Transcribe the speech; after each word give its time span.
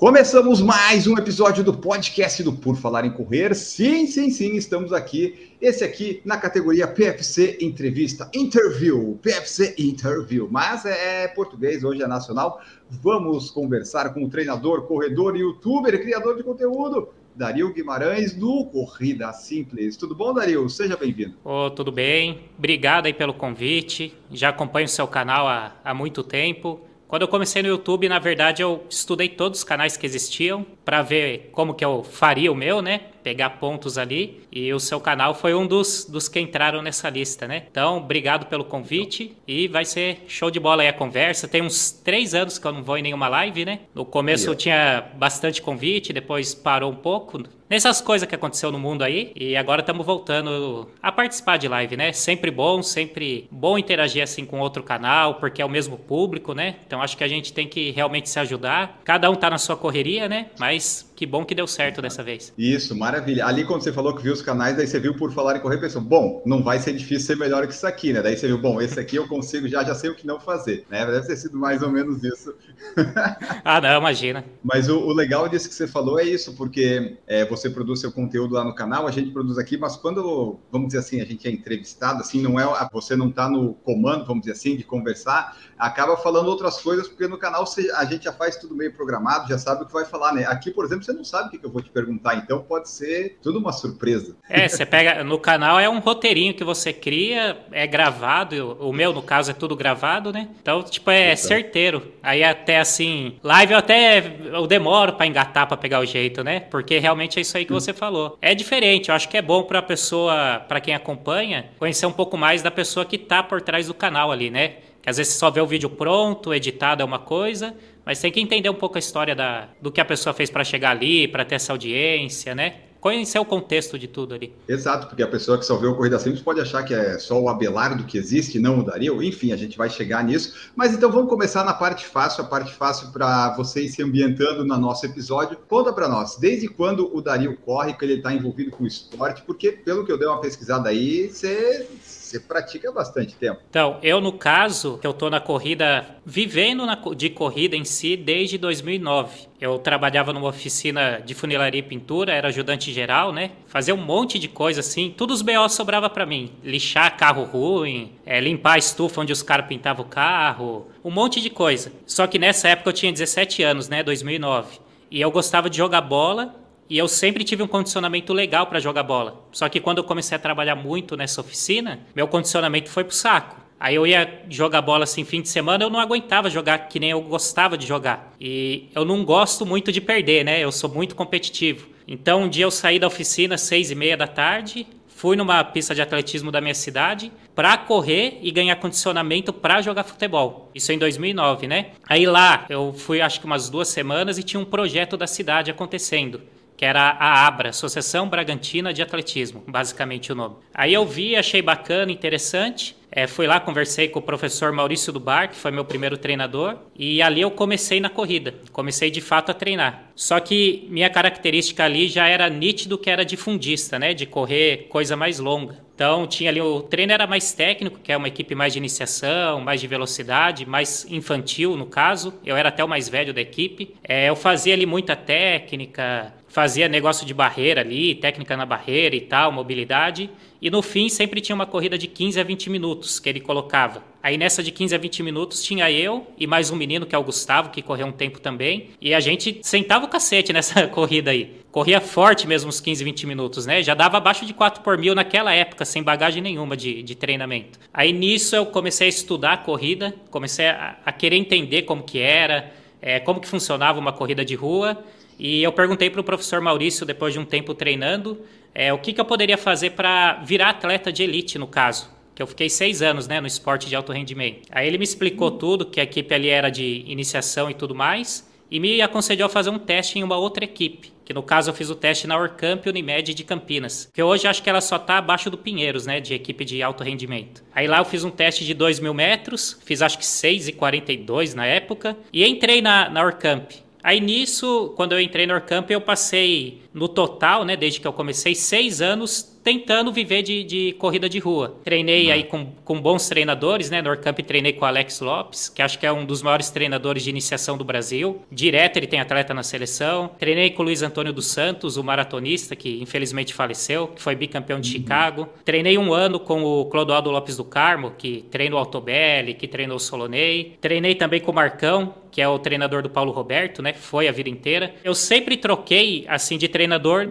Começamos 0.00 0.62
mais 0.62 1.06
um 1.06 1.18
episódio 1.18 1.62
do 1.62 1.76
podcast 1.76 2.42
do 2.42 2.54
Por 2.54 2.74
Falar 2.74 3.04
em 3.04 3.10
Correr. 3.10 3.54
Sim, 3.54 4.06
sim, 4.06 4.30
sim, 4.30 4.56
estamos 4.56 4.94
aqui. 4.94 5.52
Esse 5.60 5.84
aqui 5.84 6.22
na 6.24 6.38
categoria 6.38 6.88
PFC 6.88 7.58
Entrevista, 7.60 8.30
Interview, 8.34 9.18
PFC 9.20 9.74
Interview. 9.76 10.48
Mas 10.50 10.86
é 10.86 11.28
português, 11.28 11.84
hoje 11.84 12.02
é 12.02 12.06
nacional. 12.06 12.62
Vamos 12.88 13.50
conversar 13.50 14.14
com 14.14 14.24
o 14.24 14.30
treinador, 14.30 14.86
corredor, 14.86 15.36
youtuber, 15.36 16.00
criador 16.00 16.34
de 16.34 16.44
conteúdo, 16.44 17.10
Dario 17.36 17.70
Guimarães, 17.70 18.32
do 18.32 18.64
Corrida 18.72 19.30
Simples. 19.34 19.98
Tudo 19.98 20.14
bom, 20.14 20.32
Dario? 20.32 20.66
Seja 20.70 20.96
bem-vindo. 20.96 21.34
Oh, 21.44 21.68
tudo 21.68 21.92
bem. 21.92 22.48
Obrigado 22.56 23.04
aí 23.04 23.12
pelo 23.12 23.34
convite. 23.34 24.16
Já 24.30 24.48
acompanho 24.48 24.86
o 24.86 24.88
seu 24.88 25.06
canal 25.06 25.46
há, 25.46 25.76
há 25.84 25.92
muito 25.92 26.24
tempo. 26.24 26.80
Quando 27.10 27.22
eu 27.22 27.28
comecei 27.28 27.60
no 27.60 27.66
YouTube, 27.66 28.08
na 28.08 28.20
verdade, 28.20 28.62
eu 28.62 28.86
estudei 28.88 29.28
todos 29.28 29.58
os 29.58 29.64
canais 29.64 29.96
que 29.96 30.06
existiam 30.06 30.64
para 30.84 31.02
ver 31.02 31.50
como 31.50 31.74
que 31.74 31.84
eu 31.84 32.04
faria 32.04 32.52
o 32.52 32.54
meu, 32.54 32.80
né? 32.80 33.00
Pegar 33.22 33.50
pontos 33.50 33.98
ali. 33.98 34.42
E 34.52 34.72
o 34.72 34.80
seu 34.80 35.00
canal 35.00 35.34
foi 35.34 35.54
um 35.54 35.66
dos, 35.66 36.04
dos 36.04 36.28
que 36.28 36.40
entraram 36.40 36.82
nessa 36.82 37.08
lista, 37.08 37.46
né? 37.46 37.64
Então, 37.70 37.98
obrigado 37.98 38.46
pelo 38.46 38.64
convite 38.64 39.36
e 39.46 39.68
vai 39.68 39.84
ser 39.84 40.24
show 40.28 40.50
de 40.50 40.60
bola 40.60 40.82
aí 40.82 40.88
a 40.88 40.92
conversa. 40.92 41.48
Tem 41.48 41.62
uns 41.62 41.90
três 41.90 42.34
anos 42.34 42.58
que 42.58 42.66
eu 42.66 42.72
não 42.72 42.82
vou 42.82 42.96
em 42.96 43.02
nenhuma 43.02 43.28
live, 43.28 43.64
né? 43.64 43.80
No 43.94 44.04
começo 44.04 44.48
eu 44.48 44.54
tinha 44.54 45.10
bastante 45.16 45.62
convite, 45.62 46.12
depois 46.12 46.54
parou 46.54 46.90
um 46.90 46.96
pouco. 46.96 47.42
Nessas 47.70 48.00
coisas 48.00 48.28
que 48.28 48.34
aconteceu 48.34 48.72
no 48.72 48.80
mundo 48.80 49.02
aí, 49.02 49.30
e 49.36 49.56
agora 49.56 49.80
estamos 49.80 50.04
voltando 50.04 50.88
a 51.00 51.12
participar 51.12 51.56
de 51.56 51.68
live, 51.68 51.96
né? 51.96 52.12
Sempre 52.12 52.50
bom, 52.50 52.82
sempre 52.82 53.46
bom 53.48 53.78
interagir 53.78 54.24
assim 54.24 54.44
com 54.44 54.58
outro 54.58 54.82
canal, 54.82 55.34
porque 55.34 55.62
é 55.62 55.64
o 55.64 55.68
mesmo 55.68 55.96
público, 55.96 56.52
né? 56.52 56.76
Então 56.84 57.00
acho 57.00 57.16
que 57.16 57.22
a 57.22 57.28
gente 57.28 57.52
tem 57.52 57.68
que 57.68 57.92
realmente 57.92 58.28
se 58.28 58.40
ajudar. 58.40 59.00
Cada 59.04 59.30
um 59.30 59.36
tá 59.36 59.48
na 59.48 59.56
sua 59.56 59.76
correria, 59.76 60.28
né? 60.28 60.46
Mas 60.58 61.09
que 61.20 61.26
bom 61.26 61.44
que 61.44 61.54
deu 61.54 61.66
certo 61.66 62.00
dessa 62.00 62.22
vez. 62.22 62.50
Isso, 62.56 62.96
maravilha. 62.96 63.44
Ali 63.44 63.66
quando 63.66 63.82
você 63.82 63.92
falou 63.92 64.16
que 64.16 64.22
viu 64.22 64.32
os 64.32 64.40
canais, 64.40 64.74
daí 64.74 64.86
você 64.86 64.98
viu 64.98 65.14
por 65.14 65.30
falar 65.30 65.54
em 65.54 65.60
correr, 65.60 65.76
pensou, 65.76 66.00
bom, 66.00 66.42
não 66.46 66.62
vai 66.62 66.78
ser 66.78 66.94
difícil 66.94 67.26
ser 67.26 67.36
melhor 67.36 67.66
que 67.66 67.74
isso 67.74 67.86
aqui, 67.86 68.10
né? 68.10 68.22
Daí 68.22 68.38
você 68.38 68.46
viu, 68.46 68.56
bom, 68.56 68.80
esse 68.80 68.98
aqui 68.98 69.16
eu 69.16 69.28
consigo, 69.28 69.68
já, 69.68 69.84
já 69.84 69.94
sei 69.94 70.08
o 70.08 70.14
que 70.14 70.26
não 70.26 70.40
fazer, 70.40 70.86
né? 70.88 71.04
Deve 71.04 71.26
ter 71.26 71.36
sido 71.36 71.58
mais 71.58 71.82
ou 71.82 71.90
menos 71.90 72.24
isso. 72.24 72.54
ah, 73.62 73.82
não, 73.82 73.98
imagina. 73.98 74.42
Mas 74.64 74.88
o, 74.88 74.98
o, 74.98 75.12
legal 75.12 75.46
disso 75.46 75.68
que 75.68 75.74
você 75.74 75.86
falou 75.86 76.18
é 76.18 76.24
isso, 76.24 76.54
porque 76.56 77.18
é, 77.26 77.44
você 77.44 77.68
produz 77.68 78.00
seu 78.00 78.10
conteúdo 78.10 78.54
lá 78.54 78.64
no 78.64 78.74
canal, 78.74 79.06
a 79.06 79.10
gente 79.10 79.30
produz 79.30 79.58
aqui, 79.58 79.76
mas 79.76 79.96
quando, 79.96 80.58
vamos 80.72 80.86
dizer 80.86 81.00
assim, 81.00 81.20
a 81.20 81.26
gente 81.26 81.46
é 81.46 81.50
entrevistado, 81.50 82.20
assim, 82.20 82.40
não 82.40 82.58
é, 82.58 82.64
você 82.90 83.14
não 83.14 83.28
está 83.28 83.46
no 83.46 83.74
comando, 83.74 84.24
vamos 84.24 84.40
dizer 84.40 84.52
assim, 84.52 84.74
de 84.74 84.84
conversar, 84.84 85.54
acaba 85.78 86.16
falando 86.16 86.48
outras 86.48 86.80
coisas, 86.80 87.06
porque 87.08 87.28
no 87.28 87.36
canal 87.36 87.66
a 87.96 88.04
gente 88.06 88.24
já 88.24 88.32
faz 88.32 88.56
tudo 88.56 88.74
meio 88.74 88.94
programado, 88.94 89.46
já 89.50 89.58
sabe 89.58 89.82
o 89.82 89.86
que 89.86 89.92
vai 89.92 90.06
falar, 90.06 90.32
né? 90.32 90.46
Aqui, 90.46 90.70
por 90.70 90.86
exemplo, 90.86 91.09
você 91.10 91.12
não 91.12 91.24
sabe 91.24 91.56
o 91.56 91.60
que 91.60 91.66
eu 91.66 91.70
vou 91.70 91.82
te 91.82 91.90
perguntar, 91.90 92.36
então 92.36 92.62
pode 92.62 92.88
ser 92.88 93.38
tudo 93.42 93.58
uma 93.58 93.72
surpresa. 93.72 94.36
É, 94.48 94.68
você 94.68 94.86
pega, 94.86 95.24
no 95.24 95.38
canal 95.38 95.78
é 95.78 95.88
um 95.88 95.98
roteirinho 95.98 96.54
que 96.54 96.64
você 96.64 96.92
cria, 96.92 97.58
é 97.72 97.86
gravado, 97.86 98.76
o 98.80 98.92
meu, 98.92 99.12
no 99.12 99.22
caso, 99.22 99.50
é 99.50 99.54
tudo 99.54 99.76
gravado, 99.76 100.32
né? 100.32 100.48
Então, 100.60 100.82
tipo, 100.82 101.10
é 101.10 101.32
então. 101.32 101.36
certeiro. 101.36 102.12
Aí 102.22 102.44
até 102.44 102.78
assim, 102.78 103.38
live 103.42 103.72
eu 103.72 103.78
até 103.78 104.18
eu 104.52 104.66
demoro 104.66 105.14
para 105.14 105.26
engatar 105.26 105.66
para 105.66 105.76
pegar 105.76 106.00
o 106.00 106.06
jeito, 106.06 106.44
né? 106.44 106.60
Porque 106.60 106.98
realmente 106.98 107.38
é 107.38 107.42
isso 107.42 107.56
aí 107.56 107.64
que 107.64 107.72
você 107.72 107.92
falou. 107.92 108.38
É 108.40 108.54
diferente, 108.54 109.08
eu 109.08 109.14
acho 109.14 109.28
que 109.28 109.36
é 109.36 109.42
bom 109.42 109.64
para 109.64 109.80
a 109.80 109.82
pessoa, 109.82 110.60
para 110.68 110.80
quem 110.80 110.94
acompanha, 110.94 111.70
conhecer 111.78 112.06
um 112.06 112.12
pouco 112.12 112.36
mais 112.36 112.62
da 112.62 112.70
pessoa 112.70 113.04
que 113.04 113.18
tá 113.18 113.42
por 113.42 113.60
trás 113.60 113.86
do 113.86 113.94
canal 113.94 114.30
ali, 114.30 114.50
né? 114.50 114.76
Que 115.02 115.08
às 115.08 115.16
vezes 115.16 115.34
só 115.34 115.50
vê 115.50 115.60
o 115.60 115.66
vídeo 115.66 115.88
pronto, 115.88 116.52
editado 116.52 117.02
é 117.02 117.04
uma 117.04 117.18
coisa, 117.18 117.74
mas 118.04 118.20
tem 118.20 118.30
que 118.30 118.40
entender 118.40 118.68
um 118.68 118.74
pouco 118.74 118.96
a 118.96 118.98
história 118.98 119.34
da, 119.34 119.68
do 119.80 119.90
que 119.90 120.00
a 120.00 120.04
pessoa 120.04 120.34
fez 120.34 120.50
para 120.50 120.64
chegar 120.64 120.90
ali, 120.90 121.26
para 121.28 121.44
ter 121.44 121.54
essa 121.54 121.72
audiência, 121.72 122.54
né? 122.54 122.74
Conhecer 123.00 123.38
o 123.38 123.46
contexto 123.46 123.98
de 123.98 124.06
tudo 124.06 124.34
ali. 124.34 124.52
Exato, 124.68 125.06
porque 125.06 125.22
a 125.22 125.26
pessoa 125.26 125.56
que 125.56 125.64
só 125.64 125.74
vê 125.76 125.86
o 125.86 125.94
Corrida 125.94 126.18
Simples 126.18 126.42
pode 126.42 126.60
achar 126.60 126.82
que 126.82 126.92
é 126.92 127.18
só 127.18 127.40
o 127.40 127.48
Abelardo 127.48 128.04
que 128.04 128.18
existe, 128.18 128.58
não 128.58 128.80
o 128.80 128.84
Dario. 128.84 129.22
Enfim, 129.22 129.52
a 129.52 129.56
gente 129.56 129.78
vai 129.78 129.88
chegar 129.88 130.22
nisso. 130.22 130.70
Mas 130.76 130.92
então 130.92 131.10
vamos 131.10 131.30
começar 131.30 131.64
na 131.64 131.72
parte 131.72 132.04
fácil, 132.04 132.44
a 132.44 132.46
parte 132.46 132.74
fácil 132.74 133.10
para 133.10 133.54
vocês 133.56 133.94
se 133.94 134.02
ambientando 134.02 134.66
no 134.66 134.76
nosso 134.76 135.06
episódio. 135.06 135.56
Conta 135.66 135.94
para 135.94 136.10
nós, 136.10 136.36
desde 136.36 136.68
quando 136.68 137.10
o 137.16 137.22
Dario 137.22 137.56
corre, 137.56 137.94
que 137.94 138.04
ele 138.04 138.14
está 138.14 138.34
envolvido 138.34 138.70
com 138.70 138.84
o 138.84 138.86
esporte? 138.86 139.40
Porque, 139.46 139.72
pelo 139.72 140.04
que 140.04 140.12
eu 140.12 140.18
dei 140.18 140.28
uma 140.28 140.40
pesquisada 140.42 140.90
aí, 140.90 141.28
você 141.28 141.88
você 142.30 142.40
pratica 142.40 142.92
bastante 142.92 143.34
tempo. 143.34 143.60
Então, 143.68 143.98
eu 144.02 144.20
no 144.20 144.32
caso, 144.32 144.98
que 144.98 145.06
eu 145.06 145.12
tô 145.12 145.28
na 145.28 145.40
corrida, 145.40 146.06
vivendo 146.24 146.86
na, 146.86 146.94
de 147.16 147.28
corrida 147.30 147.76
em 147.76 147.84
si 147.84 148.16
desde 148.16 148.56
2009. 148.56 149.48
Eu 149.60 149.78
trabalhava 149.78 150.32
numa 150.32 150.48
oficina 150.48 151.20
de 151.24 151.34
funilaria 151.34 151.80
e 151.80 151.82
pintura, 151.82 152.32
era 152.32 152.48
ajudante 152.48 152.92
geral, 152.92 153.32
né? 153.32 153.50
Fazia 153.66 153.94
um 153.94 154.02
monte 154.02 154.38
de 154.38 154.48
coisa 154.48 154.80
assim, 154.80 155.12
tudo 155.14 155.34
os 155.34 155.42
BO 155.42 155.68
sobrava 155.68 156.08
para 156.08 156.24
mim. 156.24 156.52
Lixar 156.62 157.16
carro 157.16 157.44
ruim, 157.44 158.12
é, 158.24 158.40
limpar 158.40 158.74
a 158.74 158.78
estufa 158.78 159.20
onde 159.20 159.32
os 159.32 159.42
caras 159.42 159.66
pintavam 159.66 160.04
o 160.04 160.08
carro, 160.08 160.86
um 161.04 161.10
monte 161.10 161.40
de 161.40 161.50
coisa. 161.50 161.92
Só 162.06 162.26
que 162.26 162.38
nessa 162.38 162.68
época 162.68 162.88
eu 162.88 162.94
tinha 162.94 163.12
17 163.12 163.62
anos, 163.62 163.88
né? 163.88 164.02
2009. 164.02 164.78
E 165.10 165.20
eu 165.20 165.30
gostava 165.30 165.68
de 165.68 165.76
jogar 165.76 166.00
bola 166.02 166.54
e 166.90 166.98
eu 166.98 167.06
sempre 167.06 167.44
tive 167.44 167.62
um 167.62 167.68
condicionamento 167.68 168.32
legal 168.32 168.66
para 168.66 168.80
jogar 168.80 169.04
bola. 169.04 169.46
Só 169.52 169.68
que 169.68 169.78
quando 169.78 169.98
eu 169.98 170.04
comecei 170.04 170.34
a 170.34 170.40
trabalhar 170.40 170.74
muito 170.74 171.16
nessa 171.16 171.40
oficina, 171.40 172.00
meu 172.16 172.26
condicionamento 172.26 172.90
foi 172.90 173.04
pro 173.04 173.14
saco. 173.14 173.60
Aí 173.78 173.94
eu 173.94 174.04
ia 174.04 174.42
jogar 174.50 174.82
bola 174.82 175.04
assim 175.04 175.24
fim 175.24 175.40
de 175.40 175.48
semana, 175.48 175.84
eu 175.84 175.88
não 175.88 176.00
aguentava 176.00 176.50
jogar 176.50 176.78
que 176.80 176.98
nem 176.98 177.10
eu 177.10 177.22
gostava 177.22 177.78
de 177.78 177.86
jogar. 177.86 178.34
E 178.40 178.88
eu 178.92 179.04
não 179.04 179.24
gosto 179.24 179.64
muito 179.64 179.92
de 179.92 180.00
perder, 180.00 180.44
né? 180.44 180.58
Eu 180.60 180.72
sou 180.72 180.90
muito 180.90 181.14
competitivo. 181.14 181.88
Então 182.08 182.42
um 182.42 182.48
dia 182.48 182.64
eu 182.64 182.72
saí 182.72 182.98
da 182.98 183.06
oficina 183.06 183.54
às 183.54 183.60
seis 183.60 183.92
e 183.92 183.94
meia 183.94 184.16
da 184.16 184.26
tarde, 184.26 184.84
fui 185.06 185.36
numa 185.36 185.62
pista 185.62 185.94
de 185.94 186.02
atletismo 186.02 186.50
da 186.50 186.60
minha 186.60 186.74
cidade 186.74 187.30
para 187.54 187.78
correr 187.78 188.40
e 188.42 188.50
ganhar 188.50 188.74
condicionamento 188.76 189.52
para 189.52 189.80
jogar 189.80 190.02
futebol. 190.02 190.70
Isso 190.74 190.90
em 190.92 190.98
2009, 190.98 191.68
né? 191.68 191.92
Aí 192.08 192.26
lá 192.26 192.66
eu 192.68 192.92
fui 192.92 193.20
acho 193.20 193.38
que 193.38 193.46
umas 193.46 193.70
duas 193.70 193.86
semanas 193.88 194.38
e 194.38 194.42
tinha 194.42 194.58
um 194.58 194.64
projeto 194.64 195.16
da 195.16 195.28
cidade 195.28 195.70
acontecendo 195.70 196.42
que 196.80 196.84
era 196.86 197.10
a 197.10 197.46
ABRA, 197.46 197.68
Associação 197.68 198.26
Bragantina 198.26 198.90
de 198.90 199.02
Atletismo, 199.02 199.62
basicamente 199.68 200.32
o 200.32 200.34
nome. 200.34 200.56
Aí 200.72 200.94
eu 200.94 201.04
vi, 201.04 201.36
achei 201.36 201.60
bacana, 201.60 202.10
interessante. 202.10 202.96
É, 203.12 203.26
fui 203.26 203.46
lá, 203.46 203.60
conversei 203.60 204.08
com 204.08 204.18
o 204.18 204.22
professor 204.22 204.72
Maurício 204.72 205.12
Dubar, 205.12 205.50
que 205.50 205.56
foi 205.56 205.70
meu 205.70 205.84
primeiro 205.84 206.16
treinador, 206.16 206.78
e 206.96 207.20
ali 207.20 207.42
eu 207.42 207.50
comecei 207.50 208.00
na 208.00 208.08
corrida. 208.08 208.54
Comecei 208.72 209.10
de 209.10 209.20
fato 209.20 209.50
a 209.50 209.54
treinar. 209.54 210.10
Só 210.14 210.40
que 210.40 210.86
minha 210.88 211.10
característica 211.10 211.84
ali 211.84 212.08
já 212.08 212.26
era 212.28 212.48
nítido 212.48 212.96
que 212.96 213.10
era 213.10 213.26
de 213.26 213.36
fundista, 213.36 213.98
né? 213.98 214.14
De 214.14 214.24
correr 214.24 214.86
coisa 214.88 215.14
mais 215.14 215.38
longa. 215.38 215.90
Então 215.94 216.26
tinha 216.26 216.48
ali 216.48 216.62
o 216.62 216.80
treino 216.80 217.12
era 217.12 217.26
mais 217.26 217.52
técnico, 217.52 217.98
que 217.98 218.10
é 218.10 218.16
uma 218.16 218.28
equipe 218.28 218.54
mais 218.54 218.72
de 218.72 218.78
iniciação, 218.78 219.60
mais 219.60 219.82
de 219.82 219.86
velocidade, 219.86 220.64
mais 220.64 221.04
infantil 221.10 221.76
no 221.76 221.84
caso. 221.84 222.32
Eu 222.42 222.56
era 222.56 222.70
até 222.70 222.82
o 222.82 222.88
mais 222.88 223.06
velho 223.06 223.34
da 223.34 223.40
equipe. 223.42 223.94
É, 224.02 224.30
eu 224.30 224.34
fazia 224.34 224.72
ali 224.72 224.86
muita 224.86 225.14
técnica, 225.14 226.32
fazia 226.50 226.88
negócio 226.88 227.24
de 227.24 227.32
barreira 227.32 227.80
ali, 227.80 228.14
técnica 228.16 228.56
na 228.56 228.66
barreira 228.66 229.14
e 229.14 229.20
tal, 229.20 229.52
mobilidade. 229.52 230.28
E 230.60 230.68
no 230.68 230.82
fim 230.82 231.08
sempre 231.08 231.40
tinha 231.40 231.54
uma 231.54 231.64
corrida 231.64 231.96
de 231.96 232.06
15 232.06 232.38
a 232.38 232.42
20 232.42 232.68
minutos 232.68 233.18
que 233.18 233.28
ele 233.28 233.40
colocava. 233.40 234.04
Aí 234.22 234.36
nessa 234.36 234.62
de 234.62 234.70
15 234.70 234.94
a 234.94 234.98
20 234.98 235.22
minutos 235.22 235.62
tinha 235.62 235.90
eu 235.90 236.26
e 236.36 236.46
mais 236.46 236.70
um 236.70 236.76
menino 236.76 237.06
que 237.06 237.14
é 237.14 237.18
o 237.18 237.22
Gustavo, 237.22 237.70
que 237.70 237.80
correu 237.80 238.08
um 238.08 238.12
tempo 238.12 238.40
também. 238.40 238.90
E 239.00 239.14
a 239.14 239.20
gente 239.20 239.60
sentava 239.62 240.04
o 240.04 240.08
cacete 240.08 240.52
nessa 240.52 240.86
corrida 240.88 241.30
aí. 241.30 241.60
Corria 241.70 242.00
forte 242.00 242.48
mesmo 242.48 242.68
uns 242.68 242.80
15, 242.80 243.04
20 243.04 243.26
minutos, 243.28 243.64
né? 243.64 243.80
Já 243.80 243.94
dava 243.94 244.18
abaixo 244.18 244.44
de 244.44 244.52
4 244.52 244.82
por 244.82 244.98
mil 244.98 245.14
naquela 245.14 245.54
época, 245.54 245.84
sem 245.84 246.02
bagagem 246.02 246.42
nenhuma 246.42 246.76
de, 246.76 247.00
de 247.02 247.14
treinamento. 247.14 247.78
Aí 247.94 248.12
nisso 248.12 248.56
eu 248.56 248.66
comecei 248.66 249.06
a 249.06 249.08
estudar 249.08 249.52
a 249.52 249.56
corrida, 249.56 250.12
comecei 250.30 250.66
a, 250.66 250.96
a 251.06 251.12
querer 251.12 251.36
entender 251.36 251.82
como 251.82 252.02
que 252.02 252.18
era, 252.18 252.72
é, 253.00 253.20
como 253.20 253.40
que 253.40 253.46
funcionava 253.48 254.00
uma 254.00 254.12
corrida 254.12 254.44
de 254.44 254.56
rua. 254.56 255.02
E 255.40 255.62
eu 255.62 255.72
perguntei 255.72 256.10
para 256.10 256.20
o 256.20 256.24
professor 256.24 256.60
Maurício, 256.60 257.06
depois 257.06 257.32
de 257.32 257.40
um 257.40 257.46
tempo 257.46 257.72
treinando, 257.72 258.38
é, 258.74 258.92
o 258.92 258.98
que, 258.98 259.14
que 259.14 259.18
eu 259.18 259.24
poderia 259.24 259.56
fazer 259.56 259.92
para 259.92 260.34
virar 260.44 260.68
atleta 260.68 261.10
de 261.10 261.22
elite, 261.22 261.58
no 261.58 261.66
caso. 261.66 262.10
Que 262.34 262.42
eu 262.42 262.46
fiquei 262.46 262.68
seis 262.68 263.00
anos 263.00 263.26
né, 263.26 263.40
no 263.40 263.46
esporte 263.46 263.88
de 263.88 263.96
alto 263.96 264.12
rendimento. 264.12 264.68
Aí 264.70 264.86
ele 264.86 264.98
me 264.98 265.04
explicou 265.04 265.50
tudo, 265.50 265.86
que 265.86 265.98
a 265.98 266.02
equipe 266.02 266.34
ali 266.34 266.50
era 266.50 266.68
de 266.68 267.04
iniciação 267.06 267.70
e 267.70 267.74
tudo 267.74 267.94
mais. 267.94 268.48
e 268.70 268.78
me 268.78 269.00
aconselhou 269.00 269.46
a 269.46 269.48
fazer 269.48 269.70
um 269.70 269.78
teste 269.78 270.18
em 270.18 270.22
uma 270.22 270.36
outra 270.36 270.62
equipe. 270.62 271.10
Que 271.24 271.32
no 271.32 271.42
caso 271.42 271.70
eu 271.70 271.74
fiz 271.74 271.88
o 271.88 271.94
teste 271.94 272.26
na 272.26 272.38
Orcamp 272.38 272.86
Unimed 272.86 273.32
de 273.32 273.42
Campinas. 273.42 274.10
Que 274.12 274.22
hoje 274.22 274.46
acho 274.46 274.62
que 274.62 274.68
ela 274.68 274.82
só 274.82 274.98
tá 274.98 275.16
abaixo 275.16 275.48
do 275.48 275.56
Pinheiros, 275.56 276.04
né? 276.04 276.20
De 276.20 276.34
equipe 276.34 276.66
de 276.66 276.82
alto 276.82 277.02
rendimento. 277.02 277.64
Aí 277.74 277.86
lá 277.86 277.98
eu 277.98 278.04
fiz 278.04 278.24
um 278.24 278.30
teste 278.30 278.64
de 278.64 278.74
2 278.74 279.00
mil 279.00 279.14
metros, 279.14 279.80
fiz 279.86 280.02
acho 280.02 280.18
que 280.18 280.24
6,42 280.24 281.54
na 281.54 281.64
época, 281.64 282.16
e 282.30 282.46
entrei 282.46 282.82
na, 282.82 283.08
na 283.08 283.24
Orcamp. 283.24 283.70
Aí 284.02 284.20
nisso, 284.20 284.92
quando 284.96 285.12
eu 285.12 285.20
entrei 285.20 285.46
no 285.46 285.54
Orcamp, 285.54 285.90
eu 285.90 286.00
passei 286.00 286.82
no 286.92 287.08
total, 287.08 287.64
né, 287.64 287.76
desde 287.76 288.00
que 288.00 288.06
eu 288.06 288.12
comecei, 288.12 288.54
seis 288.54 289.00
anos 289.00 289.58
tentando 289.62 290.12
viver 290.12 290.42
de, 290.42 290.64
de 290.64 290.92
corrida 290.98 291.28
de 291.28 291.38
rua. 291.38 291.76
Treinei 291.84 292.26
uhum. 292.26 292.32
aí 292.32 292.44
com, 292.44 292.66
com 292.84 293.00
bons 293.00 293.28
treinadores, 293.28 293.90
né? 293.90 294.00
No 294.00 294.10
Orcamp 294.10 294.38
treinei 294.40 294.72
com 294.72 294.84
o 294.84 294.88
Alex 294.88 295.20
Lopes, 295.20 295.68
que 295.68 295.82
acho 295.82 295.98
que 295.98 296.06
é 296.06 296.12
um 296.12 296.24
dos 296.24 296.42
maiores 296.42 296.70
treinadores 296.70 297.22
de 297.22 297.30
iniciação 297.30 297.76
do 297.76 297.84
Brasil. 297.84 298.40
Direto 298.50 298.96
ele 298.96 299.06
tem 299.06 299.20
atleta 299.20 299.52
na 299.52 299.62
seleção. 299.62 300.30
Treinei 300.38 300.70
com 300.70 300.82
o 300.82 300.84
Luiz 300.86 301.02
Antônio 301.02 301.32
dos 301.32 301.46
Santos, 301.46 301.96
o 301.96 302.04
maratonista, 302.04 302.74
que 302.74 303.00
infelizmente 303.02 303.52
faleceu, 303.52 304.08
que 304.08 304.22
foi 304.22 304.34
bicampeão 304.34 304.80
de 304.80 304.88
uhum. 304.88 305.00
Chicago. 305.00 305.48
Treinei 305.64 305.98
um 305.98 306.12
ano 306.12 306.40
com 306.40 306.62
o 306.62 306.86
Clodoaldo 306.86 307.30
Lopes 307.30 307.56
do 307.56 307.64
Carmo, 307.64 308.12
que 308.16 308.44
treina 308.50 308.76
o 308.76 308.78
Altobelli, 308.78 309.54
que 309.54 309.68
treinou 309.68 309.96
o 309.96 310.00
Solonei. 310.00 310.76
Treinei 310.80 311.14
também 311.14 311.40
com 311.40 311.52
o 311.52 311.54
Marcão, 311.54 312.14
que 312.30 312.40
é 312.40 312.48
o 312.48 312.58
treinador 312.58 313.02
do 313.02 313.10
Paulo 313.10 313.32
Roberto, 313.32 313.82
né? 313.82 313.92
Foi 313.92 314.28
a 314.28 314.32
vida 314.32 314.48
inteira. 314.48 314.94
Eu 315.04 315.14
sempre 315.14 315.56
troquei, 315.56 316.24
assim, 316.28 316.56
de 316.56 316.68
treinador 316.68 316.79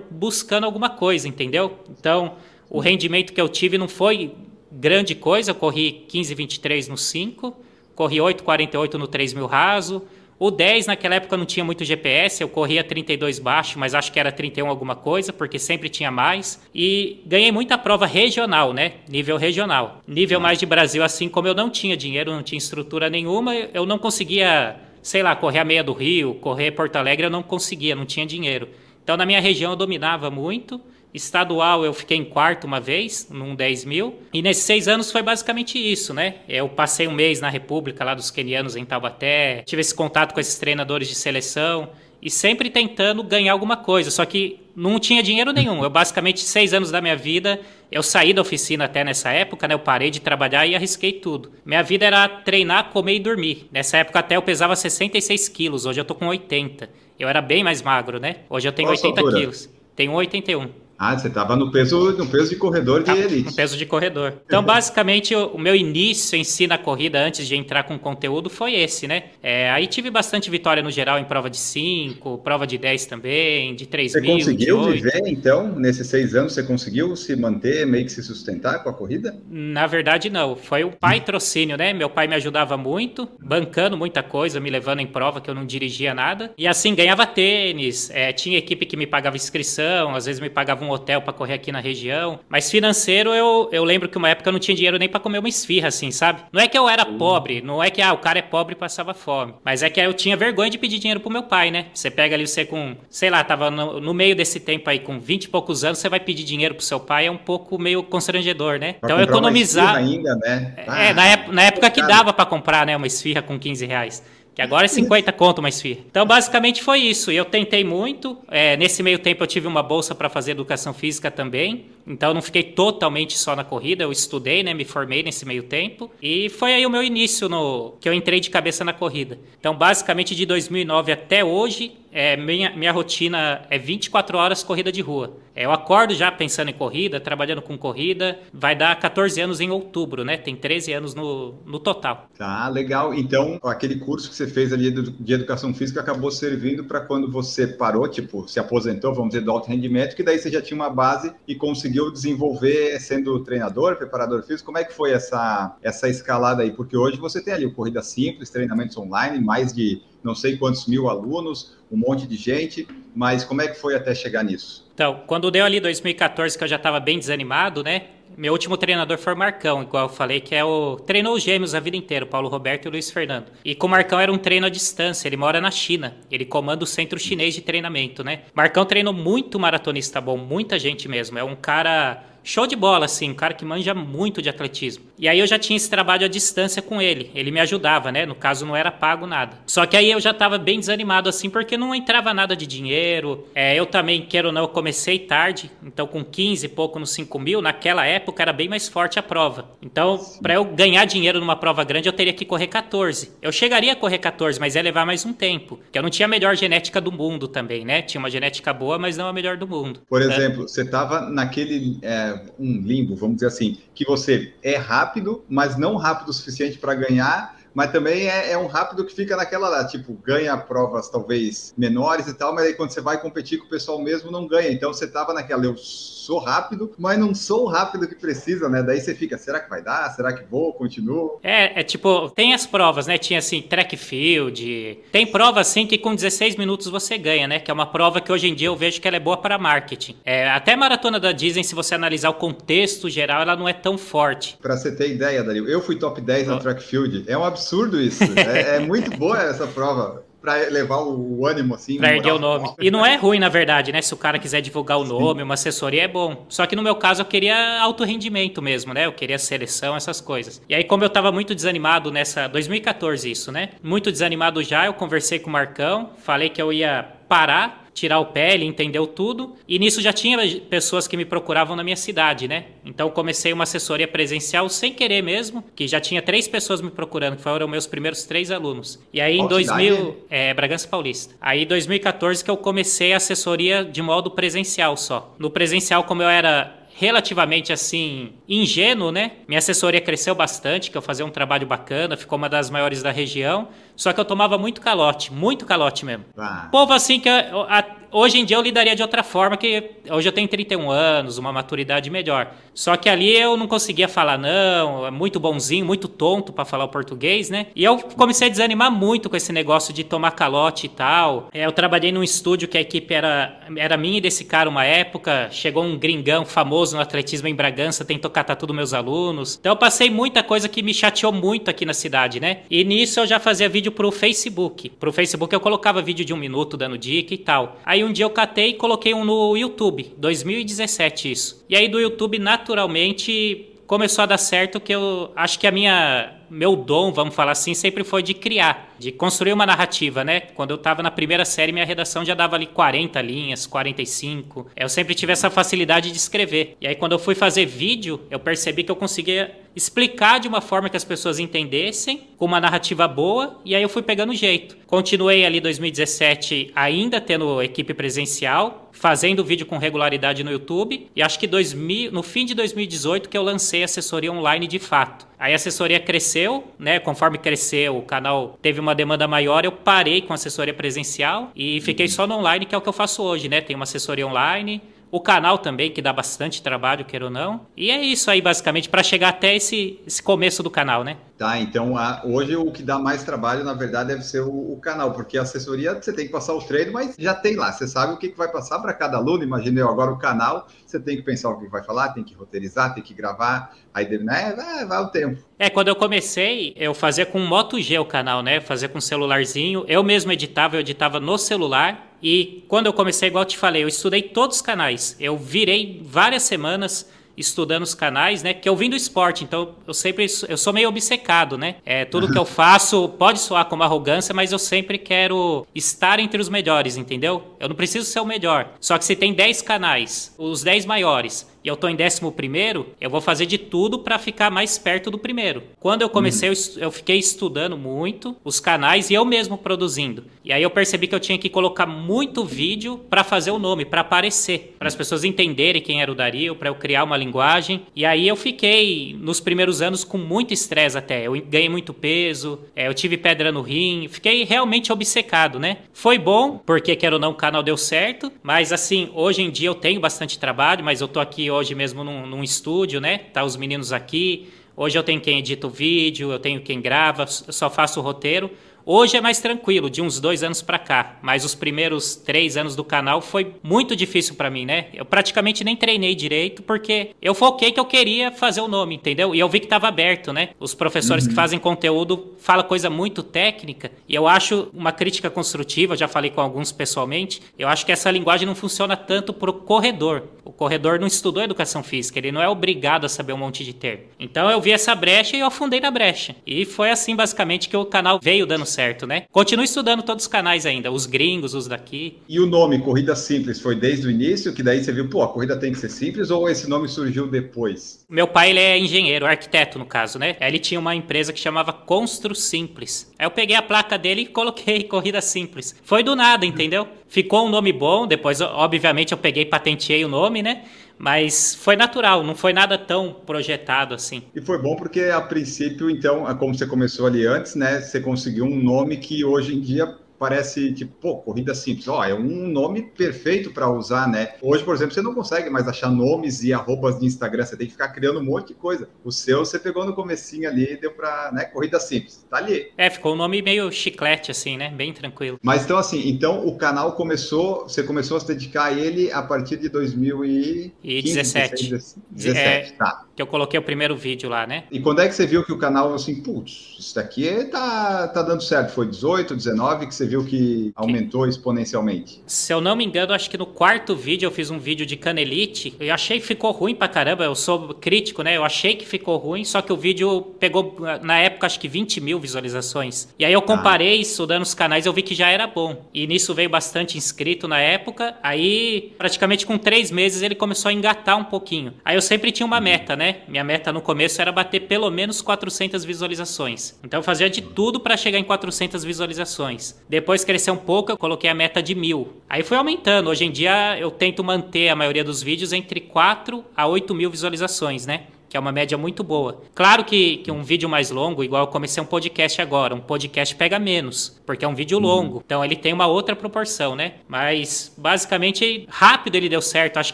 buscando 0.09 0.65
alguma 0.65 0.89
coisa, 0.89 1.27
entendeu? 1.27 1.79
Então, 1.89 2.35
o 2.69 2.79
rendimento 2.79 3.33
que 3.33 3.41
eu 3.41 3.49
tive 3.49 3.77
não 3.77 3.87
foi 3.87 4.33
grande 4.71 5.15
coisa. 5.15 5.51
Eu 5.51 5.55
corri 5.55 6.05
15,23 6.09 6.87
no 6.87 6.97
5, 6.97 7.55
corri 7.95 8.17
8,48 8.17 8.93
no 8.95 9.07
3 9.07 9.33
mil 9.33 9.45
raso. 9.45 10.03
O 10.37 10.49
10 10.49 10.87
naquela 10.87 11.15
época 11.15 11.35
não 11.35 11.45
tinha 11.45 11.65
muito 11.65 11.83
GPS, 11.83 12.41
eu 12.41 12.47
corria 12.47 12.81
32 12.81 13.39
baixo, 13.39 13.77
mas 13.77 13.93
acho 13.93 14.09
que 14.09 14.17
era 14.17 14.31
31 14.31 14.69
alguma 14.69 14.95
coisa, 14.95 15.33
porque 15.33 15.59
sempre 15.59 15.89
tinha 15.89 16.09
mais. 16.09 16.61
E 16.73 17.21
ganhei 17.25 17.51
muita 17.51 17.77
prova 17.77 18.05
regional, 18.05 18.71
né? 18.71 18.93
Nível 19.09 19.35
regional. 19.35 20.01
Nível 20.07 20.39
mais 20.39 20.57
de 20.57 20.65
Brasil, 20.65 21.03
assim 21.03 21.27
como 21.27 21.49
eu 21.49 21.53
não 21.53 21.69
tinha 21.69 21.97
dinheiro, 21.97 22.31
não 22.31 22.41
tinha 22.41 22.57
estrutura 22.57 23.09
nenhuma, 23.09 23.53
eu 23.53 23.85
não 23.85 23.97
conseguia 23.97 24.79
sei 25.01 25.23
lá, 25.23 25.35
correr 25.35 25.59
a 25.59 25.65
meia 25.65 25.83
do 25.83 25.93
Rio, 25.93 26.35
correr 26.35 26.71
Porto 26.71 26.95
Alegre, 26.97 27.25
eu 27.25 27.29
não 27.29 27.41
conseguia, 27.41 27.95
não 27.95 28.05
tinha 28.05 28.25
dinheiro. 28.25 28.67
Então, 29.09 29.17
na 29.17 29.25
minha 29.25 29.41
região, 29.41 29.71
eu 29.71 29.75
dominava 29.75 30.29
muito. 30.29 30.79
Estadual, 31.11 31.83
eu 31.83 31.95
fiquei 31.95 32.15
em 32.15 32.23
quarto 32.23 32.65
uma 32.65 32.79
vez, 32.79 33.27
num 33.27 33.55
10 33.55 33.83
mil. 33.85 34.19
E 34.31 34.39
nesses 34.39 34.61
seis 34.61 34.87
anos 34.87 35.11
foi 35.11 35.23
basicamente 35.23 35.79
isso, 35.79 36.13
né? 36.13 36.35
Eu 36.47 36.69
passei 36.69 37.07
um 37.07 37.11
mês 37.11 37.41
na 37.41 37.49
República, 37.49 38.05
lá 38.05 38.13
dos 38.13 38.29
quenianos, 38.29 38.75
em 38.75 38.85
Taubaté. 38.85 39.63
Tive 39.65 39.79
esse 39.79 39.95
contato 39.95 40.31
com 40.31 40.39
esses 40.39 40.59
treinadores 40.59 41.07
de 41.07 41.15
seleção. 41.15 41.89
E 42.21 42.29
sempre 42.29 42.69
tentando 42.69 43.23
ganhar 43.23 43.53
alguma 43.53 43.77
coisa. 43.77 44.11
Só 44.11 44.23
que 44.25 44.59
não 44.75 44.99
tinha 44.99 45.23
dinheiro 45.23 45.51
nenhum. 45.51 45.83
Eu, 45.83 45.89
basicamente, 45.89 46.41
seis 46.41 46.71
anos 46.71 46.91
da 46.91 47.01
minha 47.01 47.15
vida, 47.15 47.59
eu 47.91 48.03
saí 48.03 48.31
da 48.31 48.43
oficina 48.43 48.85
até 48.85 49.03
nessa 49.03 49.31
época, 49.31 49.67
né? 49.67 49.73
Eu 49.73 49.79
parei 49.79 50.11
de 50.11 50.19
trabalhar 50.19 50.67
e 50.67 50.75
arrisquei 50.75 51.13
tudo. 51.13 51.51
Minha 51.65 51.81
vida 51.81 52.05
era 52.05 52.29
treinar, 52.29 52.91
comer 52.91 53.15
e 53.15 53.19
dormir. 53.19 53.67
Nessa 53.71 53.97
época 53.97 54.19
até 54.19 54.35
eu 54.37 54.41
pesava 54.43 54.75
66 54.75 55.49
quilos. 55.49 55.87
Hoje 55.87 55.99
eu 55.99 56.05
tô 56.05 56.13
com 56.13 56.27
80. 56.27 57.08
Eu 57.19 57.27
era 57.27 57.41
bem 57.41 57.63
mais 57.63 57.81
magro, 57.81 58.19
né? 58.19 58.37
Hoje 58.49 58.67
eu 58.67 58.71
tenho 58.71 58.87
Qual 58.87 58.95
80 58.97 59.19
altura? 59.21 59.39
quilos. 59.39 59.69
Tenho 59.95 60.13
81. 60.13 60.69
Ah, 60.99 61.17
você 61.17 61.29
estava 61.29 61.55
no 61.55 61.71
peso, 61.71 62.11
no 62.11 62.27
peso 62.27 62.49
de 62.49 62.57
corredor 62.57 63.01
de 63.03 63.11
elite. 63.11 63.45
No 63.45 63.55
peso 63.55 63.77
de 63.77 63.85
corredor. 63.85 64.33
Então, 64.45 64.61
basicamente, 64.61 65.33
o, 65.33 65.47
o, 65.47 65.57
meu 65.57 65.73
início 65.73 66.35
em 66.35 66.43
si 66.43 66.67
na 66.67 66.77
corrida, 66.77 67.17
antes 67.17 67.47
de 67.47 67.55
entrar 67.55 67.83
com 67.83 67.97
conteúdo, 67.97 68.49
foi 68.49 68.75
esse, 68.75 69.07
né? 69.07 69.23
É, 69.41 69.71
aí 69.71 69.87
tive 69.87 70.11
bastante 70.11 70.49
vitória 70.49 70.83
no 70.83 70.91
geral 70.91 71.17
em 71.17 71.23
prova 71.23 71.49
de 71.49 71.55
5, 71.55 72.39
prova 72.39 72.67
de 72.67 72.77
10 72.77 73.05
também, 73.05 73.73
de 73.75 73.87
3 73.87 74.11
você 74.11 74.19
mil. 74.19 74.33
Você 74.33 74.43
conseguiu 74.43 74.83
viver, 74.91 75.21
então, 75.25 75.73
nesses 75.79 76.05
seis 76.07 76.35
anos, 76.35 76.51
você 76.51 76.63
conseguiu 76.63 77.15
se 77.15 77.33
manter, 77.33 77.87
meio 77.87 78.03
que 78.03 78.11
se 78.11 78.21
sustentar 78.21 78.83
com 78.83 78.89
a 78.89 78.93
corrida? 78.93 79.37
Na 79.49 79.87
verdade, 79.87 80.29
não. 80.29 80.57
Foi 80.57 80.83
o 80.83 80.91
patrocínio, 80.91 81.77
né? 81.77 81.93
Meu 81.93 82.09
pai 82.09 82.27
me 82.27 82.35
ajudava 82.35 82.75
muito, 82.75 83.25
bancando 83.39 83.95
muita 83.95 84.21
coisa, 84.21 84.59
me 84.59 84.69
levando 84.69 84.99
em 84.99 85.07
prova 85.07 85.39
que 85.39 85.49
eu 85.49 85.55
não 85.55 85.65
dirigia 85.65 86.13
nada. 86.13 86.51
E 86.57 86.67
assim, 86.67 86.93
ganhava 86.93 87.25
tênis, 87.25 88.09
é, 88.09 88.33
tinha 88.33 88.57
equipe 88.57 88.85
que 88.85 88.97
me 88.97 89.07
pagava 89.07 89.37
inscrição, 89.37 90.13
às 90.13 90.25
vezes 90.25 90.41
me 90.41 90.49
pagava 90.49 90.83
um 90.83 90.88
um 90.89 90.93
hotel 90.93 91.21
para 91.21 91.33
correr 91.33 91.53
aqui 91.53 91.71
na 91.71 91.79
região. 91.79 92.39
Mas 92.49 92.69
financeiro, 92.69 93.33
eu, 93.33 93.69
eu 93.71 93.83
lembro 93.83 94.09
que 94.09 94.17
uma 94.17 94.29
época 94.29 94.49
eu 94.49 94.53
não 94.53 94.59
tinha 94.59 94.75
dinheiro 94.75 94.97
nem 94.97 95.07
para 95.07 95.19
comer 95.19 95.39
uma 95.39 95.49
esfirra, 95.49 95.87
assim, 95.87 96.11
sabe? 96.11 96.41
Não 96.51 96.61
é 96.61 96.67
que 96.67 96.77
eu 96.77 96.89
era 96.89 97.07
uhum. 97.07 97.17
pobre, 97.17 97.61
não 97.61 97.83
é 97.83 97.89
que 97.89 98.01
ah, 98.01 98.13
o 98.13 98.17
cara 98.17 98.39
é 98.39 98.41
pobre 98.41 98.73
e 98.73 98.77
passava 98.77 99.13
fome. 99.13 99.53
Mas 99.63 99.83
é 99.83 99.89
que 99.89 99.99
eu 99.99 100.13
tinha 100.13 100.35
vergonha 100.35 100.69
de 100.69 100.77
pedir 100.77 100.99
dinheiro 100.99 101.19
pro 101.19 101.29
meu 101.29 101.43
pai, 101.43 101.71
né? 101.71 101.87
Você 101.93 102.09
pega 102.09 102.35
ali 102.35 102.47
você 102.47 102.65
com, 102.65 102.95
sei 103.09 103.29
lá, 103.29 103.43
tava 103.43 103.69
no, 103.69 103.99
no 103.99 104.13
meio 104.13 104.35
desse 104.35 104.59
tempo 104.59 104.89
aí, 104.89 104.99
com 104.99 105.19
20 105.19 105.45
e 105.45 105.49
poucos 105.49 105.83
anos, 105.83 105.99
você 105.99 106.09
vai 106.09 106.19
pedir 106.19 106.43
dinheiro 106.43 106.75
pro 106.75 106.83
seu 106.83 106.99
pai, 106.99 107.27
é 107.27 107.31
um 107.31 107.37
pouco 107.37 107.77
meio 107.77 108.03
constrangedor, 108.03 108.79
né? 108.79 108.93
Pra 108.93 109.09
então 109.09 109.21
economizar. 109.21 109.95
ainda, 109.95 110.35
né? 110.35 110.73
Ah, 110.87 111.03
é, 111.03 111.13
na, 111.13 111.25
época, 111.27 111.51
na 111.51 111.63
época 111.63 111.89
que 111.89 112.01
dava 112.01 112.33
para 112.33 112.45
comprar, 112.45 112.85
né, 112.85 112.95
uma 112.95 113.07
esfirra 113.07 113.41
com 113.41 113.59
15 113.59 113.85
reais. 113.85 114.23
Que 114.59 114.63
agora 114.63 114.83
é 114.83 114.89
50 114.89 115.31
conto 115.31 115.61
mais 115.61 115.81
FIA. 115.81 115.99
Então, 116.11 116.25
basicamente 116.25 116.83
foi 116.83 116.99
isso. 116.99 117.31
Eu 117.31 117.45
tentei 117.45 117.81
muito. 117.81 118.37
É, 118.49 118.75
nesse 118.75 119.01
meio 119.01 119.17
tempo, 119.17 119.41
eu 119.41 119.47
tive 119.47 119.67
uma 119.67 119.81
bolsa 119.81 120.13
para 120.13 120.27
fazer 120.27 120.51
educação 120.51 120.93
física 120.93 121.31
também. 121.31 121.85
Então, 122.09 122.33
não 122.33 122.41
fiquei 122.41 122.63
totalmente 122.63 123.37
só 123.37 123.55
na 123.55 123.63
corrida. 123.63 124.03
Eu 124.03 124.11
estudei, 124.11 124.63
né? 124.63 124.73
Me 124.73 124.83
formei 124.83 125.21
nesse 125.21 125.45
meio 125.45 125.63
tempo. 125.63 126.09
E 126.21 126.49
foi 126.49 126.73
aí 126.73 126.85
o 126.85 126.89
meu 126.89 127.03
início 127.03 127.47
no 127.47 127.93
que 128.01 128.09
eu 128.09 128.13
entrei 128.13 128.39
de 128.39 128.49
cabeça 128.49 128.83
na 128.83 128.91
corrida. 128.91 129.37
Então, 129.59 129.75
basicamente, 129.75 130.35
de 130.35 130.45
2009 130.45 131.11
até 131.11 131.45
hoje, 131.45 131.93
é, 132.11 132.35
minha, 132.35 132.75
minha 132.75 132.91
rotina 132.91 133.61
é 133.69 133.77
24 133.77 134.37
horas 134.37 134.63
corrida 134.63 134.91
de 134.91 135.01
rua. 135.01 135.37
É, 135.55 135.65
eu 135.65 135.71
acordo 135.71 136.13
já 136.13 136.31
pensando 136.31 136.69
em 136.69 136.73
corrida, 136.73 137.19
trabalhando 137.19 137.61
com 137.61 137.77
corrida. 137.77 138.39
Vai 138.53 138.75
dar 138.75 138.97
14 138.97 139.39
anos 139.41 139.59
em 139.59 139.69
outubro, 139.69 140.23
né? 140.23 140.37
Tem 140.37 140.55
13 140.55 140.93
anos 140.93 141.13
no, 141.13 141.55
no 141.65 141.79
total. 141.79 142.29
Tá, 142.37 142.67
legal. 142.69 143.13
Então, 143.13 143.59
aquele 143.63 143.97
curso 143.97 144.29
que 144.29 144.35
você 144.35 144.47
fez 144.47 144.73
ali 144.73 144.91
de 144.91 145.33
educação 145.33 145.73
física 145.73 145.99
acabou 145.99 146.31
servindo 146.31 146.83
para 146.83 147.01
quando 147.01 147.29
você 147.29 147.67
parou, 147.67 148.07
tipo, 148.07 148.47
se 148.47 148.59
aposentou, 148.59 149.13
vamos 149.13 149.29
dizer, 149.29 149.43
do 149.43 149.51
alto 149.51 149.67
rendimento, 149.69 150.15
que 150.15 150.23
daí 150.23 150.39
você 150.39 150.49
já 150.49 150.61
tinha 150.61 150.75
uma 150.75 150.89
base 150.89 151.31
e 151.47 151.55
conseguiu 151.55 151.98
desenvolver 152.11 152.99
sendo 152.99 153.43
treinador, 153.43 153.97
preparador 153.97 154.43
físico. 154.43 154.67
Como 154.67 154.77
é 154.77 154.83
que 154.83 154.93
foi 154.93 155.11
essa, 155.11 155.75
essa 155.81 156.07
escalada 156.07 156.63
aí? 156.63 156.71
Porque 156.71 156.95
hoje 156.95 157.17
você 157.17 157.43
tem 157.43 157.53
ali 157.53 157.65
o 157.65 157.73
Corrida 157.73 158.01
Simples, 158.01 158.49
treinamentos 158.49 158.95
online, 158.95 159.43
mais 159.43 159.73
de 159.73 160.01
não 160.23 160.33
sei 160.33 160.57
quantos 160.57 160.87
mil 160.87 161.09
alunos, 161.09 161.77
um 161.91 161.97
monte 161.97 162.27
de 162.27 162.35
gente, 162.35 162.87
mas 163.15 163.43
como 163.43 163.61
é 163.61 163.67
que 163.67 163.79
foi 163.79 163.95
até 163.95 164.13
chegar 164.15 164.43
nisso? 164.43 164.89
Então, 164.93 165.23
quando 165.27 165.49
deu 165.49 165.65
ali 165.65 165.79
2014, 165.79 166.57
que 166.57 166.63
eu 166.63 166.67
já 166.67 166.75
estava 166.75 166.99
bem 166.99 167.17
desanimado, 167.19 167.83
né? 167.83 168.07
Meu 168.37 168.53
último 168.53 168.77
treinador 168.77 169.17
foi 169.17 169.33
o 169.33 169.37
Marcão, 169.37 169.81
igual 169.81 170.05
eu 170.05 170.09
falei, 170.09 170.39
que 170.39 170.55
é 170.55 170.63
o. 170.63 170.95
Treinou 170.95 171.35
os 171.35 171.43
gêmeos 171.43 171.75
a 171.75 171.79
vida 171.79 171.97
inteira, 171.97 172.25
Paulo 172.25 172.47
Roberto 172.47 172.85
e 172.85 172.87
o 172.87 172.91
Luiz 172.91 173.11
Fernando. 173.11 173.51
E 173.65 173.75
com 173.75 173.87
o 173.87 173.89
Marcão 173.89 174.19
era 174.19 174.31
um 174.31 174.37
treino 174.37 174.65
à 174.65 174.69
distância, 174.69 175.27
ele 175.27 175.37
mora 175.37 175.59
na 175.59 175.71
China. 175.71 176.15
Ele 176.31 176.45
comanda 176.45 176.83
o 176.83 176.87
centro 176.87 177.19
chinês 177.19 177.53
de 177.53 177.61
treinamento, 177.61 178.23
né? 178.23 178.43
Marcão 178.53 178.85
treinou 178.85 179.13
muito 179.13 179.59
maratonista 179.59 180.21
bom, 180.21 180.37
muita 180.37 180.79
gente 180.79 181.07
mesmo. 181.07 181.37
É 181.37 181.43
um 181.43 181.55
cara 181.55 182.23
show 182.43 182.65
de 182.65 182.75
bola, 182.75 183.05
assim, 183.05 183.29
um 183.29 183.33
cara 183.33 183.53
que 183.53 183.65
manja 183.65 183.93
muito 183.93 184.41
de 184.41 184.49
atletismo. 184.49 185.05
E 185.17 185.27
aí 185.27 185.39
eu 185.39 185.47
já 185.47 185.59
tinha 185.59 185.75
esse 185.75 185.89
trabalho 185.89 186.25
à 186.25 186.27
distância 186.29 186.81
com 186.81 187.01
ele. 187.01 187.29
Ele 187.35 187.51
me 187.51 187.59
ajudava, 187.59 188.11
né? 188.11 188.25
No 188.25 188.35
caso, 188.35 188.65
não 188.65 188.75
era 188.75 188.89
pago 188.91 189.27
nada. 189.27 189.57
Só 189.65 189.85
que 189.85 189.97
aí 189.97 190.09
eu 190.09 190.19
já 190.19 190.31
estava 190.31 190.57
bem 190.57 190.79
desanimado, 190.79 191.27
assim, 191.27 191.49
porque 191.49 191.75
não 191.75 191.93
entrava 191.93 192.33
nada 192.33 192.55
de 192.55 192.65
dinheiro. 192.65 193.45
É, 193.53 193.75
eu 193.75 193.85
também, 193.85 194.25
quero 194.25 194.47
ou 194.47 194.53
não, 194.53 194.61
eu 194.61 194.67
comecei 194.69 195.19
tarde. 195.19 195.69
Então, 195.83 196.07
com 196.07 196.23
15 196.23 196.65
e 196.65 196.69
pouco 196.69 196.99
nos 196.99 197.11
5 197.11 197.37
mil, 197.37 197.61
naquela 197.61 198.05
época 198.05 198.41
era 198.41 198.53
bem 198.53 198.69
mais 198.69 198.87
forte 198.87 199.19
a 199.19 199.23
prova. 199.23 199.71
Então, 199.81 200.19
para 200.41 200.53
eu 200.53 200.63
ganhar 200.63 201.03
dinheiro 201.05 201.39
numa 201.39 201.55
prova 201.55 201.83
grande, 201.83 202.07
eu 202.07 202.13
teria 202.13 202.33
que 202.33 202.45
correr 202.45 202.67
14. 202.67 203.33
Eu 203.41 203.51
chegaria 203.51 203.93
a 203.93 203.95
correr 203.95 204.19
14, 204.19 204.59
mas 204.59 204.75
ia 204.75 204.81
levar 204.81 205.05
mais 205.05 205.25
um 205.25 205.33
tempo. 205.33 205.77
Porque 205.77 205.97
eu 205.97 206.03
não 206.03 206.09
tinha 206.09 206.25
a 206.25 206.29
melhor 206.29 206.55
genética 206.55 207.01
do 207.01 207.11
mundo 207.11 207.47
também, 207.47 207.83
né? 207.83 208.01
Tinha 208.01 208.19
uma 208.19 208.29
genética 208.29 208.73
boa, 208.73 208.97
mas 208.97 209.17
não 209.17 209.27
a 209.27 209.33
melhor 209.33 209.57
do 209.57 209.67
mundo. 209.67 210.01
Por 210.07 210.21
exemplo, 210.21 210.67
você 210.67 210.83
estava 210.83 211.29
naquele 211.29 211.97
é, 212.01 212.28
um 212.57 212.81
limbo, 212.81 213.15
vamos 213.15 213.35
dizer 213.35 213.47
assim, 213.47 213.77
que 213.93 214.05
você 214.05 214.53
é 214.63 214.77
rápido 214.77 215.43
mas 215.47 215.77
não 215.77 215.95
rápido 215.95 216.29
o 216.29 216.33
suficiente 216.33 216.77
para 216.77 216.95
ganhar, 216.95 217.58
mas 217.73 217.91
também 217.91 218.27
é, 218.27 218.51
é, 218.51 218.57
um 218.57 218.67
rápido 218.67 219.05
que 219.05 219.13
fica 219.13 219.35
naquela 219.35 219.69
lá, 219.69 219.85
tipo, 219.85 220.13
ganha 220.13 220.55
provas 220.57 221.09
talvez 221.09 221.73
menores 221.77 222.27
e 222.27 222.33
tal, 222.33 222.53
mas 222.53 222.65
aí 222.65 222.73
quando 222.73 222.91
você 222.91 223.01
vai 223.01 223.21
competir 223.21 223.59
com 223.59 223.65
o 223.65 223.69
pessoal 223.69 223.99
mesmo, 224.01 224.31
não 224.31 224.47
ganha. 224.47 224.71
Então 224.71 224.93
você 224.93 225.07
tava 225.07 225.33
naquela, 225.33 225.65
eu 225.65 225.75
sou 225.77 226.39
rápido, 226.39 226.91
mas 226.97 227.17
não 227.17 227.33
sou 227.33 227.65
o 227.65 227.67
rápido 227.67 228.07
que 228.07 228.15
precisa, 228.15 228.69
né? 228.69 228.83
Daí 228.83 228.99
você 228.99 229.15
fica, 229.15 229.37
será 229.37 229.59
que 229.59 229.69
vai 229.69 229.81
dar? 229.81 230.09
Será 230.11 230.33
que 230.33 230.43
vou? 230.43 230.73
Continuo? 230.73 231.39
É, 231.43 231.79
é 231.79 231.83
tipo, 231.83 232.29
tem 232.29 232.53
as 232.53 232.65
provas, 232.65 233.07
né? 233.07 233.17
Tinha 233.17 233.39
assim, 233.39 233.61
track 233.61 233.97
field, 233.97 234.99
tem 235.11 235.25
prova 235.25 235.59
assim 235.59 235.87
que 235.87 235.97
com 235.97 236.13
16 236.13 236.55
minutos 236.55 236.87
você 236.87 237.17
ganha, 237.17 237.47
né? 237.47 237.59
Que 237.59 237.71
é 237.71 237.73
uma 237.73 237.87
prova 237.87 238.21
que 238.21 238.31
hoje 238.31 238.47
em 238.47 238.55
dia 238.55 238.67
eu 238.67 238.75
vejo 238.75 239.01
que 239.01 239.07
ela 239.07 239.17
é 239.17 239.19
boa 239.19 239.37
para 239.37 239.57
marketing. 239.57 240.15
É, 240.23 240.49
até 240.49 240.73
a 240.73 240.77
maratona 240.77 241.19
da 241.19 241.31
Disney, 241.31 241.63
se 241.63 241.75
você 241.75 241.95
analisar 241.95 242.29
o 242.29 242.35
contexto 242.35 243.09
geral, 243.09 243.41
ela 243.41 243.55
não 243.55 243.67
é 243.67 243.73
tão 243.73 243.97
forte. 243.97 244.57
Para 244.61 244.77
você 244.77 244.95
ter 244.95 245.09
ideia, 245.09 245.43
Dario, 245.43 245.67
eu 245.67 245.81
fui 245.81 245.95
top 245.97 246.21
10 246.21 246.47
oh. 246.47 246.51
na 246.51 246.59
track 246.59 246.83
field. 246.83 247.23
É 247.27 247.37
um 247.37 247.43
absurdo 247.43 247.58
isso. 248.01 248.23
é, 248.35 248.77
é 248.77 248.79
muito 248.79 249.11
boa 249.17 249.41
essa 249.41 249.67
prova. 249.67 250.23
para 250.41 250.53
levar 250.69 251.01
o 251.01 251.45
ânimo 251.45 251.75
assim. 251.75 251.97
Pra 251.97 252.15
erguer 252.15 252.33
o 252.33 252.39
nome. 252.39 252.69
E 252.79 252.89
não 252.89 253.05
é 253.05 253.15
ruim, 253.15 253.39
na 253.39 253.49
verdade, 253.49 253.91
né? 253.91 254.01
Se 254.01 254.13
o 254.13 254.17
cara 254.17 254.39
quiser 254.39 254.61
divulgar 254.61 254.97
o 254.97 255.03
nome, 255.03 255.39
Sim. 255.39 255.43
uma 255.43 255.53
assessoria 255.53 256.03
é 256.03 256.07
bom. 256.07 256.45
Só 256.49 256.65
que 256.65 256.75
no 256.75 256.81
meu 256.81 256.95
caso 256.95 257.21
eu 257.21 257.25
queria 257.25 257.79
alto 257.81 258.03
rendimento 258.03 258.61
mesmo, 258.61 258.93
né? 258.93 259.05
Eu 259.05 259.13
queria 259.13 259.37
seleção, 259.37 259.95
essas 259.95 260.21
coisas. 260.21 260.61
E 260.67 260.73
aí, 260.73 260.83
como 260.83 261.03
eu 261.03 261.09
tava 261.09 261.31
muito 261.31 261.53
desanimado 261.53 262.11
nessa. 262.11 262.47
2014, 262.47 263.29
isso, 263.29 263.51
né? 263.51 263.69
Muito 263.83 264.11
desanimado 264.11 264.63
já, 264.63 264.85
eu 264.85 264.93
conversei 264.93 265.39
com 265.39 265.49
o 265.49 265.53
Marcão, 265.53 266.11
falei 266.17 266.49
que 266.49 266.61
eu 266.61 266.71
ia 266.71 267.18
parar 267.29 267.89
tirar 267.99 268.19
o 268.19 268.27
pé, 268.27 268.53
ele 268.53 268.65
entendeu 268.65 269.05
tudo. 269.05 269.55
E 269.67 269.77
nisso 269.77 270.01
já 270.01 270.13
tinha 270.13 270.37
pessoas 270.61 271.07
que 271.07 271.17
me 271.17 271.25
procuravam 271.25 271.75
na 271.75 271.83
minha 271.83 271.95
cidade, 271.95 272.47
né? 272.47 272.65
Então 272.85 273.09
comecei 273.09 273.51
uma 273.51 273.63
assessoria 273.63 274.07
presencial 274.07 274.69
sem 274.69 274.93
querer 274.93 275.21
mesmo, 275.21 275.63
que 275.75 275.87
já 275.87 275.99
tinha 275.99 276.21
três 276.21 276.47
pessoas 276.47 276.81
me 276.81 276.89
procurando, 276.89 277.35
que 277.35 277.41
foram 277.41 277.67
meus 277.67 277.85
primeiros 277.85 278.23
três 278.23 278.51
alunos. 278.51 278.99
E 279.11 279.19
aí 279.19 279.37
em 279.37 279.47
2000, 279.47 280.25
é 280.29 280.53
Bragança 280.53 280.87
Paulista. 280.87 281.35
Aí 281.41 281.63
em 281.63 281.67
2014 281.67 282.43
que 282.43 282.49
eu 282.49 282.57
comecei 282.57 283.13
a 283.13 283.17
assessoria 283.17 283.83
de 283.83 284.01
modo 284.01 284.31
presencial 284.31 284.95
só. 284.95 285.35
No 285.37 285.49
presencial, 285.49 286.03
como 286.03 286.23
eu 286.23 286.29
era 286.29 286.79
relativamente 286.99 287.71
assim 287.71 288.33
ingênuo, 288.47 289.09
né? 289.09 289.31
Minha 289.47 289.59
assessoria 289.59 290.01
cresceu 290.01 290.35
bastante, 290.35 290.91
que 290.91 290.97
eu 290.97 291.01
fazia 291.01 291.25
um 291.25 291.29
trabalho 291.29 291.65
bacana, 291.65 292.17
ficou 292.17 292.37
uma 292.37 292.49
das 292.49 292.69
maiores 292.69 293.01
da 293.01 293.09
região. 293.09 293.69
Só 293.95 294.11
que 294.11 294.19
eu 294.19 294.25
tomava 294.25 294.57
muito 294.57 294.81
calote, 294.81 295.31
muito 295.31 295.65
calote 295.65 296.05
mesmo. 296.05 296.25
Ah. 296.37 296.67
Povo 296.69 296.91
assim 296.91 297.17
que 297.17 297.29
a, 297.29 297.85
hoje 298.11 298.39
em 298.39 298.45
dia 298.45 298.57
eu 298.57 298.61
lidaria 298.61 298.95
de 298.95 299.01
outra 299.01 299.23
forma, 299.23 299.57
que 299.57 299.91
hoje 300.09 300.27
eu 300.27 300.33
tenho 300.33 300.47
31 300.47 300.89
anos, 300.89 301.37
uma 301.37 301.51
maturidade 301.51 302.09
melhor. 302.09 302.53
Só 302.73 302.95
que 302.95 303.09
ali 303.09 303.35
eu 303.35 303.57
não 303.57 303.67
conseguia 303.67 304.07
falar 304.07 304.37
não, 304.37 305.05
é 305.05 305.11
muito 305.11 305.39
bonzinho, 305.39 305.85
muito 305.85 306.07
tonto 306.07 306.53
para 306.53 306.63
falar 306.63 306.85
o 306.85 306.87
português, 306.87 307.49
né? 307.49 307.67
E 307.75 307.83
eu 307.83 307.97
comecei 307.97 308.47
a 308.47 308.49
desanimar 308.49 308.91
muito 308.91 309.29
com 309.29 309.35
esse 309.35 309.51
negócio 309.51 309.93
de 309.93 310.03
tomar 310.03 310.31
calote 310.31 310.85
e 310.85 310.89
tal. 310.89 311.49
É, 311.51 311.65
eu 311.65 311.71
trabalhei 311.71 312.11
num 312.11 312.23
estúdio 312.23 312.67
que 312.67 312.77
a 312.77 312.81
equipe 312.81 313.13
era, 313.13 313.59
era 313.75 313.97
minha 313.97 314.17
e 314.17 314.21
desse 314.21 314.45
cara 314.45 314.69
uma 314.69 314.85
época. 314.85 315.49
Chegou 315.51 315.83
um 315.83 315.97
gringão 315.97 316.45
famoso 316.45 316.95
no 316.95 317.01
atletismo 317.01 317.47
em 317.47 317.55
Bragança, 317.55 318.05
tentou 318.05 318.31
catar 318.31 318.55
tudo 318.55 318.73
meus 318.73 318.93
alunos. 318.93 319.57
Então 319.59 319.73
eu 319.73 319.77
passei 319.77 320.09
muita 320.09 320.41
coisa 320.41 320.69
que 320.69 320.81
me 320.81 320.93
chateou 320.93 321.33
muito 321.33 321.69
aqui 321.69 321.85
na 321.85 321.93
cidade, 321.93 322.39
né? 322.39 322.61
E 322.69 322.83
nisso 322.83 323.19
eu 323.19 323.27
já 323.27 323.39
fazia 323.39 323.67
vídeo 323.67 323.91
pro 323.91 324.11
Facebook. 324.11 324.89
Pro 324.89 325.11
Facebook 325.11 325.53
eu 325.53 325.59
colocava 325.59 326.01
vídeo 326.01 326.23
de 326.23 326.33
um 326.33 326.37
minuto 326.37 326.77
dando 326.77 326.97
dica 326.97 327.33
e 327.33 327.37
tal. 327.37 327.77
Aí 327.85 327.98
Aí 327.99 328.03
um 328.05 328.13
dia 328.13 328.23
eu 328.23 328.29
catei 328.29 328.69
e 328.69 328.73
coloquei 328.75 329.13
um 329.13 329.25
no 329.25 329.57
YouTube, 329.57 330.13
2017 330.15 331.31
isso. 331.33 331.65
E 331.67 331.75
aí 331.75 331.89
do 331.89 331.99
YouTube, 331.99 332.39
naturalmente, 332.39 333.73
começou 333.89 334.21
a 334.21 334.27
dar 334.27 334.37
certo 334.37 334.79
que 334.79 334.93
eu 334.93 335.31
acho 335.35 335.57
que 335.57 335.65
a 335.65 335.71
minha 335.71 336.39
meu 336.49 336.75
dom, 336.75 337.11
vamos 337.11 337.35
falar 337.35 337.51
assim, 337.51 337.73
sempre 337.73 338.03
foi 338.03 338.23
de 338.23 338.33
criar, 338.33 338.95
de 338.97 339.11
construir 339.11 339.53
uma 339.53 339.65
narrativa, 339.65 340.23
né? 340.23 340.39
Quando 340.39 340.71
eu 340.71 340.77
estava 340.77 341.03
na 341.03 341.11
primeira 341.11 341.45
série, 341.45 341.71
minha 341.71 341.85
redação 341.85 342.25
já 342.25 342.33
dava 342.33 342.55
ali 342.55 342.65
40 342.65 343.21
linhas, 343.21 343.67
45. 343.67 344.67
Eu 344.75 344.89
sempre 344.89 345.13
tive 345.13 345.31
essa 345.31 345.49
facilidade 345.49 346.11
de 346.11 346.17
escrever. 346.17 346.75
E 346.81 346.87
aí, 346.87 346.95
quando 346.95 347.11
eu 347.11 347.19
fui 347.19 347.35
fazer 347.35 347.65
vídeo, 347.65 348.21
eu 348.31 348.39
percebi 348.39 348.83
que 348.83 348.91
eu 348.91 348.95
conseguia 348.95 349.55
explicar 349.75 350.39
de 350.39 350.47
uma 350.47 350.59
forma 350.59 350.89
que 350.89 350.97
as 350.97 351.03
pessoas 351.03 351.39
entendessem, 351.39 352.29
com 352.35 352.45
uma 352.45 352.59
narrativa 352.59 353.07
boa, 353.07 353.59
e 353.63 353.75
aí 353.75 353.83
eu 353.83 353.89
fui 353.89 354.01
pegando 354.01 354.33
jeito. 354.33 354.75
Continuei 354.87 355.45
ali 355.45 355.61
2017 355.61 356.71
ainda 356.75 357.21
tendo 357.21 357.61
equipe 357.61 357.93
presencial, 357.93 358.88
fazendo 358.99 359.45
vídeo 359.45 359.65
com 359.65 359.77
regularidade 359.77 360.43
no 360.43 360.51
YouTube, 360.51 361.09
e 361.15 361.21
acho 361.21 361.39
que 361.39 361.47
2000, 361.47 362.11
no 362.11 362.21
fim 362.21 362.45
de 362.45 362.53
2018 362.53 363.29
que 363.29 363.37
eu 363.37 363.41
lancei 363.41 363.81
assessoria 363.81 364.29
online 364.29 364.67
de 364.67 364.77
fato. 364.77 365.25
Aí 365.39 365.53
a 365.53 365.55
assessoria 365.55 366.01
cresceu, 366.01 366.65
né? 366.77 366.99
Conforme 366.99 367.37
cresceu, 367.37 367.97
o 367.97 368.01
canal 368.01 368.59
teve 368.61 368.77
uma 368.81 368.93
demanda 368.93 369.25
maior, 369.25 369.63
eu 369.63 369.71
parei 369.71 370.21
com 370.21 370.33
assessoria 370.33 370.73
presencial 370.73 371.49
e 371.55 371.79
fiquei 371.79 372.09
só 372.09 372.27
no 372.27 372.35
online, 372.35 372.65
que 372.65 372.75
é 372.75 372.77
o 372.77 372.81
que 372.81 372.89
eu 372.89 372.93
faço 372.93 373.23
hoje, 373.23 373.47
né? 373.47 373.61
Tem 373.61 373.73
uma 373.73 373.83
assessoria 373.83 374.27
online, 374.27 374.81
o 375.11 375.19
canal 375.19 375.57
também, 375.57 375.91
que 375.91 376.01
dá 376.01 376.13
bastante 376.13 376.61
trabalho, 376.61 377.05
queira 377.05 377.25
ou 377.25 377.31
não. 377.31 377.61
E 377.75 377.89
é 377.89 378.01
isso 378.01 378.29
aí, 378.29 378.41
basicamente, 378.41 378.89
para 378.89 379.03
chegar 379.03 379.29
até 379.29 379.55
esse, 379.55 379.99
esse 380.05 380.21
começo 380.21 380.61
do 380.61 380.69
canal, 380.69 381.03
né? 381.03 381.17
Tá, 381.37 381.57
então 381.57 381.95
a, 381.95 382.21
hoje 382.25 382.57
o 382.57 382.69
que 382.69 382.83
dá 382.83 382.99
mais 382.99 383.23
trabalho, 383.23 383.63
na 383.63 383.73
verdade, 383.73 384.09
deve 384.09 384.23
ser 384.23 384.41
o, 384.41 384.73
o, 384.73 384.77
canal, 384.77 385.13
porque 385.13 385.37
a 385.37 385.43
assessoria 385.43 385.93
você 385.93 386.11
tem 386.11 386.25
que 386.25 386.31
passar 386.33 386.53
o 386.53 386.61
treino, 386.61 386.91
mas 386.91 387.15
já 387.17 387.33
tem 387.33 387.55
lá, 387.55 387.71
você 387.71 387.87
sabe 387.87 388.11
o 388.11 388.17
que, 388.17 388.27
que 388.27 388.37
vai 388.37 388.51
passar 388.51 388.77
para 388.79 388.93
cada 388.93 389.15
aluno. 389.15 389.41
Imagina 389.41 389.79
eu 389.79 389.87
agora 389.87 390.11
o 390.11 390.17
canal, 390.17 390.67
você 390.85 390.99
tem 390.99 391.15
que 391.15 391.23
pensar 391.23 391.49
o 391.49 391.57
que 391.57 391.67
vai 391.69 391.81
falar, 391.81 392.09
tem 392.09 392.25
que 392.25 392.35
roteirizar, 392.35 392.93
tem 392.93 393.01
que 393.01 393.13
gravar, 393.13 393.73
aí 393.93 394.05
né, 394.17 394.53
vai, 394.53 394.85
vai 394.85 394.99
o 395.01 395.07
tempo. 395.07 395.41
É, 395.57 395.69
quando 395.69 395.87
eu 395.87 395.95
comecei, 395.95 396.73
eu 396.75 396.93
fazia 396.93 397.25
com 397.25 397.39
Moto 397.39 397.79
G 397.79 397.97
o 397.97 398.05
canal, 398.05 398.43
né? 398.43 398.59
Fazia 398.59 398.89
com 398.89 398.99
celularzinho. 398.99 399.85
Eu 399.87 400.03
mesmo 400.03 400.33
editava, 400.33 400.75
eu 400.75 400.81
editava 400.81 401.21
no 401.21 401.37
celular. 401.37 402.08
E 402.21 402.63
quando 402.67 402.87
eu 402.87 402.93
comecei, 402.93 403.29
igual 403.29 403.43
eu 403.43 403.47
te 403.47 403.57
falei, 403.57 403.83
eu 403.83 403.87
estudei 403.87 404.21
todos 404.21 404.57
os 404.57 404.61
canais. 404.61 405.15
Eu 405.19 405.37
virei 405.37 406.01
várias 406.03 406.43
semanas 406.43 407.09
estudando 407.39 407.83
os 407.83 407.95
canais, 407.95 408.43
né? 408.43 408.53
Que 408.53 408.67
eu 408.67 408.75
vim 408.75 408.89
do 408.89 408.95
esporte, 408.95 409.45
então 409.45 409.75
eu 409.87 409.93
sempre 409.93 410.27
eu 410.47 410.57
sou 410.57 410.73
meio 410.73 410.89
obcecado, 410.89 411.57
né? 411.57 411.75
É, 411.85 412.03
tudo 412.03 412.29
que 412.29 412.37
eu 412.37 412.43
faço 412.45 413.07
pode 413.09 413.39
soar 413.39 413.65
como 413.65 413.81
arrogância, 413.81 414.33
mas 414.33 414.51
eu 414.51 414.59
sempre 414.59 414.97
quero 414.97 415.65
estar 415.73 416.19
entre 416.19 416.41
os 416.41 416.49
melhores, 416.49 416.97
entendeu? 416.97 417.55
Eu 417.59 417.69
não 417.69 417.75
preciso 417.75 418.05
ser 418.05 418.19
o 418.19 418.25
melhor. 418.25 418.73
Só 418.81 418.97
que 418.97 419.05
se 419.05 419.15
tem 419.15 419.33
10 419.33 419.61
canais, 419.61 420.35
os 420.37 420.61
10 420.61 420.85
maiores, 420.85 421.47
e 421.63 421.67
eu 421.67 421.73
estou 421.73 421.89
em 421.89 421.95
décimo 421.95 422.31
primeiro, 422.31 422.87
eu 422.99 423.09
vou 423.09 423.21
fazer 423.21 423.45
de 423.45 423.57
tudo 423.57 423.99
para 423.99 424.17
ficar 424.17 424.49
mais 424.49 424.77
perto 424.77 425.11
do 425.11 425.17
primeiro. 425.17 425.63
Quando 425.79 426.01
eu 426.01 426.09
comecei, 426.09 426.49
uhum. 426.49 426.55
eu, 426.75 426.83
eu, 426.83 426.91
fiquei 426.91 427.17
estudando 427.17 427.77
muito 427.77 428.35
os 428.43 428.59
canais 428.59 429.09
e 429.09 429.13
eu 429.13 429.25
mesmo 429.25 429.57
produzindo. 429.57 430.25
E 430.43 430.53
aí 430.53 430.63
eu 430.63 430.69
percebi 430.69 431.07
que 431.07 431.15
eu 431.15 431.19
tinha 431.19 431.37
que 431.37 431.49
colocar 431.49 431.85
muito 431.85 432.45
vídeo 432.45 432.97
para 433.09 433.23
fazer 433.23 433.51
o 433.51 433.59
nome, 433.59 433.85
para 433.85 434.01
aparecer, 434.01 434.75
para 434.79 434.87
as 434.87 434.95
pessoas 434.95 435.23
entenderem 435.23 435.81
quem 435.81 436.01
era 436.01 436.11
o 436.11 436.15
Dario, 436.15 436.55
para 436.55 436.69
eu 436.69 436.75
criar 436.75 437.03
uma 437.03 437.17
linguagem. 437.17 437.81
E 437.95 438.05
aí 438.05 438.27
eu 438.27 438.35
fiquei 438.35 439.15
nos 439.19 439.39
primeiros 439.39 439.81
anos 439.81 440.03
com 440.03 440.17
muito 440.17 440.53
estresse 440.53 440.97
até. 440.97 441.27
Eu 441.27 441.33
ganhei 441.41 441.69
muito 441.69 441.93
peso, 441.93 442.59
é, 442.75 442.87
eu 442.87 442.93
tive 442.93 443.17
pedra 443.17 443.51
no 443.51 443.61
rim, 443.61 444.07
fiquei 444.07 444.43
realmente 444.43 444.91
obcecado, 444.91 445.59
né? 445.59 445.79
Foi 445.93 446.17
bom, 446.17 446.57
porque 446.57 446.95
quero 446.95 447.17
ou 447.17 447.19
não 447.19 447.31
o 447.31 447.35
canal 447.35 447.61
deu 447.61 447.77
certo, 447.77 448.31
mas 448.41 448.71
assim, 448.71 449.09
hoje 449.13 449.41
em 449.41 449.51
dia 449.51 449.67
eu 449.67 449.75
tenho 449.75 449.99
bastante 449.99 450.39
trabalho, 450.39 450.83
mas 450.83 451.01
eu 451.01 451.07
tô 451.07 451.19
aqui 451.19 451.48
hoje 451.49 451.75
mesmo 451.75 452.03
num, 452.03 452.25
num 452.25 452.43
estúdio, 452.43 452.99
né? 452.99 453.17
Tá 453.17 453.43
os 453.43 453.55
meninos 453.55 453.91
aqui. 453.91 454.49
Hoje 454.75 454.97
eu 454.97 455.03
tenho 455.03 455.19
quem 455.19 455.39
edita 455.39 455.67
o 455.67 455.69
vídeo, 455.69 456.31
eu 456.31 456.39
tenho 456.39 456.61
quem 456.61 456.79
grava, 456.79 457.27
só 457.27 457.69
faço 457.69 457.99
o 457.99 458.03
roteiro. 458.03 458.49
Hoje 458.91 459.15
é 459.15 459.21
mais 459.21 459.39
tranquilo, 459.39 459.87
de 459.87 460.01
uns 460.01 460.19
dois 460.19 460.41
anos 460.41 460.63
para 460.63 460.79
cá. 460.79 461.19
Mas 461.21 461.45
os 461.45 461.53
primeiros 461.53 462.15
três 462.15 462.57
anos 462.57 462.75
do 462.75 462.83
canal 462.83 463.21
foi 463.21 463.53
muito 463.61 463.95
difícil 463.95 464.33
para 464.33 464.49
mim, 464.49 464.65
né? 464.65 464.87
Eu 464.95 465.05
praticamente 465.05 465.63
nem 465.63 465.75
treinei 465.75 466.15
direito 466.15 466.63
porque 466.63 467.11
eu 467.21 467.35
foquei 467.35 467.71
que 467.71 467.79
eu 467.79 467.85
queria 467.85 468.31
fazer 468.31 468.61
o 468.61 468.67
nome, 468.67 468.95
entendeu? 468.95 469.35
E 469.35 469.39
eu 469.39 469.47
vi 469.47 469.59
que 469.59 469.67
estava 469.67 469.87
aberto, 469.87 470.33
né? 470.33 470.49
Os 470.59 470.73
professores 470.73 471.25
uhum. 471.25 471.29
que 471.29 471.35
fazem 471.35 471.59
conteúdo 471.59 472.33
falam 472.39 472.65
coisa 472.65 472.89
muito 472.89 473.21
técnica 473.21 473.91
e 474.07 474.15
eu 474.15 474.27
acho 474.27 474.69
uma 474.73 474.91
crítica 474.91 475.29
construtiva. 475.29 475.95
Já 475.95 476.07
falei 476.07 476.31
com 476.31 476.41
alguns 476.41 476.71
pessoalmente. 476.71 477.43
Eu 477.59 477.67
acho 477.67 477.85
que 477.85 477.91
essa 477.91 478.09
linguagem 478.09 478.47
não 478.47 478.55
funciona 478.55 478.97
tanto 478.97 479.31
pro 479.31 479.53
corredor. 479.53 480.23
O 480.43 480.51
corredor 480.51 480.99
não 480.99 481.05
estudou 481.05 481.43
educação 481.43 481.83
física, 481.83 482.17
ele 482.17 482.31
não 482.31 482.41
é 482.41 482.49
obrigado 482.49 483.05
a 483.05 483.09
saber 483.09 483.33
um 483.33 483.37
monte 483.37 483.63
de 483.63 483.71
termo. 483.71 484.05
Então 484.19 484.49
eu 484.49 484.59
vi 484.59 484.71
essa 484.71 484.95
brecha 484.95 485.37
e 485.37 485.41
eu 485.41 485.45
afundei 485.45 485.79
na 485.79 485.91
brecha. 485.91 486.35
E 486.43 486.65
foi 486.65 486.89
assim 486.89 487.15
basicamente 487.15 487.69
que 487.69 487.77
o 487.77 487.85
canal 487.85 488.19
veio 488.19 488.47
dando 488.47 488.65
certo 488.65 488.78
certo, 488.79 489.05
né? 489.05 489.25
Continuo 489.29 489.65
estudando 489.65 490.01
todos 490.01 490.23
os 490.23 490.27
canais 490.29 490.65
ainda, 490.65 490.89
os 490.89 491.05
gringos, 491.05 491.53
os 491.53 491.67
daqui. 491.67 492.17
E 492.29 492.39
o 492.39 492.45
nome 492.45 492.79
Corrida 492.79 493.13
Simples 493.13 493.59
foi 493.59 493.75
desde 493.75 494.07
o 494.07 494.09
início, 494.09 494.53
que 494.53 494.63
daí 494.63 494.81
você 494.81 494.93
viu, 494.93 495.09
pô, 495.09 495.21
a 495.21 495.27
corrida 495.27 495.57
tem 495.57 495.73
que 495.73 495.79
ser 495.79 495.89
simples, 495.89 496.31
ou 496.31 496.49
esse 496.49 496.69
nome 496.69 496.87
surgiu 496.87 497.27
depois? 497.27 498.05
Meu 498.09 498.25
pai, 498.25 498.51
ele 498.51 498.59
é 498.59 498.79
engenheiro, 498.79 499.25
arquiteto 499.25 499.77
no 499.77 499.85
caso, 499.85 500.17
né? 500.17 500.37
Ele 500.39 500.57
tinha 500.57 500.79
uma 500.79 500.95
empresa 500.95 501.33
que 501.33 501.39
chamava 501.41 501.73
Constru 501.73 502.33
Simples. 502.33 503.11
Aí 503.19 503.25
eu 503.25 503.31
peguei 503.31 503.57
a 503.57 503.61
placa 503.61 503.97
dele 503.97 504.21
e 504.21 504.25
coloquei 504.27 504.83
Corrida 504.87 505.19
Simples. 505.19 505.75
Foi 505.83 506.01
do 506.01 506.15
nada, 506.15 506.45
entendeu? 506.45 506.87
Ficou 507.09 507.45
um 507.45 507.49
nome 507.49 507.73
bom, 507.73 508.07
depois, 508.07 508.39
obviamente, 508.39 509.11
eu 509.11 509.17
peguei 509.17 509.43
e 509.43 509.47
patenteei 509.47 510.05
o 510.05 510.07
nome, 510.07 510.41
né? 510.41 510.63
Mas 510.99 511.55
foi 511.55 511.77
natural, 511.77 512.23
não 512.23 512.35
foi 512.35 512.51
nada 512.51 512.77
tão 512.77 513.13
projetado 513.25 513.95
assim. 513.95 514.21
E 514.35 514.41
foi 514.41 514.61
bom 514.61 514.75
porque, 514.75 515.03
a 515.03 515.21
princípio, 515.21 515.89
então, 515.89 516.25
como 516.35 516.53
você 516.53 516.67
começou 516.67 517.07
ali 517.07 517.25
antes, 517.25 517.55
né? 517.55 517.79
Você 517.79 518.01
conseguiu 518.01 518.43
um 518.43 518.61
nome 518.61 518.97
que 518.97 519.23
hoje 519.23 519.55
em 519.55 519.61
dia 519.61 519.95
parece 520.19 520.73
tipo, 520.73 520.91
pô, 520.99 521.17
corrida 521.17 521.55
simples. 521.55 521.87
Ó, 521.87 522.03
é 522.03 522.13
um 522.13 522.47
nome 522.47 522.81
perfeito 522.81 523.51
para 523.51 523.71
usar, 523.71 524.07
né? 524.07 524.33
Hoje, 524.41 524.63
por 524.63 524.75
exemplo, 524.75 524.93
você 524.93 525.01
não 525.01 525.15
consegue 525.15 525.49
mais 525.49 525.67
achar 525.67 525.89
nomes 525.89 526.43
e 526.43 526.53
arrobas 526.53 526.99
de 526.99 527.05
Instagram, 527.05 527.45
você 527.45 527.55
tem 527.55 527.65
que 527.65 527.73
ficar 527.73 527.89
criando 527.89 528.19
um 528.19 528.23
monte 528.23 528.49
de 528.49 528.53
coisa. 528.55 528.89
O 529.03 529.11
seu 529.11 529.39
você 529.39 529.57
pegou 529.57 529.85
no 529.85 529.93
comecinho 529.93 530.49
ali 530.49 530.73
e 530.73 530.77
deu 530.77 530.91
para, 530.91 531.31
né, 531.31 531.45
corrida 531.45 531.79
simples. 531.79 532.25
Tá 532.29 532.37
ali. 532.37 532.71
É, 532.77 532.89
ficou 532.89 533.13
um 533.13 533.15
nome 533.15 533.41
meio 533.41 533.71
chiclete 533.71 534.29
assim, 534.29 534.57
né? 534.57 534.69
Bem 534.69 534.91
tranquilo. 534.91 535.39
Mas 535.41 535.63
então 535.63 535.77
assim, 535.77 536.09
então 536.09 536.45
o 536.45 536.57
canal 536.57 536.93
começou, 536.93 537.63
você 537.63 537.81
começou 537.81 538.17
a 538.17 538.19
se 538.19 538.27
dedicar 538.27 538.65
a 538.65 538.73
ele 538.73 539.11
a 539.11 539.21
partir 539.21 539.57
de 539.57 539.69
2017. 539.69 541.69
2017. 541.69 541.99
17, 542.11 542.37
é, 542.37 542.75
tá. 542.75 543.05
Que 543.19 543.23
eu 543.23 543.27
coloquei 543.27 543.59
o 543.59 543.63
primeiro 543.63 543.97
vídeo 543.97 544.29
lá, 544.29 544.47
né? 544.47 544.63
E 544.71 544.79
quando 544.79 545.01
é 545.01 545.07
que 545.09 545.13
você 545.13 545.27
viu 545.27 545.43
que 545.43 545.51
o 545.51 545.57
canal, 545.57 545.93
assim, 545.93 546.21
putz, 546.21 546.77
isso 546.79 546.95
daqui 546.95 547.43
tá, 547.51 548.07
tá 548.07 548.21
dando 548.21 548.41
certo? 548.41 548.71
Foi 548.71 548.87
18, 548.87 549.35
19 549.35 549.87
que 549.87 549.93
você 549.93 550.07
viu 550.07 550.23
que 550.23 550.71
aumentou 550.73 551.27
exponencialmente? 551.27 552.21
Se 552.25 552.53
eu 552.53 552.61
não 552.61 552.77
me 552.77 552.85
engano, 552.85 553.13
acho 553.13 553.29
que 553.29 553.37
no 553.37 553.45
quarto 553.45 553.93
vídeo 553.93 554.25
eu 554.25 554.31
fiz 554.31 554.49
um 554.49 554.57
vídeo 554.57 554.85
de 554.85 554.95
canelite. 554.95 555.75
Eu 555.81 555.93
achei 555.93 556.17
que 556.21 556.25
ficou 556.25 556.51
ruim 556.51 556.73
pra 556.73 556.87
caramba. 556.87 557.25
Eu 557.25 557.35
sou 557.35 557.73
crítico, 557.73 558.23
né? 558.23 558.37
Eu 558.37 558.45
achei 558.45 558.75
que 558.75 558.87
ficou 558.87 559.17
ruim, 559.17 559.43
só 559.43 559.61
que 559.61 559.73
o 559.73 559.75
vídeo 559.75 560.21
pegou, 560.39 560.77
na 561.01 561.17
época, 561.19 561.45
acho 561.45 561.59
que 561.59 561.67
20 561.67 561.99
mil 561.99 562.21
visualizações. 562.21 563.09
E 563.19 563.25
aí 563.25 563.33
eu 563.33 563.41
comparei, 563.41 563.97
ah. 563.97 564.01
estudando 564.01 564.43
os 564.43 564.53
canais, 564.53 564.85
eu 564.85 564.93
vi 564.93 565.01
que 565.01 565.13
já 565.13 565.29
era 565.29 565.45
bom. 565.45 565.89
E 565.93 566.07
nisso 566.07 566.33
veio 566.33 566.49
bastante 566.49 566.97
inscrito 566.97 567.49
na 567.49 567.59
época. 567.59 568.15
Aí, 568.23 568.93
praticamente 568.97 569.45
com 569.45 569.57
três 569.57 569.91
meses, 569.91 570.21
ele 570.21 570.35
começou 570.35 570.69
a 570.69 570.73
engatar 570.73 571.17
um 571.17 571.25
pouquinho. 571.25 571.73
Aí 571.83 571.97
eu 571.97 572.01
sempre 572.01 572.31
tinha 572.31 572.47
uma 572.47 572.61
meta, 572.61 572.95
né? 572.95 573.08
Minha 573.27 573.43
meta 573.43 573.71
no 573.71 573.81
começo 573.81 574.21
era 574.21 574.31
bater 574.31 574.61
pelo 574.61 574.89
menos 574.89 575.21
400 575.21 575.83
visualizações. 575.83 576.79
Então 576.83 576.99
eu 576.99 577.03
fazia 577.03 577.29
de 577.29 577.41
tudo 577.41 577.79
para 577.79 577.97
chegar 577.97 578.19
em 578.19 578.23
400 578.23 578.83
visualizações. 578.83 579.79
Depois 579.87 580.23
cresceu 580.23 580.53
um 580.53 580.57
pouco, 580.57 580.91
eu 580.91 580.97
coloquei 580.97 581.29
a 581.29 581.33
meta 581.33 581.61
de 581.61 581.75
mil. 581.75 582.21
Aí 582.29 582.43
foi 582.43 582.57
aumentando. 582.57 583.09
Hoje 583.09 583.25
em 583.25 583.31
dia 583.31 583.77
eu 583.79 583.91
tento 583.91 584.23
manter 584.23 584.69
a 584.69 584.75
maioria 584.75 585.03
dos 585.03 585.21
vídeos 585.21 585.53
entre 585.53 585.79
4 585.81 586.43
a 586.55 586.67
8 586.67 586.93
mil 586.95 587.09
visualizações, 587.09 587.85
né? 587.85 588.03
Que 588.29 588.37
é 588.37 588.39
uma 588.39 588.51
média 588.51 588.77
muito 588.77 589.03
boa. 589.03 589.41
Claro 589.55 589.83
que, 589.83 590.17
que 590.17 590.31
um 590.31 590.43
vídeo 590.43 590.69
mais 590.69 590.91
longo, 590.91 591.23
igual 591.23 591.43
eu 591.43 591.47
comecei 591.47 591.81
um 591.81 591.85
podcast 591.85 592.41
agora, 592.41 592.75
um 592.75 592.79
podcast 592.79 593.35
pega 593.35 593.57
menos, 593.57 594.21
porque 594.25 594.45
é 594.45 594.47
um 594.47 594.53
vídeo 594.53 594.77
uhum. 594.77 594.83
longo. 594.83 595.23
Então 595.25 595.43
ele 595.43 595.55
tem 595.55 595.73
uma 595.73 595.87
outra 595.87 596.15
proporção, 596.15 596.75
né? 596.75 596.93
Mas 597.07 597.73
basicamente 597.75 598.67
rápido 598.69 599.15
ele 599.15 599.27
deu 599.27 599.41
certo. 599.41 599.77
Acho 599.77 599.93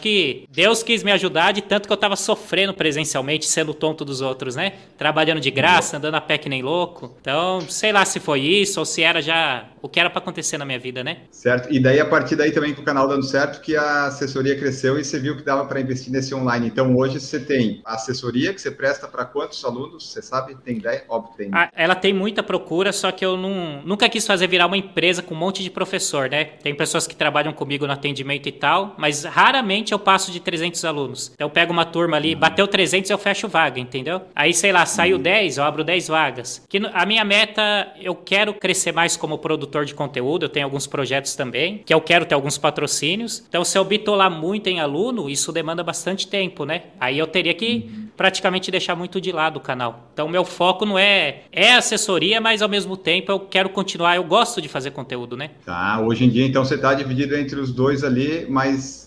que 0.00 0.44
Deus 0.50 0.82
quis 0.82 1.02
me 1.02 1.10
ajudar 1.12 1.52
de 1.52 1.62
tanto 1.62 1.86
que 1.86 1.92
eu 1.92 1.96
tava 1.96 2.16
sofrendo 2.16 2.74
presencialmente, 2.74 3.46
sendo 3.46 3.72
tonto 3.72 4.04
dos 4.04 4.20
outros, 4.20 4.54
né? 4.54 4.74
Trabalhando 4.98 5.40
de 5.40 5.50
graça, 5.50 5.96
andando 5.96 6.16
a 6.16 6.20
pé 6.20 6.36
que 6.36 6.48
nem 6.48 6.62
louco. 6.62 7.16
Então, 7.20 7.62
sei 7.62 7.92
lá 7.92 8.04
se 8.04 8.20
foi 8.20 8.40
isso 8.40 8.78
ou 8.78 8.84
se 8.86 9.02
era 9.02 9.22
já 9.22 9.66
o 9.86 9.88
que 9.88 10.00
era 10.00 10.10
para 10.10 10.18
acontecer 10.18 10.58
na 10.58 10.64
minha 10.64 10.78
vida, 10.78 11.02
né? 11.02 11.18
Certo. 11.30 11.72
E 11.72 11.78
daí 11.80 12.00
a 12.00 12.04
partir 12.04 12.36
daí 12.36 12.50
também 12.50 12.74
com 12.74 12.82
o 12.82 12.84
canal 12.84 13.06
dando 13.06 13.24
certo 13.24 13.60
que 13.60 13.76
a 13.76 14.06
assessoria 14.06 14.58
cresceu 14.58 14.98
e 14.98 15.04
você 15.04 15.18
viu 15.18 15.36
que 15.36 15.42
dava 15.42 15.64
para 15.64 15.80
investir 15.80 16.12
nesse 16.12 16.34
online. 16.34 16.66
Então 16.66 16.94
hoje 16.96 17.20
você 17.20 17.38
tem 17.38 17.80
a 17.84 17.94
assessoria 17.94 18.52
que 18.52 18.60
você 18.60 18.70
presta 18.70 19.06
para 19.06 19.24
quantos 19.24 19.64
alunos? 19.64 20.12
Você 20.12 20.20
sabe? 20.20 20.56
Tem 20.64 20.78
ideia? 20.78 21.04
Óbvio 21.08 21.32
que 21.32 21.38
tem. 21.38 21.50
Ah, 21.52 21.70
ela 21.74 21.94
tem 21.94 22.12
muita 22.12 22.42
procura, 22.42 22.92
só 22.92 23.12
que 23.12 23.24
eu 23.24 23.36
não, 23.36 23.82
nunca 23.84 24.08
quis 24.08 24.26
fazer 24.26 24.48
virar 24.48 24.66
uma 24.66 24.76
empresa 24.76 25.22
com 25.22 25.34
um 25.34 25.38
monte 25.38 25.62
de 25.62 25.70
professor, 25.70 26.28
né? 26.28 26.44
Tem 26.44 26.74
pessoas 26.74 27.06
que 27.06 27.14
trabalham 27.14 27.52
comigo 27.52 27.86
no 27.86 27.92
atendimento 27.92 28.48
e 28.48 28.52
tal, 28.52 28.94
mas 28.98 29.24
raramente 29.24 29.92
eu 29.92 29.98
passo 29.98 30.32
de 30.32 30.40
300 30.40 30.84
alunos. 30.84 31.30
Então 31.34 31.46
eu 31.46 31.50
pego 31.50 31.72
uma 31.72 31.84
turma 31.84 32.16
ali, 32.16 32.34
uhum. 32.34 32.40
bateu 32.40 32.66
300 32.66 33.10
eu 33.10 33.18
fecho 33.18 33.46
vaga, 33.46 33.78
entendeu? 33.78 34.22
Aí, 34.34 34.52
sei 34.52 34.72
lá, 34.72 34.84
saiu 34.84 35.16
uhum. 35.16 35.22
10, 35.22 35.58
eu 35.58 35.64
abro 35.64 35.84
10 35.84 36.08
vagas. 36.08 36.64
Que 36.68 36.80
a 36.92 37.06
minha 37.06 37.24
meta, 37.24 37.92
eu 38.00 38.14
quero 38.14 38.54
crescer 38.54 38.92
mais 38.92 39.16
como 39.16 39.38
produtor 39.38 39.75
de 39.84 39.94
conteúdo, 39.94 40.44
eu 40.44 40.48
tenho 40.48 40.66
alguns 40.66 40.86
projetos 40.86 41.34
também, 41.34 41.82
que 41.84 41.92
eu 41.92 42.00
quero 42.00 42.24
ter 42.24 42.34
alguns 42.34 42.58
patrocínios. 42.58 43.44
Então 43.48 43.64
se 43.64 43.76
eu 43.76 43.84
bitolar 43.84 44.30
muito 44.30 44.68
em 44.68 44.80
aluno, 44.80 45.28
isso 45.28 45.52
demanda 45.52 45.82
bastante 45.82 46.26
tempo, 46.26 46.64
né? 46.64 46.84
Aí 47.00 47.18
eu 47.18 47.26
teria 47.26 47.54
que 47.54 48.06
praticamente 48.16 48.70
deixar 48.70 48.96
muito 48.96 49.20
de 49.20 49.30
lado 49.30 49.58
o 49.58 49.60
canal. 49.60 50.08
Então, 50.12 50.28
meu 50.28 50.44
foco 50.44 50.86
não 50.86 50.98
é 50.98 51.42
é 51.52 51.74
assessoria, 51.74 52.40
mas 52.40 52.62
ao 52.62 52.68
mesmo 52.68 52.96
tempo 52.96 53.30
eu 53.30 53.40
quero 53.40 53.68
continuar, 53.68 54.16
eu 54.16 54.24
gosto 54.24 54.60
de 54.62 54.68
fazer 54.68 54.90
conteúdo, 54.90 55.36
né? 55.36 55.50
Tá, 55.64 56.00
hoje 56.00 56.24
em 56.24 56.28
dia 56.28 56.46
então 56.46 56.64
você 56.64 56.76
está 56.76 56.94
dividido 56.94 57.36
entre 57.36 57.60
os 57.60 57.72
dois 57.72 58.02
ali, 58.02 58.46
mas 58.48 59.05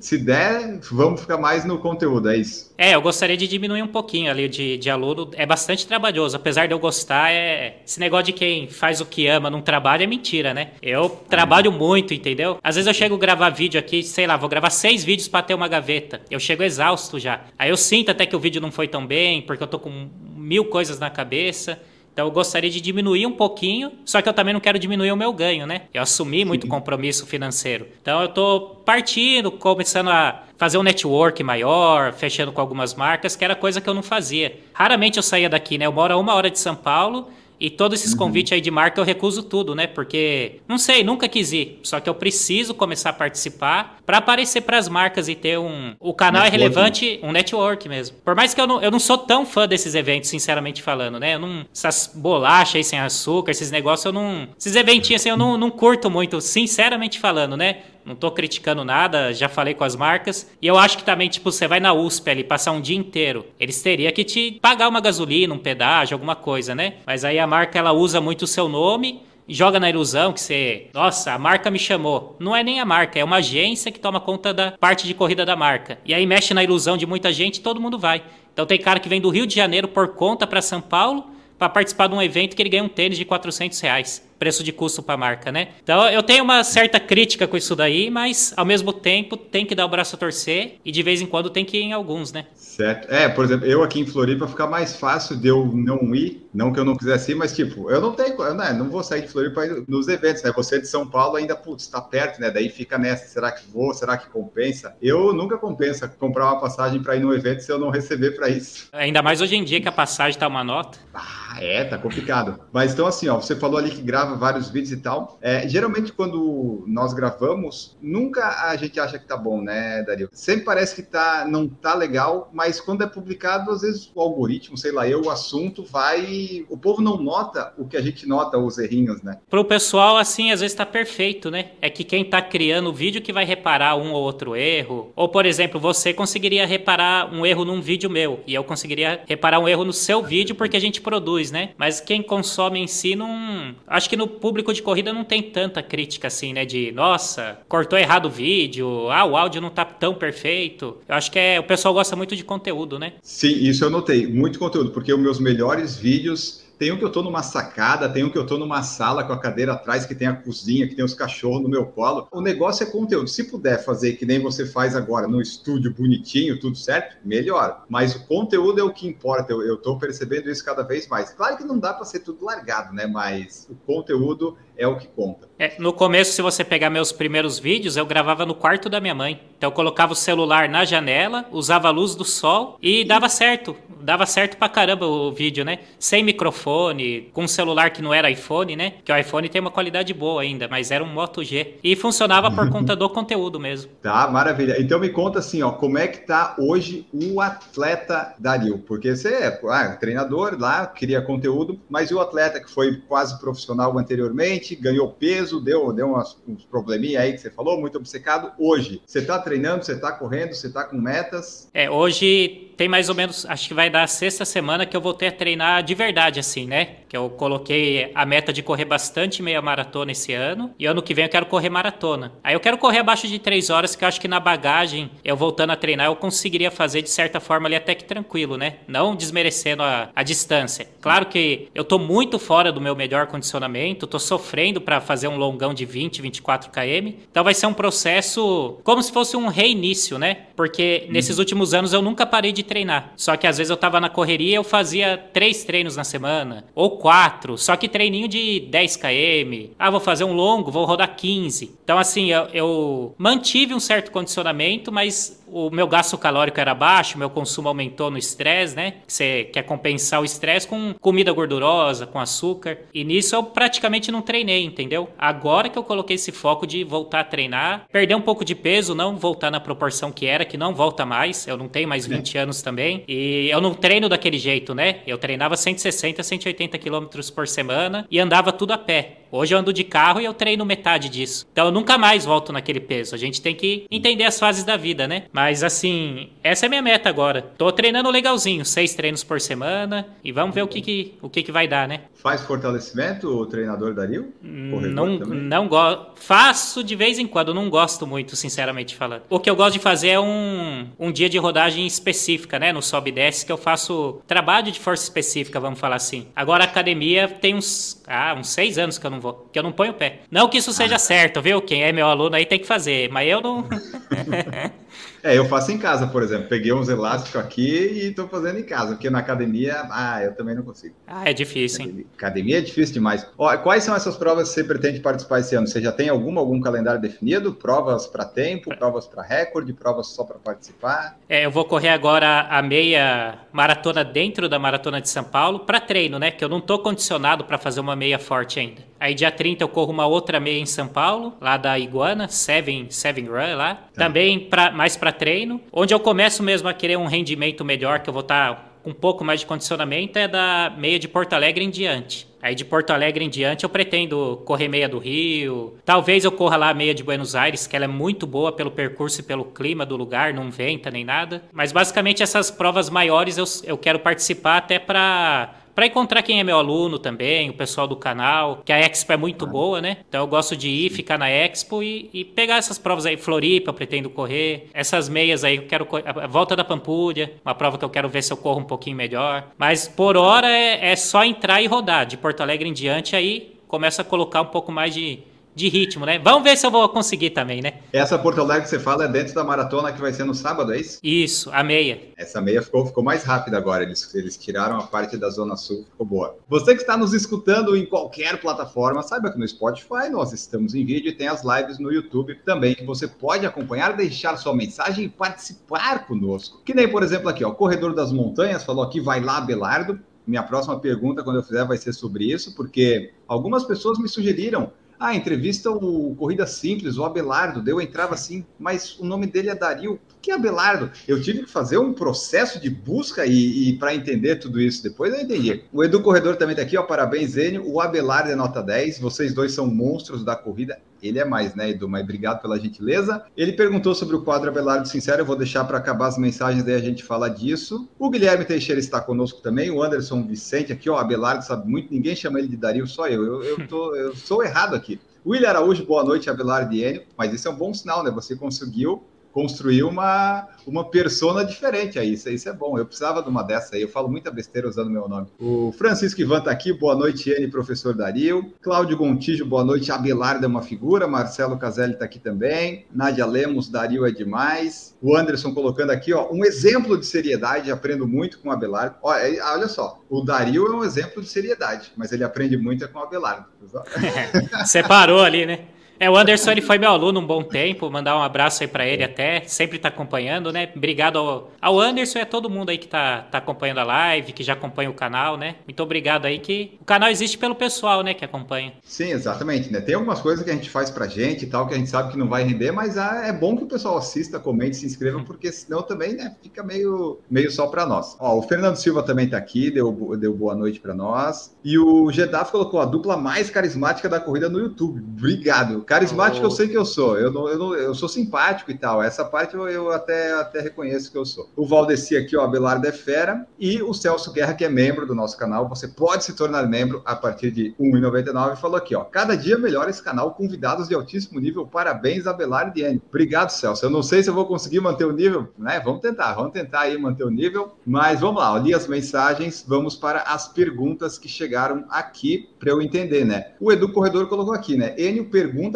se 0.00 0.18
der, 0.18 0.78
vamos 0.90 1.20
ficar 1.20 1.38
mais 1.38 1.64
no 1.64 1.78
conteúdo, 1.78 2.28
é 2.28 2.36
isso? 2.36 2.74
É, 2.76 2.94
eu 2.94 3.00
gostaria 3.00 3.36
de 3.36 3.46
diminuir 3.46 3.82
um 3.82 3.88
pouquinho 3.88 4.30
ali 4.30 4.48
de, 4.48 4.76
de 4.76 4.90
aluno. 4.90 5.30
É 5.34 5.46
bastante 5.46 5.86
trabalhoso, 5.86 6.36
apesar 6.36 6.66
de 6.66 6.74
eu 6.74 6.78
gostar, 6.78 7.32
é 7.32 7.80
esse 7.86 8.00
negócio 8.00 8.26
de 8.26 8.32
quem 8.32 8.68
faz 8.68 9.00
o 9.00 9.06
que 9.06 9.26
ama 9.26 9.48
não 9.48 9.62
trabalha 9.62 10.04
é 10.04 10.06
mentira, 10.06 10.52
né? 10.52 10.72
Eu 10.82 11.08
trabalho 11.08 11.72
muito, 11.72 12.12
entendeu? 12.12 12.58
Às 12.62 12.76
vezes 12.76 12.86
eu 12.86 12.94
chego 12.94 13.14
a 13.14 13.18
gravar 13.18 13.50
vídeo 13.50 13.78
aqui, 13.78 14.02
sei 14.02 14.26
lá, 14.26 14.36
vou 14.36 14.48
gravar 14.48 14.70
seis 14.70 15.04
vídeos 15.04 15.28
para 15.28 15.42
ter 15.42 15.54
uma 15.54 15.68
gaveta. 15.68 16.20
Eu 16.30 16.40
chego 16.40 16.62
exausto 16.62 17.18
já. 17.18 17.44
Aí 17.58 17.70
eu 17.70 17.76
sinto 17.76 18.10
até 18.10 18.26
que 18.26 18.36
o 18.36 18.40
vídeo 18.40 18.60
não 18.60 18.72
foi 18.72 18.88
tão 18.88 19.06
bem, 19.06 19.42
porque 19.42 19.62
eu 19.62 19.68
tô 19.68 19.78
com 19.78 20.08
mil 20.34 20.66
coisas 20.66 20.98
na 20.98 21.10
cabeça. 21.10 21.80
Então 22.16 22.24
eu 22.28 22.32
gostaria 22.32 22.70
de 22.70 22.80
diminuir 22.80 23.26
um 23.26 23.32
pouquinho, 23.32 23.92
só 24.02 24.22
que 24.22 24.28
eu 24.30 24.32
também 24.32 24.54
não 24.54 24.60
quero 24.60 24.78
diminuir 24.78 25.12
o 25.12 25.16
meu 25.16 25.34
ganho, 25.34 25.66
né? 25.66 25.82
Eu 25.92 26.00
assumi 26.00 26.46
muito 26.46 26.66
compromisso 26.66 27.26
financeiro. 27.26 27.88
Então 28.00 28.22
eu 28.22 28.28
tô 28.28 28.78
partindo, 28.86 29.52
começando 29.52 30.08
a 30.08 30.44
fazer 30.56 30.78
um 30.78 30.82
network 30.82 31.42
maior, 31.42 32.14
fechando 32.14 32.52
com 32.52 32.60
algumas 32.62 32.94
marcas, 32.94 33.36
que 33.36 33.44
era 33.44 33.54
coisa 33.54 33.82
que 33.82 33.90
eu 33.90 33.92
não 33.92 34.02
fazia. 34.02 34.58
Raramente 34.72 35.18
eu 35.18 35.22
saía 35.22 35.50
daqui, 35.50 35.76
né? 35.76 35.84
Eu 35.84 35.92
moro 35.92 36.14
a 36.14 36.16
uma 36.16 36.32
hora 36.32 36.50
de 36.50 36.58
São 36.58 36.74
Paulo 36.74 37.28
e 37.58 37.70
todos 37.70 38.00
esses 38.00 38.12
uhum. 38.12 38.18
convites 38.18 38.52
aí 38.52 38.60
de 38.60 38.70
marca 38.70 39.00
eu 39.00 39.04
recuso 39.04 39.42
tudo, 39.42 39.74
né? 39.74 39.86
Porque, 39.86 40.60
não 40.68 40.78
sei, 40.78 41.02
nunca 41.02 41.28
quis 41.28 41.52
ir. 41.52 41.80
Só 41.82 42.00
que 42.00 42.08
eu 42.08 42.14
preciso 42.14 42.74
começar 42.74 43.10
a 43.10 43.12
participar 43.12 43.98
para 44.04 44.18
aparecer 44.18 44.60
para 44.62 44.78
as 44.78 44.88
marcas 44.88 45.28
e 45.28 45.34
ter 45.34 45.58
um. 45.58 45.94
O 45.98 46.12
canal 46.12 46.42
network. 46.42 46.54
é 46.54 46.58
relevante, 46.58 47.20
um 47.22 47.32
network 47.32 47.88
mesmo. 47.88 48.16
Por 48.24 48.34
mais 48.34 48.52
que 48.52 48.60
eu 48.60 48.66
não, 48.66 48.82
eu 48.82 48.90
não 48.90 49.00
sou 49.00 49.18
tão 49.18 49.46
fã 49.46 49.66
desses 49.66 49.94
eventos, 49.94 50.28
sinceramente 50.28 50.82
falando, 50.82 51.18
né? 51.18 51.34
Eu 51.34 51.38
não. 51.38 51.64
Essas 51.72 52.10
bolachas 52.14 52.76
aí 52.76 52.84
sem 52.84 52.98
açúcar, 52.98 53.50
esses 53.50 53.70
negócios, 53.70 54.04
eu 54.04 54.12
não. 54.12 54.48
Esses 54.58 54.76
eventinhos 54.76 55.22
assim, 55.22 55.30
eu 55.30 55.36
não, 55.36 55.56
não 55.56 55.70
curto 55.70 56.10
muito, 56.10 56.40
sinceramente 56.40 57.18
falando, 57.18 57.56
né? 57.56 57.78
Não 58.06 58.14
tô 58.14 58.30
criticando 58.30 58.84
nada, 58.84 59.34
já 59.34 59.48
falei 59.48 59.74
com 59.74 59.82
as 59.82 59.96
marcas. 59.96 60.48
E 60.62 60.66
eu 60.66 60.78
acho 60.78 60.96
que 60.98 61.04
também, 61.04 61.28
tipo, 61.28 61.50
você 61.50 61.66
vai 61.66 61.80
na 61.80 61.92
USP 61.92 62.30
ali, 62.30 62.44
passar 62.44 62.70
um 62.70 62.80
dia 62.80 62.96
inteiro. 62.96 63.44
Eles 63.58 63.82
teriam 63.82 64.12
que 64.12 64.22
te 64.22 64.58
pagar 64.62 64.88
uma 64.88 65.00
gasolina, 65.00 65.52
um 65.52 65.58
pedágio, 65.58 66.14
alguma 66.14 66.36
coisa, 66.36 66.72
né? 66.72 66.94
Mas 67.04 67.24
aí 67.24 67.38
a 67.38 67.46
marca, 67.46 67.78
ela 67.78 67.92
usa 67.92 68.20
muito 68.20 68.42
o 68.42 68.46
seu 68.46 68.68
nome 68.68 69.26
joga 69.48 69.78
na 69.78 69.88
ilusão 69.88 70.32
que 70.32 70.40
você, 70.40 70.88
nossa, 70.92 71.32
a 71.32 71.38
marca 71.38 71.70
me 71.70 71.78
chamou. 71.78 72.36
Não 72.38 72.54
é 72.54 72.62
nem 72.62 72.80
a 72.80 72.84
marca, 72.84 73.18
é 73.18 73.24
uma 73.24 73.36
agência 73.36 73.92
que 73.92 74.00
toma 74.00 74.20
conta 74.20 74.52
da 74.52 74.72
parte 74.72 75.06
de 75.06 75.14
corrida 75.14 75.44
da 75.44 75.54
marca. 75.54 75.98
E 76.04 76.12
aí 76.12 76.26
mexe 76.26 76.52
na 76.52 76.64
ilusão 76.64 76.96
de 76.96 77.06
muita 77.06 77.32
gente 77.32 77.60
todo 77.60 77.80
mundo 77.80 77.98
vai. 77.98 78.22
Então 78.52 78.66
tem 78.66 78.80
cara 78.80 78.98
que 78.98 79.08
vem 79.08 79.20
do 79.20 79.28
Rio 79.28 79.46
de 79.46 79.54
Janeiro 79.54 79.88
por 79.88 80.08
conta 80.08 80.46
para 80.46 80.60
São 80.60 80.80
Paulo 80.80 81.30
para 81.58 81.68
participar 81.68 82.08
de 82.08 82.14
um 82.14 82.22
evento 82.22 82.54
que 82.56 82.62
ele 82.62 82.68
ganha 82.68 82.84
um 82.84 82.88
tênis 82.88 83.16
de 83.16 83.24
400 83.24 83.78
reais 83.80 84.25
preço 84.38 84.62
de 84.62 84.72
custo 84.72 85.02
para 85.02 85.14
a 85.14 85.18
marca, 85.18 85.52
né? 85.52 85.68
Então 85.82 86.08
eu 86.08 86.22
tenho 86.22 86.44
uma 86.44 86.62
certa 86.64 87.00
crítica 87.00 87.46
com 87.46 87.56
isso 87.56 87.74
daí, 87.74 88.10
mas 88.10 88.52
ao 88.56 88.64
mesmo 88.64 88.92
tempo 88.92 89.36
tem 89.36 89.64
que 89.64 89.74
dar 89.74 89.86
o 89.86 89.88
braço 89.88 90.16
a 90.16 90.18
torcer 90.18 90.78
e 90.84 90.92
de 90.92 91.02
vez 91.02 91.20
em 91.20 91.26
quando 91.26 91.50
tem 91.50 91.64
que 91.64 91.76
ir 91.78 91.82
em 91.82 91.92
alguns, 91.92 92.32
né? 92.32 92.46
Certo. 92.54 93.10
É, 93.10 93.28
por 93.28 93.44
exemplo, 93.44 93.66
eu 93.66 93.82
aqui 93.82 94.00
em 94.00 94.06
Floripa 94.06 94.46
fica 94.46 94.66
mais 94.66 94.96
fácil 94.96 95.36
de 95.36 95.48
eu 95.48 95.64
não 95.66 96.14
ir, 96.14 96.46
não 96.52 96.72
que 96.72 96.78
eu 96.78 96.84
não 96.84 96.96
quisesse 96.96 97.32
ir, 97.32 97.34
mas 97.34 97.54
tipo, 97.54 97.90
eu 97.90 98.00
não 98.00 98.12
tenho, 98.12 98.40
eu 98.42 98.54
não, 98.54 98.74
não 98.74 98.90
vou 98.90 99.02
sair 99.02 99.22
de 99.22 99.28
Floripa 99.28 99.62
nos 99.88 100.08
eventos, 100.08 100.42
né? 100.42 100.52
Você 100.54 100.80
de 100.80 100.86
São 100.86 101.06
Paulo 101.06 101.36
ainda, 101.36 101.56
putz, 101.56 101.84
está 101.84 102.00
perto, 102.00 102.40
né? 102.40 102.50
Daí 102.50 102.68
fica 102.68 102.98
nessa, 102.98 103.26
será 103.26 103.50
que 103.50 103.66
vou, 103.70 103.94
será 103.94 104.16
que 104.16 104.28
compensa? 104.28 104.94
Eu 105.00 105.32
nunca 105.32 105.56
compensa 105.56 106.06
comprar 106.08 106.52
uma 106.52 106.60
passagem 106.60 107.02
para 107.02 107.16
ir 107.16 107.20
no 107.20 107.34
evento 107.34 107.60
se 107.60 107.72
eu 107.72 107.78
não 107.78 107.90
receber 107.90 108.32
para 108.32 108.48
isso. 108.48 108.88
Ainda 108.92 109.22
mais 109.22 109.40
hoje 109.40 109.56
em 109.56 109.64
dia 109.64 109.80
que 109.80 109.88
a 109.88 109.92
passagem 109.92 110.38
tá 110.38 110.46
uma 110.46 110.64
nota. 110.64 110.98
Ah, 111.14 111.56
é, 111.58 111.84
tá 111.84 111.96
complicado. 111.96 112.60
Mas 112.72 112.92
então 112.92 113.06
assim, 113.06 113.28
ó, 113.28 113.40
você 113.40 113.56
falou 113.56 113.78
ali 113.78 113.90
que 113.90 114.02
grava 114.02 114.25
grava 114.26 114.34
vários 114.34 114.68
vídeos 114.68 114.92
e 114.92 114.96
tal. 114.96 115.38
É, 115.40 115.68
geralmente, 115.68 116.12
quando 116.12 116.84
nós 116.86 117.14
gravamos, 117.14 117.96
nunca 118.02 118.68
a 118.68 118.76
gente 118.76 118.98
acha 118.98 119.18
que 119.18 119.26
tá 119.26 119.36
bom, 119.36 119.62
né, 119.62 120.02
Dario? 120.02 120.28
Sempre 120.32 120.64
parece 120.64 120.94
que 120.94 121.02
tá, 121.02 121.46
não 121.48 121.68
tá 121.68 121.94
legal, 121.94 122.50
mas 122.52 122.80
quando 122.80 123.02
é 123.02 123.06
publicado, 123.06 123.70
às 123.70 123.82
vezes 123.82 124.10
o 124.14 124.20
algoritmo, 124.20 124.76
sei 124.76 124.92
lá, 124.92 125.08
eu, 125.08 125.22
o 125.22 125.30
assunto 125.30 125.84
vai. 125.84 126.66
O 126.68 126.76
povo 126.76 127.00
não 127.00 127.16
nota 127.16 127.72
o 127.78 127.86
que 127.86 127.96
a 127.96 128.02
gente 128.02 128.26
nota, 128.26 128.58
os 128.58 128.78
errinhos, 128.78 129.22
né? 129.22 129.38
Pro 129.48 129.64
pessoal, 129.64 130.16
assim, 130.16 130.50
às 130.50 130.60
vezes 130.60 130.76
tá 130.76 130.84
perfeito, 130.84 131.50
né? 131.50 131.72
É 131.80 131.88
que 131.88 132.04
quem 132.04 132.24
tá 132.24 132.42
criando 132.42 132.90
o 132.90 132.92
vídeo 132.92 133.22
que 133.22 133.32
vai 133.32 133.44
reparar 133.44 133.96
um 133.96 134.12
ou 134.12 134.22
outro 134.22 134.56
erro. 134.56 135.12
Ou, 135.14 135.28
por 135.28 135.46
exemplo, 135.46 135.78
você 135.78 136.12
conseguiria 136.12 136.66
reparar 136.66 137.32
um 137.32 137.44
erro 137.44 137.64
num 137.64 137.80
vídeo 137.80 138.10
meu 138.10 138.40
e 138.46 138.54
eu 138.54 138.64
conseguiria 138.64 139.20
reparar 139.26 139.60
um 139.60 139.68
erro 139.68 139.84
no 139.84 139.92
seu 139.92 140.22
vídeo 140.22 140.54
porque 140.54 140.76
a 140.76 140.80
gente 140.80 141.00
produz, 141.00 141.50
né? 141.50 141.70
Mas 141.76 142.00
quem 142.00 142.22
consome 142.22 142.80
em 142.80 142.86
si 142.86 143.14
não. 143.14 143.74
Acho 143.86 144.08
que 144.08 144.15
que 144.16 144.18
no 144.18 144.26
público 144.26 144.72
de 144.72 144.82
corrida 144.82 145.12
não 145.12 145.22
tem 145.22 145.42
tanta 145.42 145.82
crítica 145.82 146.28
assim, 146.28 146.54
né? 146.54 146.64
De, 146.64 146.90
nossa, 146.92 147.58
cortou 147.68 147.98
errado 147.98 148.26
o 148.26 148.30
vídeo, 148.30 149.10
ah, 149.10 149.24
o 149.26 149.36
áudio 149.36 149.60
não 149.60 149.68
tá 149.68 149.84
tão 149.84 150.14
perfeito. 150.14 150.96
Eu 151.06 151.14
acho 151.14 151.30
que 151.30 151.38
é, 151.38 151.60
o 151.60 151.62
pessoal 151.62 151.92
gosta 151.92 152.16
muito 152.16 152.34
de 152.34 152.42
conteúdo, 152.42 152.98
né? 152.98 153.12
Sim, 153.22 153.52
isso 153.52 153.84
eu 153.84 153.90
notei. 153.90 154.26
Muito 154.26 154.58
conteúdo, 154.58 154.90
porque 154.90 155.12
os 155.12 155.20
meus 155.20 155.38
melhores 155.38 155.96
vídeos 155.96 156.64
tem 156.78 156.92
um 156.92 156.98
que 156.98 157.04
eu 157.04 157.10
tô 157.10 157.22
numa 157.22 157.42
sacada, 157.42 158.08
tem 158.08 158.24
um 158.24 158.30
que 158.30 158.36
eu 158.36 158.46
tô 158.46 158.58
numa 158.58 158.82
sala 158.82 159.24
com 159.24 159.32
a 159.32 159.40
cadeira 159.40 159.72
atrás, 159.72 160.04
que 160.04 160.14
tem 160.14 160.28
a 160.28 160.36
cozinha, 160.36 160.86
que 160.86 160.94
tem 160.94 161.04
os 161.04 161.14
cachorros 161.14 161.62
no 161.62 161.68
meu 161.68 161.86
colo. 161.86 162.28
O 162.30 162.40
negócio 162.40 162.86
é 162.86 162.90
conteúdo. 162.90 163.28
Se 163.28 163.44
puder 163.44 163.82
fazer 163.84 164.14
que 164.14 164.26
nem 164.26 164.40
você 164.40 164.66
faz 164.66 164.94
agora 164.94 165.26
no 165.26 165.40
estúdio 165.40 165.92
bonitinho, 165.94 166.60
tudo 166.60 166.76
certo, 166.76 167.16
melhor. 167.24 167.84
Mas 167.88 168.14
o 168.14 168.26
conteúdo 168.26 168.80
é 168.80 168.84
o 168.84 168.92
que 168.92 169.06
importa. 169.06 169.52
Eu, 169.52 169.76
tô 169.76 169.98
percebendo 169.98 170.50
isso 170.50 170.64
cada 170.64 170.82
vez 170.82 171.06
mais. 171.08 171.30
Claro 171.30 171.56
que 171.56 171.64
não 171.64 171.78
dá 171.78 171.94
para 171.94 172.04
ser 172.04 172.20
tudo 172.20 172.44
largado, 172.44 172.94
né? 172.94 173.06
Mas 173.06 173.66
o 173.70 173.74
conteúdo 173.74 174.56
é 174.76 174.86
o 174.86 174.96
que 174.96 175.06
conta. 175.08 175.48
É, 175.58 175.74
no 175.78 175.92
começo, 175.92 176.32
se 176.32 176.42
você 176.42 176.62
pegar 176.62 176.90
meus 176.90 177.12
primeiros 177.12 177.58
vídeos, 177.58 177.96
eu 177.96 178.04
gravava 178.04 178.44
no 178.44 178.54
quarto 178.54 178.88
da 178.88 179.00
minha 179.00 179.14
mãe. 179.14 179.40
Então 179.56 179.70
eu 179.70 179.74
colocava 179.74 180.12
o 180.12 180.16
celular 180.16 180.68
na 180.68 180.84
janela, 180.84 181.46
usava 181.50 181.88
a 181.88 181.90
luz 181.90 182.14
do 182.14 182.24
sol 182.24 182.76
e 182.82 183.04
dava 183.04 183.28
certo. 183.28 183.74
Dava 184.02 184.26
certo 184.26 184.58
pra 184.58 184.68
caramba 184.68 185.06
o 185.06 185.32
vídeo, 185.32 185.64
né? 185.64 185.78
Sem 185.98 186.22
microfone, 186.22 187.30
com 187.32 187.44
um 187.44 187.48
celular 187.48 187.90
que 187.90 188.02
não 188.02 188.12
era 188.12 188.30
iPhone, 188.30 188.76
né? 188.76 188.94
Que 189.02 189.10
o 189.10 189.16
iPhone 189.16 189.48
tem 189.48 189.60
uma 189.60 189.70
qualidade 189.70 190.12
boa 190.12 190.42
ainda, 190.42 190.68
mas 190.68 190.90
era 190.90 191.02
um 191.02 191.06
Moto 191.06 191.42
G. 191.42 191.78
E 191.82 191.96
funcionava 191.96 192.50
por 192.50 192.68
conta 192.70 192.94
do 192.94 193.08
conteúdo 193.08 193.58
mesmo. 193.58 193.90
Tá, 194.02 194.28
maravilha. 194.28 194.76
Então 194.78 195.00
me 195.00 195.08
conta 195.08 195.38
assim, 195.38 195.62
ó, 195.62 195.72
como 195.72 195.96
é 195.96 196.06
que 196.06 196.18
tá 196.18 196.54
hoje 196.58 197.06
o 197.12 197.40
atleta 197.40 198.34
Dario? 198.38 198.78
Porque 198.78 199.16
você 199.16 199.28
é 199.28 199.60
ah, 199.70 199.96
treinador 199.96 200.56
lá, 200.58 200.86
cria 200.86 201.22
conteúdo, 201.22 201.80
mas 201.88 202.10
e 202.10 202.14
o 202.14 202.20
atleta 202.20 202.60
que 202.60 202.70
foi 202.70 202.96
quase 203.08 203.40
profissional 203.40 203.96
anteriormente, 203.98 204.65
ganhou 204.74 205.10
peso, 205.12 205.60
deu, 205.60 205.92
deu 205.92 206.08
umas, 206.08 206.36
uns 206.48 206.64
probleminha 206.64 207.20
aí 207.20 207.32
que 207.32 207.38
você 207.38 207.50
falou, 207.50 207.78
muito 207.78 207.98
obcecado. 207.98 208.52
Hoje, 208.58 209.00
você 209.06 209.22
tá 209.22 209.38
treinando, 209.38 209.84
você 209.84 209.98
tá 209.98 210.10
correndo, 210.12 210.54
você 210.54 210.70
tá 210.70 210.84
com 210.84 210.96
metas? 210.96 211.68
É, 211.72 211.90
hoje 211.90 212.65
tem 212.76 212.88
mais 212.88 213.08
ou 213.08 213.14
menos, 213.14 213.46
acho 213.46 213.68
que 213.68 213.74
vai 213.74 213.88
dar 213.88 214.02
a 214.02 214.06
sexta 214.06 214.44
semana 214.44 214.84
que 214.84 214.96
eu 214.96 215.00
voltei 215.00 215.28
a 215.28 215.32
treinar 215.32 215.82
de 215.82 215.94
verdade, 215.94 216.38
assim, 216.38 216.66
né? 216.66 216.96
Que 217.08 217.16
eu 217.16 217.30
coloquei 217.30 218.10
a 218.14 218.26
meta 218.26 218.52
de 218.52 218.62
correr 218.62 218.84
bastante 218.84 219.42
meia 219.42 219.62
maratona 219.62 220.12
esse 220.12 220.32
ano. 220.34 220.74
E 220.78 220.84
ano 220.84 221.02
que 221.02 221.14
vem 221.14 221.24
eu 221.24 221.30
quero 221.30 221.46
correr 221.46 221.70
maratona. 221.70 222.32
Aí 222.44 222.54
eu 222.54 222.60
quero 222.60 222.76
correr 222.76 222.98
abaixo 222.98 223.26
de 223.26 223.38
três 223.38 223.70
horas, 223.70 223.96
que 223.96 224.04
eu 224.04 224.08
acho 224.08 224.20
que 224.20 224.28
na 224.28 224.38
bagagem, 224.38 225.10
eu 225.24 225.36
voltando 225.36 225.70
a 225.70 225.76
treinar, 225.76 226.06
eu 226.06 226.16
conseguiria 226.16 226.70
fazer 226.70 227.00
de 227.00 227.08
certa 227.08 227.40
forma 227.40 227.66
ali 227.66 227.76
até 227.76 227.94
que 227.94 228.04
tranquilo, 228.04 228.56
né? 228.56 228.76
Não 228.86 229.16
desmerecendo 229.16 229.82
a, 229.82 230.10
a 230.14 230.22
distância. 230.22 230.88
Claro 231.00 231.26
que 231.26 231.68
eu 231.74 231.84
tô 231.84 231.98
muito 231.98 232.38
fora 232.38 232.70
do 232.70 232.80
meu 232.80 232.94
melhor 232.94 233.26
condicionamento, 233.26 234.06
tô 234.06 234.18
sofrendo 234.18 234.80
para 234.80 235.00
fazer 235.00 235.28
um 235.28 235.36
longão 235.36 235.72
de 235.72 235.86
20, 235.86 236.20
24 236.20 236.70
km. 236.70 237.14
Então 237.30 237.42
vai 237.42 237.54
ser 237.54 237.66
um 237.66 237.74
processo 237.74 238.78
como 238.84 239.02
se 239.02 239.10
fosse 239.10 239.36
um 239.36 239.46
reinício, 239.46 240.18
né? 240.18 240.46
Porque 240.54 241.06
nesses 241.08 241.38
últimos 241.38 241.72
anos 241.72 241.92
eu 241.92 242.02
nunca 242.02 242.26
parei 242.26 242.52
de 242.52 242.65
treinar. 242.66 243.12
Só 243.16 243.36
que 243.36 243.46
às 243.46 243.56
vezes 243.56 243.70
eu 243.70 243.76
tava 243.76 243.98
na 243.98 244.10
correria 244.10 244.56
eu 244.56 244.64
fazia 244.64 245.16
três 245.32 245.64
treinos 245.64 245.96
na 245.96 246.04
semana, 246.04 246.64
ou 246.74 246.98
quatro, 246.98 247.56
só 247.56 247.76
que 247.76 247.88
treininho 247.88 248.28
de 248.28 248.60
10 248.60 248.96
km. 248.96 249.70
Ah, 249.78 249.90
vou 249.90 250.00
fazer 250.00 250.24
um 250.24 250.32
longo, 250.32 250.70
vou 250.70 250.84
rodar 250.84 251.14
15. 251.16 251.76
Então, 251.84 251.98
assim, 251.98 252.32
eu, 252.32 252.48
eu 252.52 253.14
mantive 253.18 253.74
um 253.74 253.80
certo 253.80 254.10
condicionamento, 254.10 254.90
mas 254.90 255.42
o 255.46 255.70
meu 255.70 255.86
gasto 255.86 256.18
calórico 256.18 256.60
era 256.60 256.74
baixo, 256.74 257.18
meu 257.18 257.30
consumo 257.30 257.68
aumentou 257.68 258.10
no 258.10 258.18
estresse, 258.18 258.74
né? 258.76 258.94
Você 259.06 259.44
quer 259.52 259.62
compensar 259.62 260.20
o 260.20 260.24
estresse 260.24 260.66
com 260.66 260.94
comida 261.00 261.32
gordurosa, 261.32 262.06
com 262.06 262.18
açúcar. 262.18 262.78
E 262.92 263.04
nisso 263.04 263.34
eu 263.34 263.42
praticamente 263.42 264.10
não 264.10 264.22
treinei, 264.22 264.64
entendeu? 264.64 265.08
Agora 265.18 265.68
que 265.68 265.78
eu 265.78 265.84
coloquei 265.84 266.16
esse 266.16 266.32
foco 266.32 266.66
de 266.66 266.84
voltar 266.84 267.20
a 267.20 267.24
treinar, 267.24 267.86
perder 267.90 268.14
um 268.14 268.20
pouco 268.20 268.44
de 268.44 268.54
peso, 268.54 268.94
não 268.94 269.16
voltar 269.16 269.50
na 269.50 269.60
proporção 269.60 270.10
que 270.10 270.26
era, 270.26 270.44
que 270.44 270.56
não 270.56 270.74
volta 270.74 271.06
mais. 271.06 271.46
Eu 271.46 271.56
não 271.56 271.68
tenho 271.68 271.88
mais 271.88 272.06
20 272.06 272.36
é. 272.36 272.40
anos 272.40 272.62
também. 272.62 273.04
E 273.06 273.48
eu 273.50 273.60
não 273.60 273.74
treino 273.74 274.08
daquele 274.08 274.38
jeito, 274.38 274.74
né? 274.74 275.00
Eu 275.06 275.18
treinava 275.18 275.56
160, 275.56 276.22
180 276.22 276.78
quilômetros 276.78 277.30
por 277.30 277.46
semana 277.46 278.06
e 278.10 278.18
andava 278.18 278.52
tudo 278.52 278.72
a 278.72 278.78
pé. 278.78 279.25
Hoje 279.36 279.54
eu 279.54 279.58
ando 279.58 279.72
de 279.72 279.84
carro 279.84 280.20
e 280.20 280.24
eu 280.24 280.34
treino 280.34 280.64
metade 280.64 281.08
disso. 281.08 281.46
Então 281.52 281.66
eu 281.66 281.72
nunca 281.72 281.98
mais 281.98 282.24
volto 282.24 282.52
naquele 282.52 282.80
peso. 282.80 283.14
A 283.14 283.18
gente 283.18 283.42
tem 283.42 283.54
que 283.54 283.86
entender 283.90 284.24
as 284.24 284.38
fases 284.38 284.64
da 284.64 284.76
vida, 284.76 285.06
né? 285.06 285.24
Mas 285.32 285.62
assim, 285.62 286.30
essa 286.42 286.66
é 286.66 286.68
minha 286.68 286.82
meta 286.82 287.08
agora. 287.08 287.42
Tô 287.56 287.70
treinando 287.70 288.10
legalzinho, 288.10 288.64
seis 288.64 288.94
treinos 288.94 289.22
por 289.22 289.40
semana 289.40 290.06
e 290.24 290.32
vamos 290.32 290.54
ver 290.54 290.62
o 290.62 290.68
que, 290.68 290.80
que 290.80 291.14
o 291.20 291.28
que, 291.28 291.42
que 291.42 291.52
vai 291.52 291.68
dar, 291.68 291.86
né? 291.86 292.02
Faz 292.14 292.42
fortalecimento 292.42 293.28
o 293.28 293.46
treinador 293.46 293.94
Dario? 293.94 294.32
não, 294.42 295.06
não 295.18 295.68
gosto. 295.68 296.06
Faço 296.16 296.82
de 296.82 296.96
vez 296.96 297.18
em 297.18 297.26
quando, 297.26 297.54
não 297.54 297.68
gosto 297.68 298.06
muito, 298.06 298.34
sinceramente 298.34 298.96
falando. 298.96 299.22
O 299.28 299.38
que 299.38 299.48
eu 299.48 299.56
gosto 299.56 299.74
de 299.74 299.78
fazer 299.78 300.08
é 300.08 300.20
um, 300.20 300.88
um 300.98 301.12
dia 301.12 301.28
de 301.28 301.38
rodagem 301.38 301.86
específica, 301.86 302.58
né? 302.58 302.72
No 302.72 302.82
sobe 302.82 303.10
e 303.10 303.12
desce, 303.12 303.44
que 303.44 303.52
eu 303.52 303.56
faço 303.56 304.20
trabalho 304.26 304.72
de 304.72 304.80
força 304.80 305.04
específica, 305.04 305.60
vamos 305.60 305.78
falar 305.78 305.96
assim. 305.96 306.26
Agora 306.34 306.64
a 306.64 306.66
academia 306.66 307.28
tem 307.28 307.54
uns, 307.54 308.02
ah, 308.06 308.34
uns 308.34 308.48
seis 308.48 308.78
anos 308.78 308.98
que 308.98 309.06
eu 309.06 309.10
não 309.10 309.20
vou, 309.20 309.48
que 309.52 309.58
eu 309.58 309.62
não 309.62 309.72
ponho 309.72 309.92
o 309.92 309.94
pé. 309.94 310.20
Não 310.30 310.48
que 310.48 310.58
isso 310.58 310.72
seja 310.72 310.96
ah. 310.96 310.98
certo, 310.98 311.42
viu? 311.42 311.60
Quem 311.60 311.82
é 311.82 311.92
meu 311.92 312.06
aluno 312.06 312.36
aí 312.36 312.46
tem 312.46 312.58
que 312.58 312.66
fazer, 312.66 313.10
mas 313.10 313.28
eu 313.28 313.40
não. 313.40 313.66
É, 315.26 315.36
eu 315.36 315.44
faço 315.46 315.72
em 315.72 315.78
casa, 315.78 316.06
por 316.06 316.22
exemplo. 316.22 316.46
Peguei 316.48 316.72
uns 316.72 316.88
elásticos 316.88 317.40
aqui 317.40 317.68
e 317.68 318.06
estou 318.10 318.28
fazendo 318.28 318.60
em 318.60 318.62
casa, 318.62 318.92
porque 318.92 319.10
na 319.10 319.18
academia, 319.18 319.84
ah, 319.90 320.22
eu 320.22 320.32
também 320.36 320.54
não 320.54 320.62
consigo. 320.62 320.94
Ah, 321.04 321.28
é 321.28 321.32
difícil, 321.32 321.84
hein? 321.84 322.06
Academia 322.16 322.58
é 322.58 322.60
difícil 322.60 322.94
demais. 322.94 323.26
Ó, 323.36 323.56
quais 323.58 323.82
são 323.82 323.96
essas 323.96 324.16
provas 324.16 324.48
que 324.48 324.54
você 324.54 324.62
pretende 324.62 325.00
participar 325.00 325.40
esse 325.40 325.56
ano? 325.56 325.66
Você 325.66 325.82
já 325.82 325.90
tem 325.90 326.08
alguma, 326.08 326.40
algum 326.40 326.60
calendário 326.60 327.00
definido? 327.00 327.52
Provas 327.52 328.06
para 328.06 328.24
tempo, 328.24 328.70
provas 328.76 329.08
para 329.08 329.20
recorde, 329.24 329.72
provas 329.72 330.06
só 330.06 330.22
para 330.22 330.36
participar? 330.38 331.18
É, 331.28 331.44
eu 331.44 331.50
vou 331.50 331.64
correr 331.64 331.88
agora 331.88 332.42
a 332.42 332.62
meia 332.62 333.40
maratona 333.52 334.04
dentro 334.04 334.48
da 334.48 334.60
maratona 334.60 335.00
de 335.00 335.08
São 335.08 335.24
Paulo 335.24 335.60
para 335.60 335.80
treino, 335.80 336.20
né? 336.20 336.30
Que 336.30 336.44
eu 336.44 336.48
não 336.48 336.58
estou 336.58 336.78
condicionado 336.78 337.44
para 337.44 337.58
fazer 337.58 337.80
uma 337.80 337.96
meia 337.96 338.20
forte 338.20 338.60
ainda. 338.60 338.82
Aí 338.98 339.14
dia 339.14 339.30
30 339.30 339.62
eu 339.62 339.68
corro 339.68 339.92
uma 339.92 340.06
outra 340.06 340.40
meia 340.40 340.58
em 340.58 340.66
São 340.66 340.88
Paulo, 340.88 341.34
lá 341.40 341.56
da 341.56 341.78
Iguana, 341.78 342.28
Seven, 342.28 342.86
Seven 342.90 343.26
Run 343.26 343.56
lá. 343.56 343.74
Tá. 343.74 344.04
Também 344.04 344.40
pra, 344.40 344.70
mais 344.70 344.96
para 344.96 345.12
treino. 345.12 345.60
Onde 345.72 345.94
eu 345.94 346.00
começo 346.00 346.42
mesmo 346.42 346.68
a 346.68 346.74
querer 346.74 346.96
um 346.96 347.06
rendimento 347.06 347.64
melhor, 347.64 348.00
que 348.00 348.08
eu 348.08 348.14
vou 348.14 348.22
estar 348.22 348.54
tá 348.54 348.64
com 348.82 348.90
um 348.90 348.94
pouco 348.94 349.24
mais 349.24 349.40
de 349.40 349.46
condicionamento, 349.46 350.16
é 350.16 350.28
da 350.28 350.72
meia 350.78 350.96
de 350.96 351.08
Porto 351.08 351.32
Alegre 351.32 351.64
em 351.64 351.70
diante. 351.70 352.28
Aí 352.40 352.54
de 352.54 352.64
Porto 352.64 352.90
Alegre 352.90 353.24
em 353.24 353.28
diante 353.28 353.64
eu 353.64 353.68
pretendo 353.68 354.40
correr 354.44 354.68
meia 354.68 354.88
do 354.88 355.00
Rio. 355.00 355.76
Talvez 355.84 356.24
eu 356.24 356.30
corra 356.30 356.56
lá 356.56 356.70
a 356.70 356.74
meia 356.74 356.94
de 356.94 357.02
Buenos 357.02 357.34
Aires, 357.34 357.66
que 357.66 357.74
ela 357.74 357.86
é 357.86 357.88
muito 357.88 358.24
boa 358.28 358.52
pelo 358.52 358.70
percurso 358.70 359.20
e 359.20 359.24
pelo 359.24 359.46
clima 359.46 359.84
do 359.84 359.96
lugar, 359.96 360.32
não 360.32 360.52
venta 360.52 360.88
nem 360.88 361.04
nada. 361.04 361.42
Mas 361.52 361.72
basicamente 361.72 362.22
essas 362.22 362.48
provas 362.48 362.88
maiores 362.88 363.36
eu, 363.36 363.44
eu 363.64 363.76
quero 363.76 363.98
participar 363.98 364.58
até 364.58 364.78
para 364.78 365.52
para 365.76 365.86
encontrar 365.86 366.22
quem 366.22 366.40
é 366.40 366.42
meu 366.42 366.56
aluno 366.56 366.98
também, 366.98 367.50
o 367.50 367.52
pessoal 367.52 367.86
do 367.86 367.94
canal, 367.94 368.62
que 368.64 368.72
a 368.72 368.80
Expo 368.80 369.12
é 369.12 369.16
muito 369.18 369.44
ah. 369.44 369.48
boa, 369.48 369.80
né? 369.82 369.98
Então 370.08 370.22
eu 370.22 370.26
gosto 370.26 370.56
de 370.56 370.70
ir, 370.70 370.88
ficar 370.88 371.18
na 371.18 371.28
Expo 371.28 371.82
e, 371.82 372.08
e, 372.14 372.24
pegar 372.24 372.56
essas 372.56 372.78
provas 372.78 373.04
aí. 373.04 373.18
Floripa, 373.18 373.68
eu 373.68 373.74
pretendo 373.74 374.08
correr. 374.08 374.70
Essas 374.72 375.06
meias 375.06 375.44
aí, 375.44 375.56
eu 375.56 375.66
quero 375.66 375.86
a 376.02 376.26
volta 376.26 376.56
da 376.56 376.64
Pampulha, 376.64 377.34
uma 377.44 377.54
prova 377.54 377.76
que 377.76 377.84
eu 377.84 377.90
quero 377.90 378.08
ver 378.08 378.22
se 378.22 378.32
eu 378.32 378.38
corro 378.38 378.60
um 378.60 378.64
pouquinho 378.64 378.96
melhor. 378.96 379.48
Mas 379.58 379.86
por 379.86 380.16
hora 380.16 380.48
é, 380.48 380.92
é 380.92 380.96
só 380.96 381.22
entrar 381.22 381.60
e 381.60 381.66
rodar. 381.66 382.06
De 382.06 382.16
Porto 382.16 382.40
Alegre 382.40 382.66
em 382.66 382.72
diante, 382.72 383.14
aí 383.14 383.54
começa 383.68 384.00
a 384.00 384.04
colocar 384.04 384.40
um 384.40 384.46
pouco 384.46 384.72
mais 384.72 384.94
de 384.94 385.18
de 385.56 385.70
ritmo, 385.70 386.04
né? 386.04 386.18
Vamos 386.18 386.44
ver 386.44 386.54
se 386.54 386.66
eu 386.66 386.70
vou 386.70 386.86
conseguir 386.90 387.30
também, 387.30 387.62
né? 387.62 387.78
Essa 387.90 388.18
Porto 388.18 388.42
Alegre 388.42 388.64
que 388.64 388.68
você 388.68 388.78
fala 388.78 389.04
é 389.04 389.08
dentro 389.08 389.34
da 389.34 389.42
maratona 389.42 389.90
que 389.90 389.98
vai 389.98 390.12
ser 390.12 390.24
no 390.24 390.34
sábado, 390.34 390.74
é 390.74 390.78
isso? 390.78 390.98
Isso, 391.02 391.50
a 391.50 391.64
meia. 391.64 391.98
Essa 392.14 392.42
meia 392.42 392.60
ficou, 392.60 392.84
ficou 392.84 393.02
mais 393.02 393.24
rápida 393.24 393.56
agora, 393.56 393.82
eles, 393.82 394.14
eles 394.14 394.36
tiraram 394.36 394.76
a 394.76 394.82
parte 394.82 395.16
da 395.16 395.30
Zona 395.30 395.56
Sul, 395.56 395.86
ficou 395.90 396.06
boa. 396.06 396.36
Você 396.46 396.74
que 396.74 396.82
está 396.82 396.94
nos 396.94 397.14
escutando 397.14 397.74
em 397.74 397.86
qualquer 397.86 398.38
plataforma, 398.38 399.02
saiba 399.02 399.32
que 399.32 399.38
no 399.38 399.48
Spotify 399.48 400.10
nós 400.10 400.30
estamos 400.34 400.74
em 400.74 400.84
vídeo 400.84 401.08
e 401.08 401.14
tem 401.14 401.26
as 401.26 401.42
lives 401.42 401.78
no 401.78 401.90
YouTube 401.90 402.34
também, 402.44 402.74
que 402.74 402.84
você 402.84 403.08
pode 403.08 403.46
acompanhar, 403.46 403.96
deixar 403.96 404.36
sua 404.36 404.54
mensagem 404.54 405.06
e 405.06 405.08
participar 405.08 406.06
conosco. 406.06 406.60
Que 406.66 406.74
nem, 406.74 406.86
por 406.86 407.02
exemplo, 407.02 407.30
aqui, 407.30 407.42
ó, 407.42 407.50
Corredor 407.50 407.94
das 407.94 408.12
Montanhas 408.12 408.62
falou 408.62 408.84
aqui, 408.84 409.00
vai 409.00 409.20
lá, 409.20 409.40
Belardo. 409.40 409.98
Minha 410.26 410.42
próxima 410.42 410.78
pergunta, 410.78 411.22
quando 411.22 411.36
eu 411.36 411.42
fizer, 411.42 411.64
vai 411.64 411.78
ser 411.78 411.94
sobre 411.94 412.30
isso, 412.30 412.54
porque 412.54 413.12
algumas 413.26 413.64
pessoas 413.64 413.98
me 413.98 414.08
sugeriram 414.08 414.70
ah, 414.98 415.14
entrevista 415.14 415.70
o 415.70 416.14
Corrida 416.16 416.46
Simples, 416.46 416.96
o 416.96 417.04
Abelardo. 417.04 417.62
Deu, 417.62 417.80
entrava 417.80 418.14
assim, 418.14 418.44
mas 418.58 418.98
o 418.98 419.04
nome 419.04 419.26
dele 419.26 419.50
é 419.50 419.54
Dario. 419.54 420.00
Que 420.20 420.32
é 420.32 420.34
Abelardo? 420.34 420.90
Eu 421.06 421.22
tive 421.22 421.44
que 421.44 421.50
fazer 421.50 421.78
um 421.78 421.92
processo 421.92 422.60
de 422.60 422.68
busca 422.68 423.24
e, 423.24 423.68
e 423.68 423.78
para 423.78 423.94
entender 423.94 424.36
tudo 424.36 424.60
isso. 424.60 424.82
Depois 424.82 425.14
eu 425.14 425.20
entendi. 425.20 425.62
O 425.72 425.84
Edu 425.84 426.02
Corredor 426.02 426.36
também 426.36 426.52
está 426.52 426.62
aqui, 426.62 426.76
ó. 426.76 426.82
Parabéns, 426.82 427.36
Enio. 427.36 427.62
O 427.64 427.80
Abelardo 427.80 428.30
é 428.30 428.34
nota 428.34 428.62
10. 428.62 428.98
Vocês 428.98 429.32
dois 429.32 429.52
são 429.52 429.66
monstros 429.66 430.24
da 430.24 430.34
corrida. 430.34 430.78
Ele 431.02 431.18
é 431.18 431.24
mais, 431.24 431.54
né, 431.54 431.70
Edu? 431.70 431.88
Mas 431.88 432.02
obrigado 432.02 432.42
pela 432.42 432.58
gentileza. 432.58 433.24
Ele 433.36 433.52
perguntou 433.52 433.94
sobre 433.94 434.16
o 434.16 434.22
quadro 434.22 434.50
Abelardo 434.50 434.88
Sincero. 434.88 435.22
Eu 435.22 435.26
vou 435.26 435.36
deixar 435.36 435.64
para 435.64 435.78
acabar 435.78 436.08
as 436.08 436.18
mensagens, 436.18 436.64
daí 436.64 436.74
a 436.74 436.80
gente 436.80 437.04
fala 437.04 437.28
disso. 437.28 437.88
O 437.98 438.10
Guilherme 438.10 438.44
Teixeira 438.44 438.80
está 438.80 439.00
conosco 439.00 439.40
também. 439.40 439.70
O 439.70 439.82
Anderson 439.82 440.26
Vicente 440.26 440.72
aqui, 440.72 440.90
ó. 440.90 440.96
Abelardo 440.96 441.44
sabe 441.44 441.68
muito. 441.68 441.92
Ninguém 441.92 442.16
chama 442.16 442.38
ele 442.38 442.48
de 442.48 442.56
Dario, 442.56 442.86
só 442.86 443.06
eu. 443.08 443.24
Eu, 443.24 443.42
eu, 443.44 443.68
tô, 443.68 443.94
eu 443.96 444.16
sou 444.16 444.42
errado 444.42 444.74
aqui. 444.74 444.98
William 445.24 445.48
Araújo, 445.48 445.84
boa 445.84 446.04
noite, 446.04 446.30
Abelardo 446.30 446.72
e 446.72 446.84
Enio. 446.84 447.02
Mas 447.16 447.32
isso 447.32 447.48
é 447.48 447.50
um 447.50 447.56
bom 447.56 447.74
sinal, 447.74 448.02
né? 448.02 448.10
Você 448.10 448.36
conseguiu 448.36 449.04
construiu 449.36 449.90
uma, 449.90 450.48
uma 450.66 450.90
persona 450.90 451.44
diferente 451.44 451.98
aí. 451.98 452.14
Isso, 452.14 452.30
isso 452.30 452.48
é 452.48 452.54
bom. 452.54 452.78
Eu 452.78 452.86
precisava 452.86 453.22
de 453.22 453.28
uma 453.28 453.42
dessa 453.42 453.76
aí. 453.76 453.82
Eu 453.82 453.88
falo 453.88 454.08
muita 454.08 454.30
besteira 454.30 454.66
usando 454.66 454.88
meu 454.88 455.06
nome. 455.06 455.26
O 455.38 455.70
Francisco 455.76 456.18
Ivan 456.18 456.40
tá 456.40 456.50
aqui. 456.50 456.72
Boa 456.72 456.94
noite, 456.94 457.28
N, 457.28 457.46
professor 457.48 457.94
Dario. 457.94 458.54
Cláudio 458.62 458.96
Gontijo, 458.96 459.44
boa 459.44 459.62
noite. 459.62 459.92
Abelardo 459.92 460.46
é 460.46 460.48
uma 460.48 460.62
figura. 460.62 461.06
Marcelo 461.06 461.58
Caselli 461.58 461.98
tá 461.98 462.06
aqui 462.06 462.18
também. 462.18 462.86
Nádia 462.90 463.26
Lemos, 463.26 463.68
Dario 463.68 464.06
é 464.06 464.10
demais. 464.10 464.96
O 465.02 465.14
Anderson 465.14 465.52
colocando 465.52 465.90
aqui, 465.90 466.14
ó, 466.14 466.32
um 466.32 466.42
exemplo 466.42 466.96
de 466.98 467.04
seriedade. 467.04 467.70
Aprendo 467.70 468.08
muito 468.08 468.38
com 468.38 468.48
o 468.48 468.52
Abelardo. 468.52 468.96
Olha, 469.02 469.44
olha 469.52 469.68
só, 469.68 470.00
o 470.08 470.22
Dario 470.22 470.66
é 470.66 470.76
um 470.76 470.82
exemplo 470.82 471.20
de 471.20 471.28
seriedade, 471.28 471.92
mas 471.94 472.10
ele 472.10 472.24
aprende 472.24 472.56
muito 472.56 472.86
é 472.86 472.88
com 472.88 473.00
o 473.00 473.02
Abelardo. 473.02 473.44
Separou 474.64 475.20
ali, 475.20 475.44
né? 475.44 475.75
É, 475.98 476.10
o 476.10 476.16
Anderson 476.16 476.50
ele 476.50 476.60
foi 476.60 476.78
meu 476.78 476.90
aluno 476.90 477.20
um 477.20 477.26
bom 477.26 477.42
tempo, 477.42 477.90
mandar 477.90 478.16
um 478.16 478.22
abraço 478.22 478.62
aí 478.62 478.68
para 478.68 478.86
ele 478.86 479.02
até, 479.02 479.42
sempre 479.46 479.78
tá 479.78 479.88
acompanhando, 479.88 480.52
né? 480.52 480.70
Obrigado 480.76 481.18
ao, 481.18 481.50
ao 481.60 481.80
Anderson 481.80 482.18
e 482.18 482.22
a 482.22 482.26
todo 482.26 482.50
mundo 482.50 482.70
aí 482.70 482.78
que 482.78 482.86
tá, 482.86 483.22
tá 483.30 483.38
acompanhando 483.38 483.78
a 483.78 483.84
live, 483.84 484.32
que 484.32 484.42
já 484.42 484.52
acompanha 484.52 484.90
o 484.90 484.94
canal, 484.94 485.36
né? 485.36 485.56
Muito 485.66 485.82
obrigado 485.82 486.26
aí 486.26 486.38
que 486.38 486.76
o 486.80 486.84
canal 486.84 487.08
existe 487.08 487.38
pelo 487.38 487.54
pessoal, 487.54 488.02
né, 488.02 488.12
que 488.12 488.24
acompanha. 488.24 488.74
Sim, 488.84 489.10
exatamente, 489.10 489.72
né? 489.72 489.80
Tem 489.80 489.94
algumas 489.94 490.20
coisas 490.20 490.44
que 490.44 490.50
a 490.50 490.54
gente 490.54 490.68
faz 490.68 490.90
pra 490.90 491.06
gente 491.06 491.44
e 491.44 491.48
tal, 491.48 491.66
que 491.66 491.74
a 491.74 491.78
gente 491.78 491.88
sabe 491.88 492.12
que 492.12 492.18
não 492.18 492.28
vai 492.28 492.44
render, 492.44 492.72
mas 492.72 492.98
ah, 492.98 493.22
é 493.24 493.32
bom 493.32 493.56
que 493.56 493.64
o 493.64 493.66
pessoal 493.66 493.96
assista, 493.96 494.38
comente, 494.38 494.76
se 494.76 494.86
inscreva, 494.86 495.22
porque 495.22 495.50
senão 495.50 495.82
também, 495.82 496.14
né, 496.14 496.36
fica 496.42 496.62
meio, 496.62 497.20
meio 497.30 497.50
só 497.50 497.66
para 497.66 497.86
nós. 497.86 498.16
Ó, 498.20 498.38
o 498.38 498.42
Fernando 498.42 498.76
Silva 498.76 499.02
também 499.02 499.28
tá 499.28 499.38
aqui, 499.38 499.70
deu, 499.70 500.16
deu 500.18 500.34
boa 500.34 500.54
noite 500.54 500.78
para 500.78 500.94
nós. 500.94 501.54
E 501.64 501.78
o 501.78 502.10
Gedaf 502.10 502.50
colocou 502.50 502.80
a 502.80 502.84
dupla 502.84 503.16
mais 503.16 503.48
carismática 503.48 504.08
da 504.08 504.20
corrida 504.20 504.48
no 504.48 504.58
YouTube. 504.58 505.00
Obrigado. 505.00 505.85
Carismático 505.86 506.44
oh. 506.44 506.48
eu 506.48 506.50
sei 506.50 506.68
que 506.68 506.76
eu 506.76 506.84
sou. 506.84 507.16
Eu, 507.16 507.32
não, 507.32 507.48
eu, 507.48 507.58
não, 507.58 507.74
eu 507.74 507.94
sou 507.94 508.08
simpático 508.08 508.70
e 508.70 508.76
tal. 508.76 509.02
Essa 509.02 509.24
parte 509.24 509.54
eu, 509.54 509.68
eu, 509.68 509.92
até, 509.92 510.32
até 510.32 510.60
reconheço 510.60 511.10
que 511.10 511.16
eu 511.16 511.24
sou. 511.24 511.48
O 511.56 511.66
Valdeci 511.66 512.16
aqui, 512.16 512.36
ó, 512.36 512.42
Abelardo 512.42 512.86
é 512.86 512.92
fera. 512.92 513.46
E 513.58 513.80
o 513.82 513.94
Celso 513.94 514.32
Guerra, 514.32 514.54
que 514.54 514.64
é 514.64 514.68
membro 514.68 515.06
do 515.06 515.14
nosso 515.14 515.38
canal. 515.38 515.68
Você 515.68 515.88
pode 515.88 516.24
se 516.24 516.34
tornar 516.34 516.66
membro 516.66 517.02
a 517.04 517.14
partir 517.14 517.50
de 517.50 517.74
R$ 517.78 517.92
1,99. 517.92 518.56
Falou 518.56 518.76
aqui, 518.76 518.94
ó. 518.96 519.04
Cada 519.04 519.36
dia 519.36 519.56
melhora 519.56 519.88
esse 519.88 520.02
canal. 520.02 520.34
Convidados 520.34 520.88
de 520.88 520.94
altíssimo 520.94 521.38
nível. 521.38 521.66
Parabéns, 521.66 522.26
Abelardo 522.26 522.78
e 522.78 522.82
N. 522.82 523.00
Obrigado, 523.08 523.50
Celso. 523.50 523.86
Eu 523.86 523.90
não 523.90 524.02
sei 524.02 524.22
se 524.22 524.28
eu 524.28 524.34
vou 524.34 524.46
conseguir 524.46 524.80
manter 524.80 525.04
o 525.04 525.12
nível, 525.12 525.48
né? 525.56 525.80
Vamos 525.84 526.00
tentar, 526.00 526.34
vamos 526.34 526.52
tentar 526.52 526.80
aí 526.80 526.98
manter 526.98 527.24
o 527.24 527.30
nível. 527.30 527.76
Mas 527.86 528.20
vamos 528.20 528.42
lá, 528.42 528.58
li 528.58 528.74
as 528.74 528.88
mensagens. 528.88 529.64
Vamos 529.66 529.94
para 529.94 530.22
as 530.22 530.48
perguntas 530.48 531.18
que 531.18 531.28
chegaram 531.28 531.84
aqui 531.88 532.48
para 532.58 532.70
eu 532.70 532.82
entender, 532.82 533.24
né? 533.24 533.52
O 533.60 533.70
Edu 533.70 533.92
Corredor 533.92 534.26
colocou 534.26 534.52
aqui, 534.52 534.76
né? 534.76 534.94
Enio 534.98 535.26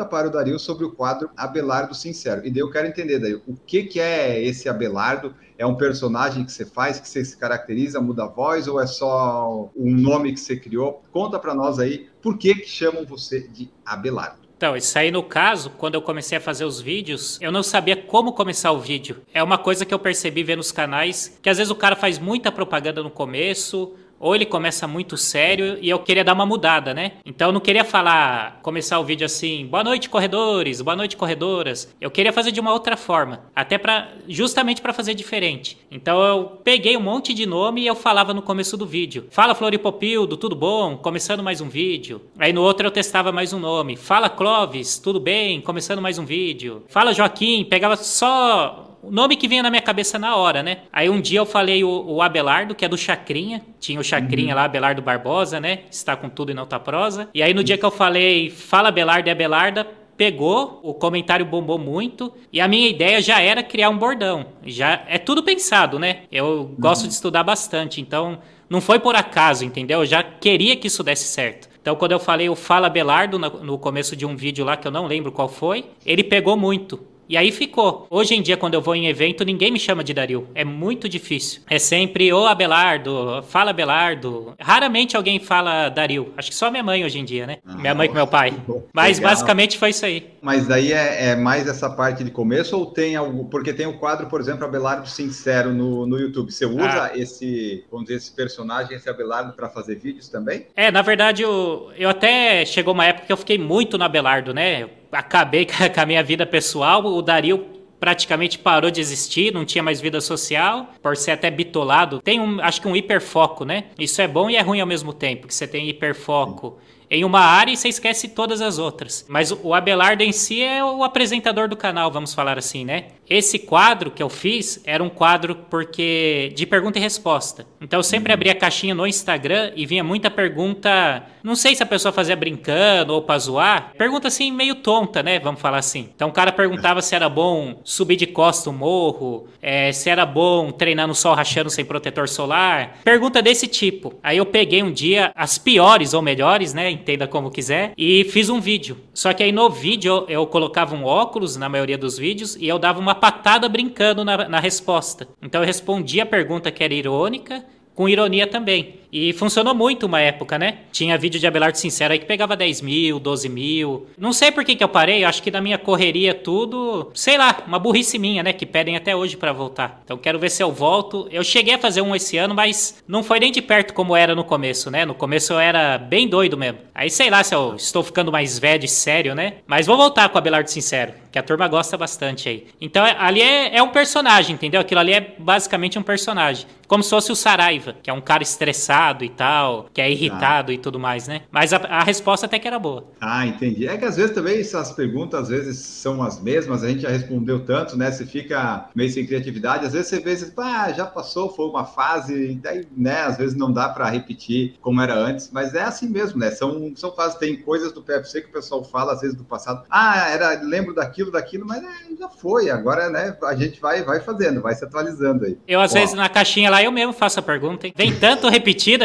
pergunta 0.00 0.04
para 0.04 0.28
o 0.28 0.30
Dario 0.30 0.58
sobre 0.58 0.84
o 0.84 0.92
quadro 0.92 1.30
Abelardo 1.36 1.94
Sincero. 1.94 2.46
E 2.46 2.50
daí 2.50 2.60
eu 2.60 2.70
quero 2.70 2.86
entender, 2.86 3.18
Dario, 3.18 3.42
o 3.46 3.54
que, 3.54 3.84
que 3.84 4.00
é 4.00 4.42
esse 4.42 4.68
Abelardo? 4.68 5.34
É 5.58 5.66
um 5.66 5.74
personagem 5.74 6.44
que 6.44 6.52
você 6.52 6.64
faz, 6.64 6.98
que 6.98 7.08
você 7.08 7.24
se 7.24 7.36
caracteriza, 7.36 8.00
muda 8.00 8.24
a 8.24 8.28
voz, 8.28 8.66
ou 8.66 8.80
é 8.80 8.86
só 8.86 9.70
um 9.76 9.90
nome 9.94 10.32
que 10.32 10.40
você 10.40 10.56
criou? 10.56 11.02
Conta 11.12 11.38
para 11.38 11.54
nós 11.54 11.78
aí 11.78 12.08
por 12.22 12.38
que, 12.38 12.54
que 12.54 12.68
chamam 12.68 13.04
você 13.04 13.46
de 13.48 13.70
Abelardo. 13.84 14.40
Então, 14.56 14.76
isso 14.76 14.98
aí 14.98 15.10
no 15.10 15.22
caso, 15.22 15.70
quando 15.78 15.94
eu 15.94 16.02
comecei 16.02 16.36
a 16.36 16.40
fazer 16.40 16.66
os 16.66 16.80
vídeos, 16.80 17.38
eu 17.40 17.50
não 17.50 17.62
sabia 17.62 17.96
como 17.96 18.34
começar 18.34 18.72
o 18.72 18.78
vídeo. 18.78 19.22
É 19.32 19.42
uma 19.42 19.56
coisa 19.56 19.86
que 19.86 19.94
eu 19.94 19.98
percebi 19.98 20.42
vendo 20.42 20.60
os 20.60 20.70
canais, 20.70 21.38
que 21.40 21.48
às 21.48 21.56
vezes 21.56 21.70
o 21.70 21.74
cara 21.74 21.96
faz 21.96 22.18
muita 22.18 22.52
propaganda 22.52 23.02
no 23.02 23.10
começo, 23.10 23.94
ou 24.20 24.34
ele 24.34 24.44
começa 24.44 24.86
muito 24.86 25.16
sério 25.16 25.78
e 25.80 25.88
eu 25.88 25.98
queria 25.98 26.22
dar 26.22 26.34
uma 26.34 26.44
mudada, 26.44 26.92
né? 26.92 27.12
Então 27.24 27.48
eu 27.48 27.52
não 27.52 27.60
queria 27.60 27.84
falar, 27.84 28.60
começar 28.62 29.00
o 29.00 29.04
vídeo 29.04 29.24
assim, 29.24 29.66
boa 29.66 29.82
noite 29.82 30.10
corredores, 30.10 30.82
boa 30.82 30.94
noite 30.94 31.16
corredoras. 31.16 31.92
Eu 31.98 32.10
queria 32.10 32.32
fazer 32.32 32.52
de 32.52 32.60
uma 32.60 32.72
outra 32.72 32.96
forma, 32.96 33.44
até 33.56 33.78
para 33.78 34.08
justamente 34.28 34.82
para 34.82 34.92
fazer 34.92 35.14
diferente. 35.14 35.78
Então 35.90 36.20
eu 36.20 36.44
peguei 36.62 36.96
um 36.96 37.00
monte 37.00 37.32
de 37.32 37.46
nome 37.46 37.80
e 37.80 37.86
eu 37.86 37.96
falava 37.96 38.34
no 38.34 38.42
começo 38.42 38.76
do 38.76 38.86
vídeo. 38.86 39.26
Fala 39.30 39.54
Floripopildo, 39.54 40.36
tudo 40.36 40.54
bom? 40.54 40.98
Começando 40.98 41.42
mais 41.42 41.62
um 41.62 41.68
vídeo. 41.68 42.20
Aí 42.38 42.52
no 42.52 42.62
outro 42.62 42.86
eu 42.86 42.90
testava 42.90 43.32
mais 43.32 43.54
um 43.54 43.58
nome. 43.58 43.96
Fala 43.96 44.28
Clovis, 44.28 44.98
tudo 44.98 45.18
bem? 45.18 45.62
Começando 45.62 46.02
mais 46.02 46.18
um 46.18 46.26
vídeo. 46.26 46.84
Fala 46.88 47.14
Joaquim, 47.14 47.64
pegava 47.64 47.96
só 47.96 48.89
o 49.02 49.10
nome 49.10 49.36
que 49.36 49.48
vinha 49.48 49.62
na 49.62 49.70
minha 49.70 49.82
cabeça 49.82 50.18
na 50.18 50.36
hora, 50.36 50.62
né? 50.62 50.78
Aí 50.92 51.08
um 51.08 51.20
dia 51.20 51.40
eu 51.40 51.46
falei 51.46 51.82
o, 51.82 51.88
o 51.88 52.22
Abelardo, 52.22 52.74
que 52.74 52.84
é 52.84 52.88
do 52.88 52.98
Chacrinha. 52.98 53.62
Tinha 53.78 54.00
o 54.00 54.04
Chacrinha 54.04 54.50
uhum. 54.50 54.56
lá, 54.56 54.64
Abelardo 54.64 55.02
Barbosa, 55.02 55.58
né? 55.58 55.80
Está 55.90 56.16
com 56.16 56.28
tudo 56.28 56.50
e 56.50 56.54
não 56.54 56.66
tá 56.66 56.78
prosa. 56.78 57.28
E 57.34 57.42
aí 57.42 57.54
no 57.54 57.64
dia 57.64 57.78
que 57.78 57.84
eu 57.84 57.90
falei, 57.90 58.50
fala 58.50 58.88
Abelardo 58.88 59.28
e 59.28 59.32
Abelarda, 59.32 59.86
pegou, 60.16 60.80
o 60.82 60.92
comentário 60.92 61.46
bombou 61.46 61.78
muito 61.78 62.30
e 62.52 62.60
a 62.60 62.68
minha 62.68 62.88
ideia 62.88 63.22
já 63.22 63.40
era 63.40 63.62
criar 63.62 63.88
um 63.88 63.96
bordão. 63.96 64.46
Já 64.66 65.02
é 65.08 65.16
tudo 65.16 65.42
pensado, 65.42 65.98
né? 65.98 66.24
Eu 66.30 66.74
gosto 66.78 67.02
uhum. 67.02 67.08
de 67.08 67.14
estudar 67.14 67.42
bastante, 67.42 68.00
então 68.00 68.38
não 68.68 68.80
foi 68.80 68.98
por 68.98 69.16
acaso, 69.16 69.64
entendeu? 69.64 70.00
Eu 70.00 70.06
já 70.06 70.22
queria 70.22 70.76
que 70.76 70.88
isso 70.88 71.02
desse 71.02 71.24
certo. 71.24 71.70
Então, 71.80 71.96
quando 71.96 72.12
eu 72.12 72.20
falei 72.20 72.48
o 72.48 72.54
Fala 72.54 72.90
Belardo 72.90 73.38
no 73.38 73.78
começo 73.78 74.14
de 74.14 74.26
um 74.26 74.36
vídeo 74.36 74.64
lá 74.64 74.76
que 74.76 74.86
eu 74.86 74.92
não 74.92 75.06
lembro 75.06 75.32
qual 75.32 75.48
foi, 75.48 75.86
ele 76.04 76.22
pegou 76.22 76.56
muito. 76.56 77.09
E 77.30 77.36
aí 77.36 77.52
ficou. 77.52 78.08
Hoje 78.10 78.34
em 78.34 78.42
dia, 78.42 78.56
quando 78.56 78.74
eu 78.74 78.82
vou 78.82 78.92
em 78.92 79.06
evento, 79.06 79.44
ninguém 79.44 79.70
me 79.70 79.78
chama 79.78 80.02
de 80.02 80.12
Dario. 80.12 80.48
É 80.52 80.64
muito 80.64 81.08
difícil. 81.08 81.62
É 81.70 81.78
sempre 81.78 82.32
ô 82.32 82.44
Abelardo, 82.44 83.40
fala 83.44 83.70
Abelardo. 83.70 84.52
Raramente 84.58 85.16
alguém 85.16 85.38
fala 85.38 85.88
Dario. 85.90 86.34
Acho 86.36 86.50
que 86.50 86.56
só 86.56 86.72
minha 86.72 86.82
mãe 86.82 87.04
hoje 87.04 87.20
em 87.20 87.24
dia, 87.24 87.46
né? 87.46 87.58
Ah, 87.64 87.76
minha 87.76 87.94
mãe 87.94 88.08
com 88.08 88.14
meu 88.14 88.26
pai. 88.26 88.52
Mas 88.92 89.18
Legal. 89.18 89.30
basicamente 89.30 89.78
foi 89.78 89.90
isso 89.90 90.04
aí. 90.04 90.28
Mas 90.42 90.66
daí 90.66 90.92
é, 90.92 91.28
é, 91.28 91.36
mais 91.36 91.68
essa 91.68 91.88
parte 91.88 92.24
de 92.24 92.32
começo 92.32 92.76
ou 92.76 92.86
tem 92.86 93.14
algo. 93.14 93.44
Porque 93.44 93.72
tem 93.72 93.86
o 93.86 93.96
quadro, 93.96 94.26
por 94.26 94.40
exemplo, 94.40 94.64
Abelardo 94.64 95.08
Sincero 95.08 95.72
no, 95.72 96.08
no 96.08 96.18
YouTube. 96.18 96.50
Você 96.50 96.66
usa 96.66 97.04
ah. 97.04 97.10
esse, 97.14 97.84
vamos 97.92 98.06
dizer, 98.06 98.18
esse 98.18 98.32
personagem, 98.32 98.96
esse 98.96 99.08
Abelardo, 99.08 99.52
para 99.52 99.68
fazer 99.68 99.94
vídeos 99.94 100.28
também? 100.28 100.66
É, 100.74 100.90
na 100.90 101.00
verdade, 101.00 101.42
eu, 101.42 101.92
eu 101.96 102.10
até 102.10 102.64
chegou 102.64 102.92
uma 102.92 103.06
época 103.06 103.26
que 103.28 103.32
eu 103.32 103.36
fiquei 103.36 103.56
muito 103.56 103.96
no 103.96 104.02
Abelardo, 104.02 104.52
né? 104.52 104.88
Acabei 105.12 105.66
com 105.94 106.00
a 106.00 106.06
minha 106.06 106.22
vida 106.22 106.46
pessoal. 106.46 107.04
O 107.04 107.22
Dario 107.22 107.66
praticamente 107.98 108.58
parou 108.58 108.90
de 108.90 109.00
existir, 109.00 109.52
não 109.52 109.64
tinha 109.64 109.82
mais 109.82 110.00
vida 110.00 110.20
social, 110.20 110.94
por 111.02 111.16
ser 111.16 111.32
até 111.32 111.50
bitolado. 111.50 112.20
Tem 112.20 112.40
um, 112.40 112.60
acho 112.60 112.80
que 112.80 112.88
um 112.88 112.96
hiperfoco, 112.96 113.64
né? 113.64 113.84
Isso 113.98 114.22
é 114.22 114.26
bom 114.26 114.48
e 114.48 114.56
é 114.56 114.62
ruim 114.62 114.80
ao 114.80 114.86
mesmo 114.86 115.12
tempo, 115.12 115.46
que 115.46 115.54
você 115.54 115.68
tem 115.68 115.88
hiperfoco 115.88 116.78
em 117.10 117.24
uma 117.24 117.40
área 117.40 117.72
e 117.72 117.76
você 117.76 117.88
esquece 117.88 118.28
todas 118.28 118.60
as 118.60 118.78
outras. 118.78 119.26
Mas 119.28 119.50
o 119.50 119.74
Abelardo 119.74 120.22
em 120.22 120.32
si 120.32 120.62
é 120.62 120.84
o 120.84 121.02
apresentador 121.02 121.68
do 121.68 121.76
canal, 121.76 122.10
vamos 122.10 122.32
falar 122.32 122.56
assim, 122.56 122.84
né? 122.84 123.06
Esse 123.28 123.58
quadro 123.58 124.10
que 124.10 124.22
eu 124.22 124.28
fiz 124.28 124.80
era 124.84 125.02
um 125.02 125.08
quadro 125.08 125.54
porque 125.68 126.52
de 126.54 126.66
pergunta 126.66 126.98
e 126.98 127.02
resposta. 127.02 127.66
Então 127.80 127.98
eu 127.98 128.04
sempre 128.04 128.32
abria 128.32 128.52
a 128.52 128.54
caixinha 128.56 128.94
no 128.94 129.06
Instagram 129.06 129.72
e 129.74 129.86
vinha 129.86 130.04
muita 130.04 130.30
pergunta, 130.30 131.24
não 131.42 131.54
sei 131.54 131.74
se 131.74 131.82
a 131.82 131.86
pessoa 131.86 132.12
fazia 132.12 132.36
brincando 132.36 133.14
ou 133.14 133.22
pra 133.22 133.38
zoar, 133.38 133.92
pergunta 133.96 134.28
assim 134.28 134.52
meio 134.52 134.76
tonta, 134.76 135.22
né? 135.22 135.38
Vamos 135.38 135.60
falar 135.60 135.78
assim. 135.78 136.08
Então 136.14 136.28
o 136.28 136.32
cara 136.32 136.52
perguntava 136.52 137.02
se 137.02 137.14
era 137.14 137.28
bom 137.28 137.80
subir 137.84 138.16
de 138.16 138.26
costa 138.26 138.70
o 138.70 138.72
morro, 138.72 139.48
é, 139.60 139.92
se 139.92 140.10
era 140.10 140.24
bom 140.26 140.70
treinar 140.70 141.08
no 141.08 141.14
sol 141.14 141.34
rachando 141.34 141.70
sem 141.70 141.84
protetor 141.84 142.28
solar. 142.28 142.98
Pergunta 143.04 143.42
desse 143.42 143.66
tipo. 143.66 144.14
Aí 144.22 144.36
eu 144.38 144.46
peguei 144.46 144.82
um 144.82 144.92
dia 144.92 145.32
as 145.34 145.58
piores 145.58 146.14
ou 146.14 146.22
melhores, 146.22 146.74
né? 146.74 146.90
Entenda 147.00 147.26
como 147.26 147.50
quiser, 147.50 147.92
e 147.96 148.24
fiz 148.24 148.48
um 148.48 148.60
vídeo. 148.60 148.98
Só 149.12 149.32
que 149.32 149.42
aí 149.42 149.50
no 149.50 149.68
vídeo 149.68 150.24
eu, 150.28 150.46
colocava 150.46 150.94
um 150.94 151.04
óculos 151.04 151.56
na 151.56 151.68
maioria 151.68 151.98
dos 151.98 152.18
vídeos 152.18 152.56
e 152.56 152.68
eu 152.68 152.78
dava 152.78 153.00
uma 153.00 153.14
patada 153.14 153.68
brincando 153.68 154.24
na, 154.24 154.48
na 154.48 154.60
resposta. 154.60 155.26
Então 155.42 155.60
eu 155.60 155.66
respondia 155.66 156.22
a 156.22 156.26
pergunta 156.26 156.70
que 156.70 156.84
era 156.84 156.94
irônica, 156.94 157.64
com 157.94 158.08
ironia 158.08 158.46
também. 158.46 158.99
E 159.12 159.32
funcionou 159.32 159.74
muito 159.74 160.06
uma 160.06 160.20
época, 160.20 160.58
né? 160.58 160.78
Tinha 160.92 161.18
vídeo 161.18 161.40
de 161.40 161.46
Abelardo 161.46 161.78
Sincero 161.78 162.12
aí 162.12 162.18
que 162.18 162.26
pegava 162.26 162.56
10 162.56 162.80
mil, 162.80 163.18
12 163.18 163.48
mil. 163.48 164.06
Não 164.16 164.32
sei 164.32 164.52
por 164.52 164.64
que, 164.64 164.76
que 164.76 164.84
eu 164.84 164.88
parei, 164.88 165.24
acho 165.24 165.42
que 165.42 165.50
da 165.50 165.60
minha 165.60 165.78
correria 165.78 166.32
tudo, 166.32 167.10
sei 167.14 167.36
lá, 167.36 167.62
uma 167.66 167.78
burrice 167.78 168.18
minha, 168.18 168.42
né? 168.42 168.52
Que 168.52 168.64
pedem 168.64 168.96
até 168.96 169.14
hoje 169.14 169.36
para 169.36 169.52
voltar. 169.52 170.00
Então 170.04 170.16
quero 170.16 170.38
ver 170.38 170.50
se 170.50 170.62
eu 170.62 170.72
volto. 170.72 171.26
Eu 171.30 171.42
cheguei 171.42 171.74
a 171.74 171.78
fazer 171.78 172.02
um 172.02 172.14
esse 172.14 172.36
ano, 172.36 172.54
mas 172.54 173.02
não 173.06 173.22
foi 173.22 173.40
nem 173.40 173.50
de 173.50 173.60
perto 173.60 173.92
como 173.94 174.14
era 174.14 174.34
no 174.34 174.44
começo, 174.44 174.90
né? 174.90 175.04
No 175.04 175.14
começo 175.14 175.52
eu 175.52 175.58
era 175.58 175.98
bem 175.98 176.28
doido 176.28 176.56
mesmo. 176.56 176.78
Aí 176.94 177.10
sei 177.10 177.30
lá 177.30 177.42
se 177.42 177.54
eu 177.54 177.74
estou 177.74 178.02
ficando 178.02 178.30
mais 178.30 178.58
velho 178.58 178.84
e 178.84 178.88
sério, 178.88 179.34
né? 179.34 179.54
Mas 179.66 179.86
vou 179.86 179.96
voltar 179.96 180.28
com 180.28 180.38
Abelardo 180.38 180.70
Sincero, 180.70 181.14
que 181.32 181.38
a 181.38 181.42
turma 181.42 181.66
gosta 181.66 181.96
bastante 181.96 182.48
aí. 182.48 182.66
Então 182.80 183.04
é, 183.04 183.16
ali 183.18 183.42
é, 183.42 183.76
é 183.76 183.82
um 183.82 183.88
personagem, 183.88 184.54
entendeu? 184.54 184.80
Aquilo 184.80 185.00
ali 185.00 185.12
é 185.12 185.34
basicamente 185.38 185.98
um 185.98 186.02
personagem. 186.02 186.66
Como 186.86 187.02
se 187.02 187.10
fosse 187.10 187.30
o 187.30 187.36
Saraiva, 187.36 187.94
que 188.02 188.10
é 188.10 188.12
um 188.12 188.20
cara 188.20 188.42
estressado 188.42 188.99
estressado 189.00 189.24
e 189.24 189.28
tal, 189.28 189.86
que 189.92 190.00
é 190.00 190.10
irritado 190.10 190.70
ah. 190.70 190.74
e 190.74 190.78
tudo 190.78 190.98
mais, 190.98 191.26
né? 191.26 191.42
Mas 191.50 191.72
a, 191.72 191.76
a, 191.76 192.02
resposta 192.02 192.46
até 192.46 192.58
que 192.58 192.68
era 192.68 192.78
boa. 192.78 193.04
Ah, 193.20 193.46
entendi. 193.46 193.88
É 193.88 193.96
que 193.96 194.04
às 194.04 194.16
vezes 194.16 194.32
também 194.32 194.60
essas 194.60 194.92
perguntas 194.92 195.40
às 195.40 195.48
vezes 195.48 195.78
são 195.78 196.22
as 196.22 196.40
mesmas, 196.40 196.84
a 196.84 196.88
gente 196.88 197.02
já 197.02 197.08
respondeu 197.08 197.64
tanto, 197.64 197.96
né? 197.96 198.10
Você 198.10 198.26
fica 198.26 198.88
meio 198.94 199.10
sem 199.10 199.26
criatividade, 199.26 199.86
às 199.86 199.92
vezes 199.92 200.08
você 200.08 200.20
vê, 200.20 200.36
você, 200.36 200.52
ah, 200.58 200.92
já 200.92 201.06
passou, 201.06 201.54
foi 201.54 201.66
uma 201.66 201.84
fase, 201.84 202.58
daí, 202.62 202.86
né? 202.96 203.22
Às 203.22 203.38
vezes 203.38 203.56
não 203.56 203.72
dá 203.72 203.88
para 203.88 204.08
repetir 204.08 204.74
como 204.80 205.00
era 205.00 205.14
antes, 205.14 205.50
mas 205.52 205.74
é 205.74 205.82
assim 205.82 206.08
mesmo, 206.08 206.38
né? 206.38 206.50
São, 206.50 206.92
são 206.96 207.12
fases, 207.12 207.38
tem 207.38 207.56
coisas 207.56 207.92
do 207.92 208.02
PFC 208.02 208.42
que 208.42 208.48
o 208.48 208.52
pessoal 208.52 208.84
fala 208.84 209.12
às 209.12 209.20
vezes 209.20 209.36
do 209.36 209.44
passado, 209.44 209.84
ah, 209.90 210.28
era, 210.28 210.60
lembro 210.62 210.94
daquilo, 210.94 211.30
daquilo, 211.30 211.66
mas 211.66 211.82
é, 211.82 212.16
já 212.18 212.28
foi, 212.28 212.70
agora, 212.70 213.08
né? 213.08 213.36
A 213.44 213.54
gente 213.54 213.80
vai, 213.80 214.02
vai 214.02 214.20
fazendo, 214.20 214.60
vai 214.60 214.74
se 214.74 214.84
atualizando 214.84 215.44
aí. 215.44 215.56
Eu 215.66 215.80
às 215.80 215.92
vezes 215.92 216.14
na 216.14 216.28
caixinha 216.28 216.70
lá 216.70 216.82
eu 216.82 216.92
mesmo 216.92 217.12
faço 217.12 217.38
a 217.38 217.42
pergunta, 217.42 217.86
hein? 217.86 217.94
Vem 217.96 218.14
tanto 218.14 218.48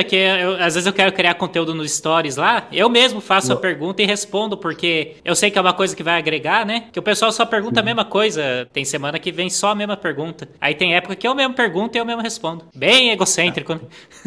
que 0.04 0.16
eu, 0.16 0.56
às 0.56 0.74
vezes 0.74 0.86
eu 0.86 0.94
quero 0.94 1.12
criar 1.12 1.36
conteúdo 1.36 1.74
nos 1.74 1.92
stories 1.92 2.36
lá, 2.36 2.68
eu 2.72 2.90
mesmo 2.90 3.22
faço 3.22 3.54
a 3.54 3.56
pergunta 3.56 4.02
e 4.02 4.06
respondo, 4.06 4.58
porque 4.58 5.16
eu 5.24 5.36
sei 5.36 5.52
que 5.52 5.58
é 5.58 5.62
uma 5.62 5.74
coisa 5.74 5.96
que 5.96 6.04
vai 6.04 6.18
agregar, 6.18 6.66
né? 6.66 6.86
Que 6.92 7.00
o 7.00 7.04
pessoal 7.04 7.32
só 7.32 7.46
pergunta 7.46 7.80
a 7.80 7.84
mesma 7.84 8.06
coisa. 8.06 8.68
Tem 8.72 8.86
semana 8.86 9.20
que 9.20 9.32
vem 9.32 9.50
só 9.50 9.70
a 9.70 9.76
mesma 9.76 9.98
pergunta. 9.98 10.48
Aí 10.60 10.76
tem 10.76 10.96
época 10.96 11.16
que 11.16 11.28
eu 11.28 11.36
mesmo 11.36 11.54
pergunto 11.54 11.98
e 11.98 12.00
eu 12.00 12.06
mesmo 12.06 12.22
respondo. 12.22 12.66
Bem 12.76 13.12
egocêntrico, 13.12 13.76
né? 13.76 13.82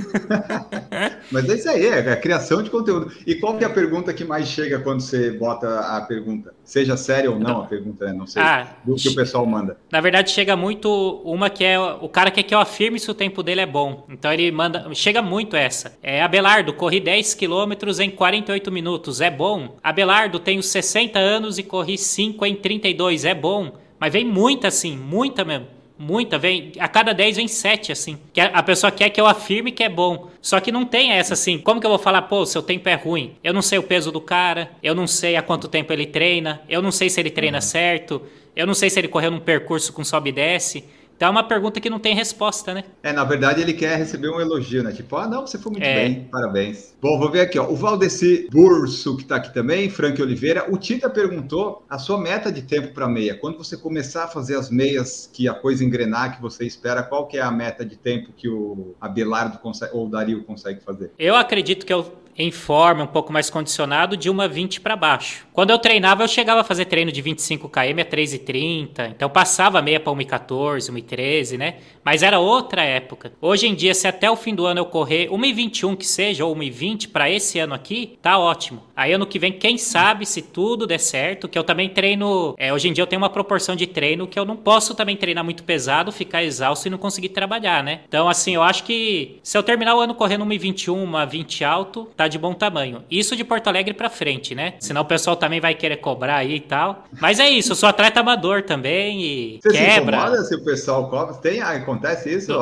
Mas 1.31 1.49
é 1.49 1.55
isso 1.55 1.71
aí, 1.71 1.87
é 1.87 2.12
a 2.12 2.16
criação 2.16 2.62
de 2.62 2.71
conteúdo. 2.71 3.12
E 3.27 3.35
qual 3.35 3.57
que 3.57 3.64
é 3.64 3.66
a 3.66 3.71
pergunta 3.71 4.12
que 4.12 4.25
mais 4.25 4.49
chega 4.49 4.79
quando 4.79 5.01
você 5.01 5.31
bota 5.31 5.81
a 5.81 6.01
pergunta? 6.01 6.55
Seja 6.64 6.97
séria 6.97 7.31
ou 7.31 7.38
não 7.38 7.62
a 7.62 7.66
pergunta, 7.66 8.07
né? 8.07 8.12
Não 8.12 8.27
sei. 8.27 8.42
Ah, 8.42 8.68
do 8.85 8.94
que 8.97 9.09
o 9.09 9.14
pessoal 9.14 9.44
manda. 9.47 9.77
Na 9.90 10.01
verdade, 10.01 10.31
chega 10.31 10.57
muito 10.57 11.23
uma 11.25 11.49
que 11.51 11.64
é 11.64 11.79
o 11.79 12.09
cara 12.09 12.31
quer 12.31 12.42
que 12.42 12.55
eu 12.55 12.59
afirme 12.59 12.99
se 12.99 13.11
o 13.11 13.14
tempo 13.14 13.42
dele 13.42 13.61
é 13.61 13.66
bom. 13.66 14.05
Então 14.09 14.33
ele 14.33 14.51
manda. 14.51 14.87
Chega 14.94 15.23
muito 15.23 15.48
essa. 15.57 15.99
É 16.03 16.23
Abelardo, 16.23 16.73
corri 16.73 17.01
10 17.01 17.35
quilômetros 17.35 18.01
em 18.01 18.11
48 18.11 18.71
minutos. 18.71 19.21
É 19.21 19.31
bom. 19.31 19.77
Abelardo, 19.83 20.39
tenho 20.39 20.63
60 20.63 21.19
anos 21.19 21.59
e 21.59 21.63
corri 21.63 21.99
5 21.99 22.45
em 22.47 22.55
32. 22.55 23.25
É 23.25 23.35
bom. 23.35 23.73
Mas 23.99 24.13
vem 24.13 24.25
muita 24.25 24.69
assim, 24.69 24.97
muita 24.97 25.45
mesmo. 25.45 25.79
Muita, 25.99 26.39
vem. 26.39 26.71
A 26.79 26.87
cada 26.87 27.13
10 27.13 27.39
vem 27.39 27.49
7, 27.49 27.91
assim. 27.91 28.19
Que 28.33 28.41
a 28.41 28.63
pessoa 28.63 28.93
quer 28.93 29.11
que 29.11 29.21
eu 29.21 29.27
afirme 29.27 29.73
que 29.73 29.83
é 29.83 29.89
bom. 29.89 30.31
Só 30.41 30.61
que 30.61 30.71
não 30.71 30.85
tem 30.85 31.11
essa 31.11 31.35
assim. 31.35 31.59
Como 31.59 31.81
que 31.81 31.87
eu 31.87 31.91
vou 31.91 31.99
falar, 31.99 32.23
pô, 32.23 32.47
seu 32.47 32.63
tempo 32.63 32.89
é 32.89 32.95
ruim? 32.95 33.35
Eu 33.43 33.53
não 33.53 33.61
sei 33.61 33.81
o 33.81 33.83
peso 33.83 34.13
do 34.13 34.21
cara, 34.21 34.71
eu 34.81 34.95
não 34.95 35.09
sei 35.09 35.35
há 35.35 35.43
quanto 35.43 35.67
tempo 35.67 35.93
ele 35.93 36.07
treina, 36.07 36.63
eu 36.69 36.81
não 36.81 36.93
sei 36.93 37.11
se 37.11 37.19
ele 37.19 37.31
treina 37.31 37.59
uhum. 37.59 37.63
certo, 37.63 38.23
eu 38.55 38.65
não 38.65 38.75
sei 38.75 38.89
se 38.89 39.01
ele 39.01 39.09
correu 39.09 39.33
num 39.33 39.41
percurso 39.41 39.93
com 39.93 40.05
sobe 40.05 40.31
e 40.31 40.33
desce. 40.33 40.85
Então 41.19 41.27
é 41.27 41.31
uma 41.33 41.43
pergunta 41.43 41.81
que 41.81 41.91
não 41.91 41.99
tem 41.99 42.15
resposta, 42.15 42.73
né? 42.73 42.85
É, 43.03 43.13
na 43.13 43.25
verdade 43.25 43.61
ele 43.61 43.73
quer 43.73 43.99
receber 43.99 44.29
um 44.29 44.41
elogio, 44.41 44.85
né? 44.85 44.93
Tipo, 44.93 45.17
ah, 45.17 45.27
não, 45.27 45.45
você 45.45 45.59
foi 45.59 45.73
muito 45.73 45.85
é. 45.85 45.95
bem, 46.05 46.29
parabéns. 46.31 46.95
Bom, 47.03 47.19
vou 47.19 47.29
ver 47.29 47.41
aqui, 47.41 47.59
ó. 47.59 47.69
O 47.69 47.75
Valdeci 47.75 48.47
Burso, 48.53 49.17
que 49.17 49.25
tá 49.25 49.35
aqui 49.35 49.53
também, 49.53 49.91
Frank 49.91 50.23
Oliveira. 50.23 50.73
O 50.73 50.79
Tita 50.79 51.11
perguntou 51.11 51.85
a 51.91 51.99
sua 51.99 52.21
meta 52.21 52.53
de 52.53 52.63
tempo 52.63 52.95
para 52.95 53.09
meia. 53.09 53.35
Quando 53.35 53.59
você 53.59 53.77
começar 53.77 54.25
a 54.25 54.29
fazer 54.29 54.55
as 54.55 54.71
meias, 54.71 55.29
que 55.33 55.49
a 55.49 55.55
coisa 55.55 55.85
engrenar, 55.85 56.37
que 56.37 56.41
você 56.41 56.65
espera, 56.65 57.03
qual 57.03 57.27
que 57.27 57.37
é 57.37 57.43
a 57.43 57.51
meta 57.51 57.85
de 57.85 57.97
tempo 57.97 58.33
que 58.37 58.49
o 58.49 58.95
Abelardo 59.01 59.59
consegue, 59.59 59.97
ou 59.97 60.07
o 60.07 60.09
Dario 60.09 60.45
consegue 60.45 60.81
fazer? 60.85 61.11
Eu 61.19 61.35
acredito 61.35 61.85
que 61.85 61.93
eu 61.93 62.13
em 62.38 62.53
forma, 62.53 63.03
um 63.03 63.09
pouco 63.09 63.33
mais 63.33 63.51
condicionado, 63.51 64.16
de 64.16 64.31
uma 64.31 64.46
20 64.46 64.81
para 64.81 64.94
baixo. 64.94 65.44
Quando 65.53 65.70
eu 65.70 65.79
treinava, 65.79 66.22
eu 66.22 66.29
chegava 66.29 66.61
a 66.61 66.64
fazer 66.64 66.85
treino 66.85 67.11
de 67.11 67.20
25 67.20 67.68
km 67.68 67.79
a 67.79 68.05
3,30, 68.05 69.11
então 69.11 69.29
passava 69.29 69.83
meia 69.83 69.98
para 69.98 70.12
1,14, 70.12 70.92
1,13, 70.92 71.59
né? 71.59 71.74
Mas 72.05 72.22
era 72.22 72.38
outra 72.38 72.83
época. 72.83 73.33
Hoje 73.40 73.66
em 73.66 73.74
dia, 73.74 73.92
se 73.92 74.07
até 74.07 74.31
o 74.31 74.37
fim 74.37 74.55
do 74.55 74.66
ano 74.66 74.81
eu 74.81 74.87
correr 74.87 75.29
1,21 75.29 75.96
que 75.96 76.07
seja, 76.07 76.44
ou 76.44 76.55
1,20 76.55 77.11
para 77.11 77.29
esse 77.29 77.59
ano 77.59 77.74
aqui, 77.74 78.16
tá 78.22 78.38
ótimo. 78.38 78.85
Aí 78.94 79.12
ano 79.12 79.27
que 79.27 79.38
vem, 79.38 79.53
quem 79.53 79.77
sabe, 79.77 80.24
se 80.24 80.40
tudo 80.40 80.87
der 80.87 81.01
certo, 81.01 81.48
que 81.48 81.59
eu 81.59 81.64
também 81.64 81.88
treino. 81.88 82.55
É, 82.57 82.72
hoje 82.72 82.88
em 82.88 82.92
dia 82.92 83.03
eu 83.03 83.07
tenho 83.07 83.20
uma 83.20 83.29
proporção 83.31 83.74
de 83.74 83.87
treino 83.87 84.29
que 84.29 84.38
eu 84.38 84.44
não 84.44 84.57
posso 84.57 84.94
também 84.94 85.16
treinar 85.16 85.42
muito 85.42 85.64
pesado, 85.64 86.12
ficar 86.12 86.44
exausto 86.44 86.87
e 86.87 86.90
não 86.90 86.98
conseguir 86.98 87.31
trabalhar, 87.31 87.83
né? 87.83 88.01
Então, 88.09 88.29
assim, 88.29 88.55
eu 88.55 88.62
acho 88.62 88.85
que 88.85 89.40
se 89.42 89.59
eu 89.59 89.62
terminar 89.62 89.96
o 89.96 90.01
ano 90.01 90.14
correndo 90.14 90.44
1,21, 90.44 91.03
uma 91.03 91.27
20 91.27 91.64
alto, 91.64 92.09
tá 92.16 92.28
de 92.29 92.38
bom 92.38 92.55
tamanho. 92.55 93.03
Isso 93.11 93.37
de 93.37 93.45
Porto 93.45 93.69
Alegre 93.69 93.95
para 93.95 94.11
frente, 94.11 94.55
né? 94.55 94.75
Senão 94.79 95.03
o 95.03 95.05
pessoal 95.05 95.37
também 95.37 95.61
vai 95.61 95.75
querer 95.75 95.97
cobrar 95.97 96.37
aí 96.37 96.57
e 96.57 96.61
tal. 96.61 97.05
Mas 97.21 97.41
é 97.41 97.49
isso, 97.49 97.73
eu 97.73 97.77
sou 97.77 97.88
atleta 97.88 98.21
amador 98.21 98.62
também 98.62 99.23
e 99.23 99.61
Você 99.62 99.71
quebra. 99.71 100.19
Se 100.19 100.25
incomoda 100.25 100.45
se 100.45 100.55
o 100.55 100.64
pessoal 100.64 101.09
cobra? 101.09 101.35
Tem, 101.35 101.61
acontece 101.61 102.35
isso? 102.35 102.53